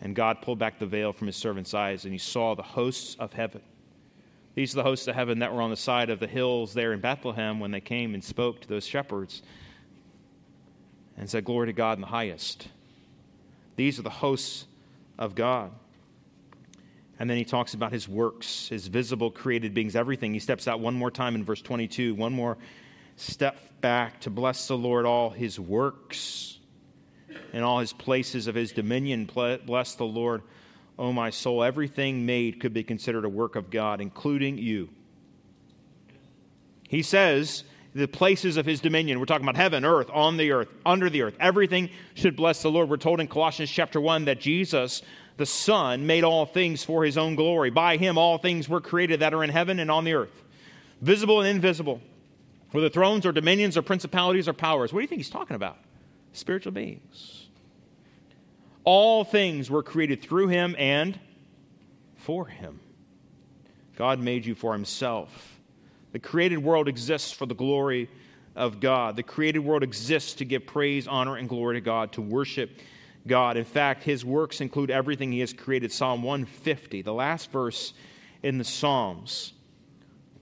And 0.00 0.16
God 0.16 0.40
pulled 0.40 0.58
back 0.58 0.78
the 0.78 0.86
veil 0.86 1.12
from 1.12 1.26
his 1.26 1.36
servant's 1.36 1.74
eyes, 1.74 2.04
and 2.04 2.12
he 2.14 2.18
saw 2.18 2.54
the 2.54 2.62
hosts 2.62 3.16
of 3.18 3.34
heaven. 3.34 3.60
These 4.54 4.72
are 4.72 4.76
the 4.76 4.82
hosts 4.82 5.08
of 5.08 5.14
heaven 5.14 5.40
that 5.40 5.52
were 5.52 5.60
on 5.60 5.70
the 5.70 5.76
side 5.76 6.08
of 6.08 6.20
the 6.20 6.26
hills 6.26 6.72
there 6.72 6.94
in 6.94 7.00
Bethlehem 7.00 7.60
when 7.60 7.70
they 7.70 7.80
came 7.80 8.14
and 8.14 8.24
spoke 8.24 8.60
to 8.62 8.68
those 8.68 8.86
shepherds 8.86 9.42
and 11.20 11.28
said, 11.28 11.44
Glory 11.44 11.66
to 11.66 11.72
God 11.72 11.98
in 11.98 12.00
the 12.00 12.06
highest. 12.06 12.66
These 13.76 13.98
are 13.98 14.02
the 14.02 14.10
hosts 14.10 14.66
of 15.18 15.34
God. 15.34 15.70
And 17.18 17.28
then 17.28 17.36
he 17.36 17.44
talks 17.44 17.74
about 17.74 17.92
his 17.92 18.08
works, 18.08 18.68
his 18.68 18.86
visible 18.86 19.30
created 19.30 19.74
beings, 19.74 19.94
everything. 19.94 20.32
He 20.32 20.40
steps 20.40 20.66
out 20.66 20.80
one 20.80 20.94
more 20.94 21.10
time 21.10 21.34
in 21.34 21.44
verse 21.44 21.60
22, 21.60 22.14
one 22.14 22.32
more 22.32 22.56
step 23.16 23.58
back 23.82 24.20
to 24.22 24.30
bless 24.30 24.66
the 24.66 24.78
Lord, 24.78 25.04
all 25.04 25.28
his 25.28 25.60
works 25.60 26.58
and 27.52 27.62
all 27.62 27.80
his 27.80 27.92
places 27.92 28.46
of 28.46 28.54
his 28.54 28.72
dominion. 28.72 29.26
Bless 29.26 29.94
the 29.96 30.04
Lord, 30.04 30.40
O 30.98 31.12
my 31.12 31.28
soul. 31.28 31.62
Everything 31.62 32.24
made 32.24 32.60
could 32.60 32.72
be 32.72 32.82
considered 32.82 33.26
a 33.26 33.28
work 33.28 33.56
of 33.56 33.68
God, 33.68 34.00
including 34.00 34.56
you. 34.56 34.88
He 36.88 37.02
says, 37.02 37.64
the 37.94 38.06
places 38.06 38.56
of 38.56 38.66
his 38.66 38.80
dominion. 38.80 39.18
We're 39.18 39.26
talking 39.26 39.44
about 39.44 39.56
heaven, 39.56 39.84
earth, 39.84 40.10
on 40.12 40.36
the 40.36 40.52
earth, 40.52 40.68
under 40.86 41.10
the 41.10 41.22
earth. 41.22 41.34
Everything 41.40 41.90
should 42.14 42.36
bless 42.36 42.62
the 42.62 42.70
Lord. 42.70 42.88
We're 42.88 42.96
told 42.96 43.20
in 43.20 43.26
Colossians 43.26 43.70
chapter 43.70 44.00
1 44.00 44.26
that 44.26 44.40
Jesus, 44.40 45.02
the 45.36 45.46
Son, 45.46 46.06
made 46.06 46.22
all 46.22 46.46
things 46.46 46.84
for 46.84 47.04
his 47.04 47.18
own 47.18 47.34
glory. 47.34 47.70
By 47.70 47.96
him, 47.96 48.16
all 48.16 48.38
things 48.38 48.68
were 48.68 48.80
created 48.80 49.20
that 49.20 49.34
are 49.34 49.42
in 49.42 49.50
heaven 49.50 49.80
and 49.80 49.90
on 49.90 50.04
the 50.04 50.14
earth, 50.14 50.42
visible 51.00 51.40
and 51.40 51.48
invisible, 51.48 52.00
whether 52.70 52.88
thrones 52.88 53.26
or 53.26 53.32
dominions 53.32 53.76
or 53.76 53.82
principalities 53.82 54.46
or 54.46 54.52
powers. 54.52 54.92
What 54.92 55.00
do 55.00 55.02
you 55.02 55.08
think 55.08 55.20
he's 55.20 55.30
talking 55.30 55.56
about? 55.56 55.78
Spiritual 56.32 56.72
beings. 56.72 57.48
All 58.84 59.24
things 59.24 59.68
were 59.68 59.82
created 59.82 60.22
through 60.22 60.48
him 60.48 60.76
and 60.78 61.18
for 62.16 62.46
him. 62.46 62.80
God 63.96 64.20
made 64.20 64.46
you 64.46 64.54
for 64.54 64.72
himself 64.72 65.59
the 66.12 66.18
created 66.18 66.58
world 66.58 66.88
exists 66.88 67.32
for 67.32 67.46
the 67.46 67.54
glory 67.54 68.10
of 68.56 68.80
God. 68.80 69.16
The 69.16 69.22
created 69.22 69.60
world 69.60 69.82
exists 69.82 70.34
to 70.34 70.44
give 70.44 70.66
praise, 70.66 71.06
honor, 71.06 71.36
and 71.36 71.48
glory 71.48 71.76
to 71.76 71.80
God, 71.80 72.12
to 72.12 72.22
worship 72.22 72.78
God. 73.26 73.56
In 73.56 73.64
fact, 73.64 74.02
his 74.02 74.24
works 74.24 74.60
include 74.60 74.90
everything 74.90 75.30
he 75.32 75.40
has 75.40 75.52
created. 75.52 75.92
Psalm 75.92 76.22
150, 76.22 77.02
the 77.02 77.12
last 77.12 77.52
verse 77.52 77.92
in 78.42 78.58
the 78.58 78.64
Psalms, 78.64 79.52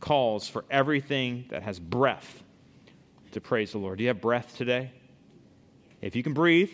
calls 0.01 0.49
for 0.49 0.65
everything 0.71 1.45
that 1.51 1.63
has 1.63 1.79
breath 1.81 2.43
to 3.33 3.41
praise 3.41 3.73
the 3.73 3.79
Lord. 3.79 3.99
Do 3.99 4.05
you 4.05 4.09
have 4.09 4.21
breath 4.21 4.57
today? 4.57 4.93
If 6.01 6.15
you 6.15 6.23
can 6.23 6.33
breathe, 6.33 6.71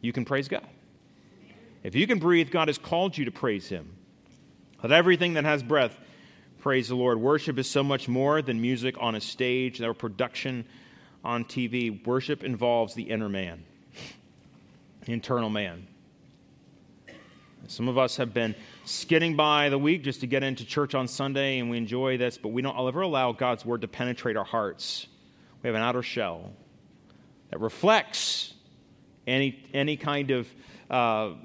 you 0.00 0.12
can 0.12 0.24
praise 0.24 0.48
God. 0.48 0.66
If 1.82 1.94
you 1.94 2.06
can 2.06 2.18
breathe, 2.18 2.50
God 2.50 2.68
has 2.68 2.78
called 2.78 3.16
you 3.16 3.24
to 3.24 3.30
praise 3.30 3.68
him. 3.68 3.96
Let 4.82 4.92
everything 4.92 5.34
that 5.34 5.44
has 5.44 5.62
breath 5.62 5.98
Praise 6.60 6.88
the 6.88 6.94
Lord. 6.94 7.18
Worship 7.18 7.58
is 7.58 7.70
so 7.70 7.82
much 7.82 8.06
more 8.06 8.42
than 8.42 8.60
music 8.60 8.94
on 9.00 9.14
a 9.14 9.20
stage 9.20 9.80
or 9.80 9.94
production 9.94 10.66
on 11.24 11.46
TV. 11.46 12.06
Worship 12.06 12.44
involves 12.44 12.92
the 12.92 13.04
inner 13.04 13.30
man, 13.30 13.64
the 15.06 15.12
internal 15.14 15.48
man. 15.48 15.86
Some 17.66 17.88
of 17.88 17.96
us 17.96 18.18
have 18.18 18.34
been 18.34 18.54
skidding 18.84 19.36
by 19.36 19.70
the 19.70 19.78
week 19.78 20.04
just 20.04 20.20
to 20.20 20.26
get 20.26 20.42
into 20.42 20.66
church 20.66 20.94
on 20.94 21.08
Sunday, 21.08 21.60
and 21.60 21.70
we 21.70 21.78
enjoy 21.78 22.18
this, 22.18 22.36
but 22.36 22.48
we 22.48 22.60
don't 22.60 22.78
ever 22.78 23.00
allow 23.00 23.32
God's 23.32 23.64
word 23.64 23.80
to 23.80 23.88
penetrate 23.88 24.36
our 24.36 24.44
hearts. 24.44 25.06
We 25.62 25.68
have 25.68 25.76
an 25.76 25.82
outer 25.82 26.02
shell 26.02 26.52
that 27.48 27.58
reflects 27.58 28.52
any, 29.26 29.64
any, 29.72 29.96
kind 29.96 30.30
of, 30.30 30.46
uh, 30.90 30.94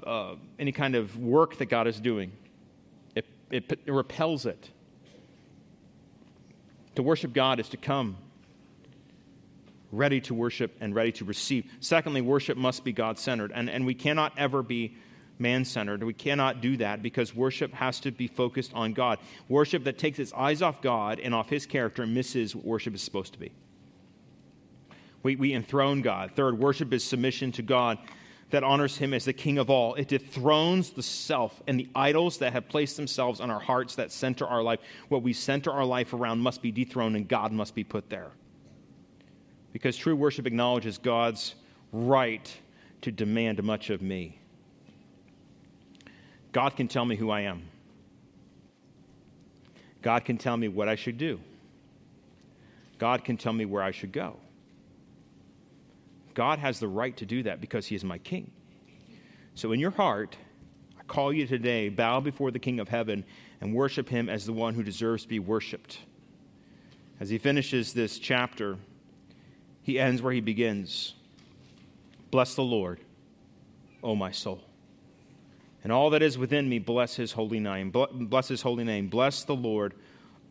uh, 0.06 0.36
any 0.58 0.72
kind 0.72 0.94
of 0.94 1.16
work 1.18 1.56
that 1.56 1.66
God 1.66 1.86
is 1.86 1.98
doing, 2.00 2.32
it, 3.14 3.24
it, 3.50 3.72
it 3.86 3.92
repels 3.92 4.44
it. 4.44 4.72
To 6.96 7.02
worship 7.02 7.32
God 7.32 7.60
is 7.60 7.68
to 7.70 7.76
come 7.76 8.16
ready 9.92 10.20
to 10.22 10.34
worship 10.34 10.76
and 10.80 10.94
ready 10.94 11.12
to 11.12 11.24
receive. 11.24 11.70
Secondly, 11.80 12.20
worship 12.20 12.58
must 12.58 12.84
be 12.84 12.92
God 12.92 13.18
centered, 13.18 13.52
and, 13.54 13.70
and 13.70 13.86
we 13.86 13.94
cannot 13.94 14.32
ever 14.36 14.62
be 14.62 14.96
man 15.38 15.64
centered. 15.64 16.02
We 16.02 16.14
cannot 16.14 16.60
do 16.60 16.78
that 16.78 17.02
because 17.02 17.34
worship 17.34 17.72
has 17.74 18.00
to 18.00 18.10
be 18.10 18.26
focused 18.26 18.72
on 18.74 18.94
God. 18.94 19.18
Worship 19.48 19.84
that 19.84 19.98
takes 19.98 20.18
its 20.18 20.32
eyes 20.32 20.62
off 20.62 20.80
God 20.80 21.20
and 21.20 21.34
off 21.34 21.48
his 21.48 21.66
character 21.66 22.06
misses 22.06 22.56
what 22.56 22.64
worship 22.64 22.94
is 22.94 23.02
supposed 23.02 23.34
to 23.34 23.38
be. 23.38 23.52
We, 25.22 25.36
we 25.36 25.52
enthrone 25.54 26.02
God. 26.02 26.32
Third, 26.34 26.58
worship 26.58 26.92
is 26.92 27.04
submission 27.04 27.52
to 27.52 27.62
God 27.62 27.98
that 28.50 28.62
honors 28.62 28.96
him 28.96 29.12
as 29.12 29.24
the 29.24 29.32
king 29.32 29.58
of 29.58 29.70
all. 29.70 29.94
It 29.94 30.08
dethrones 30.08 30.90
the 30.90 31.02
self 31.02 31.60
and 31.66 31.78
the 31.80 31.88
idols 31.94 32.38
that 32.38 32.52
have 32.52 32.68
placed 32.68 32.96
themselves 32.96 33.40
on 33.40 33.50
our 33.50 33.58
hearts 33.60 33.96
that 33.96 34.12
center 34.12 34.46
our 34.46 34.62
life. 34.62 34.80
What 35.08 35.22
we 35.22 35.32
center 35.32 35.72
our 35.72 35.84
life 35.84 36.12
around 36.12 36.38
must 36.40 36.62
be 36.62 36.70
dethroned 36.70 37.16
and 37.16 37.26
God 37.26 37.52
must 37.52 37.74
be 37.74 37.82
put 37.82 38.08
there. 38.08 38.30
Because 39.72 39.96
true 39.96 40.14
worship 40.14 40.46
acknowledges 40.46 40.96
God's 40.96 41.54
right 41.92 42.56
to 43.02 43.10
demand 43.10 43.62
much 43.62 43.90
of 43.90 44.00
me. 44.00 44.38
God 46.52 46.76
can 46.76 46.88
tell 46.88 47.04
me 47.04 47.16
who 47.16 47.30
I 47.30 47.42
am. 47.42 47.62
God 50.02 50.24
can 50.24 50.38
tell 50.38 50.56
me 50.56 50.68
what 50.68 50.88
I 50.88 50.94
should 50.94 51.18
do. 51.18 51.40
God 52.98 53.24
can 53.24 53.36
tell 53.36 53.52
me 53.52 53.64
where 53.64 53.82
I 53.82 53.90
should 53.90 54.12
go. 54.12 54.36
God 56.36 56.58
has 56.58 56.78
the 56.78 56.86
right 56.86 57.16
to 57.16 57.24
do 57.24 57.42
that 57.44 57.62
because 57.62 57.86
he 57.86 57.96
is 57.96 58.04
my 58.04 58.18
king. 58.18 58.50
So 59.54 59.72
in 59.72 59.80
your 59.80 59.90
heart, 59.90 60.36
I 61.00 61.02
call 61.04 61.32
you 61.32 61.46
today, 61.46 61.88
bow 61.88 62.20
before 62.20 62.50
the 62.50 62.58
King 62.58 62.78
of 62.78 62.90
heaven 62.90 63.24
and 63.62 63.74
worship 63.74 64.06
him 64.06 64.28
as 64.28 64.44
the 64.44 64.52
one 64.52 64.74
who 64.74 64.82
deserves 64.82 65.22
to 65.22 65.28
be 65.30 65.38
worshiped. 65.38 65.98
As 67.20 67.30
he 67.30 67.38
finishes 67.38 67.94
this 67.94 68.18
chapter, 68.18 68.76
he 69.82 69.98
ends 69.98 70.20
where 70.20 70.32
he 70.32 70.42
begins 70.42 71.14
Bless 72.30 72.54
the 72.54 72.62
Lord, 72.62 73.00
O 74.02 74.14
my 74.14 74.30
soul. 74.30 74.62
And 75.84 75.90
all 75.90 76.10
that 76.10 76.22
is 76.22 76.36
within 76.36 76.68
me, 76.68 76.78
bless 76.78 77.16
his 77.16 77.32
holy 77.32 77.60
name. 77.60 77.90
Bless 77.90 78.48
his 78.48 78.60
holy 78.60 78.84
name. 78.84 79.08
Bless 79.08 79.44
the 79.44 79.56
Lord, 79.56 79.94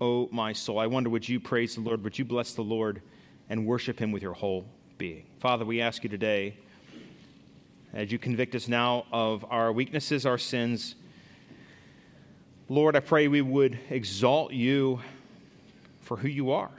O 0.01 0.29
my 0.31 0.51
soul. 0.51 0.79
I 0.79 0.87
wonder, 0.87 1.11
would 1.11 1.29
you 1.29 1.39
praise 1.39 1.75
the 1.75 1.81
Lord? 1.81 2.03
Would 2.03 2.17
you 2.17 2.25
bless 2.25 2.53
the 2.53 2.63
Lord 2.63 3.03
and 3.49 3.67
worship 3.67 3.99
him 3.99 4.11
with 4.11 4.23
your 4.23 4.33
whole 4.33 4.65
being? 4.97 5.25
Father, 5.39 5.65
we 5.65 5.81
ask 5.81 6.03
you 6.03 6.09
today, 6.09 6.55
as 7.93 8.11
you 8.11 8.17
convict 8.17 8.55
us 8.55 8.67
now 8.67 9.05
of 9.11 9.45
our 9.49 9.73
weaknesses, 9.73 10.25
our 10.25 10.37
sins, 10.37 10.95
Lord, 12.69 12.95
I 12.95 13.01
pray 13.01 13.27
we 13.27 13.41
would 13.41 13.77
exalt 13.89 14.53
you 14.53 15.01
for 16.01 16.15
who 16.15 16.29
you 16.29 16.51
are, 16.51 16.71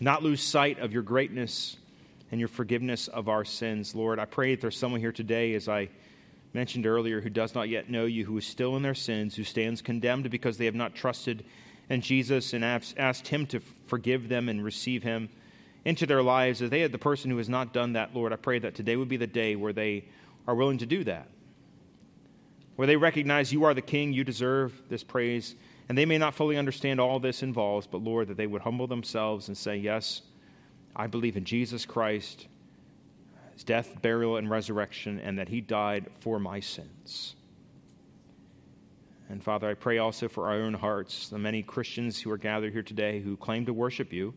not 0.00 0.22
lose 0.22 0.42
sight 0.42 0.80
of 0.80 0.92
your 0.92 1.02
greatness 1.02 1.76
and 2.32 2.40
your 2.40 2.48
forgiveness 2.48 3.06
of 3.08 3.28
our 3.28 3.44
sins. 3.44 3.94
Lord, 3.94 4.18
I 4.18 4.24
pray 4.24 4.54
that 4.54 4.60
there's 4.60 4.76
someone 4.76 5.00
here 5.00 5.12
today, 5.12 5.54
as 5.54 5.68
I 5.68 5.88
mentioned 6.54 6.86
earlier, 6.86 7.20
who 7.20 7.30
does 7.30 7.54
not 7.54 7.68
yet 7.68 7.88
know 7.88 8.04
you, 8.04 8.24
who 8.24 8.36
is 8.36 8.46
still 8.46 8.76
in 8.76 8.82
their 8.82 8.94
sins, 8.94 9.36
who 9.36 9.44
stands 9.44 9.80
condemned 9.80 10.28
because 10.28 10.58
they 10.58 10.64
have 10.64 10.74
not 10.74 10.94
trusted 10.94 11.44
in 11.88 12.00
Jesus 12.00 12.52
and 12.52 12.64
asked 12.64 13.28
Him 13.28 13.46
to 13.46 13.60
forgive 13.86 14.28
them 14.28 14.48
and 14.48 14.64
receive 14.64 15.04
Him 15.04 15.28
into 15.84 16.06
their 16.06 16.22
lives. 16.22 16.62
As 16.62 16.70
they 16.70 16.80
had 16.80 16.92
the 16.92 16.98
person 16.98 17.30
who 17.30 17.38
has 17.38 17.48
not 17.48 17.72
done 17.72 17.94
that, 17.94 18.14
Lord, 18.14 18.32
I 18.32 18.36
pray 18.36 18.58
that 18.58 18.74
today 18.74 18.96
would 18.96 19.08
be 19.08 19.16
the 19.16 19.26
day 19.26 19.56
where 19.56 19.72
they 19.72 20.06
are 20.46 20.54
willing 20.54 20.78
to 20.78 20.86
do 20.86 21.04
that 21.04 21.28
where 22.76 22.86
they 22.86 22.96
recognize 22.96 23.52
you 23.52 23.64
are 23.64 23.74
the 23.74 23.82
king, 23.82 24.12
you 24.12 24.24
deserve 24.24 24.72
this 24.88 25.04
praise, 25.04 25.54
and 25.88 25.96
they 25.96 26.06
may 26.06 26.18
not 26.18 26.34
fully 26.34 26.56
understand 26.56 27.00
all 27.00 27.20
this 27.20 27.42
involves, 27.42 27.86
but 27.86 28.02
Lord, 28.02 28.28
that 28.28 28.36
they 28.36 28.46
would 28.46 28.62
humble 28.62 28.86
themselves 28.86 29.48
and 29.48 29.56
say, 29.56 29.76
Yes, 29.76 30.22
I 30.96 31.06
believe 31.06 31.36
in 31.36 31.44
Jesus 31.44 31.84
Christ, 31.84 32.46
his 33.52 33.64
death, 33.64 34.00
burial, 34.02 34.36
and 34.36 34.50
resurrection, 34.50 35.20
and 35.20 35.38
that 35.38 35.48
he 35.48 35.60
died 35.60 36.06
for 36.20 36.38
my 36.38 36.60
sins. 36.60 37.36
And 39.28 39.42
Father, 39.42 39.68
I 39.68 39.74
pray 39.74 39.98
also 39.98 40.28
for 40.28 40.48
our 40.48 40.54
own 40.54 40.74
hearts, 40.74 41.28
the 41.28 41.38
many 41.38 41.62
Christians 41.62 42.20
who 42.20 42.30
are 42.30 42.38
gathered 42.38 42.72
here 42.72 42.82
today 42.82 43.20
who 43.20 43.36
claim 43.36 43.66
to 43.66 43.72
worship 43.72 44.12
you, 44.12 44.34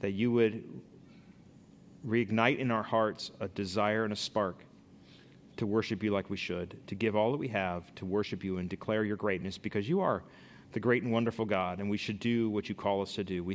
that 0.00 0.12
you 0.12 0.30
would 0.32 0.64
reignite 2.06 2.58
in 2.58 2.70
our 2.70 2.82
hearts 2.82 3.30
a 3.40 3.48
desire 3.48 4.04
and 4.04 4.12
a 4.12 4.16
spark 4.16 4.64
to 5.56 5.66
worship 5.66 6.02
you 6.02 6.10
like 6.10 6.30
we 6.30 6.36
should, 6.36 6.76
to 6.86 6.94
give 6.94 7.16
all 7.16 7.30
that 7.30 7.38
we 7.38 7.48
have 7.48 7.94
to 7.94 8.04
worship 8.04 8.42
you 8.42 8.58
and 8.58 8.68
declare 8.68 9.04
your 9.04 9.16
greatness 9.16 9.56
because 9.56 9.88
you 9.88 10.00
are 10.00 10.22
the 10.72 10.80
great 10.80 11.04
and 11.04 11.12
wonderful 11.12 11.44
God, 11.44 11.78
and 11.78 11.88
we 11.88 11.96
should 11.96 12.18
do 12.18 12.50
what 12.50 12.68
you 12.68 12.74
call 12.74 13.00
us 13.00 13.14
to 13.14 13.22
do. 13.22 13.44
We 13.44 13.54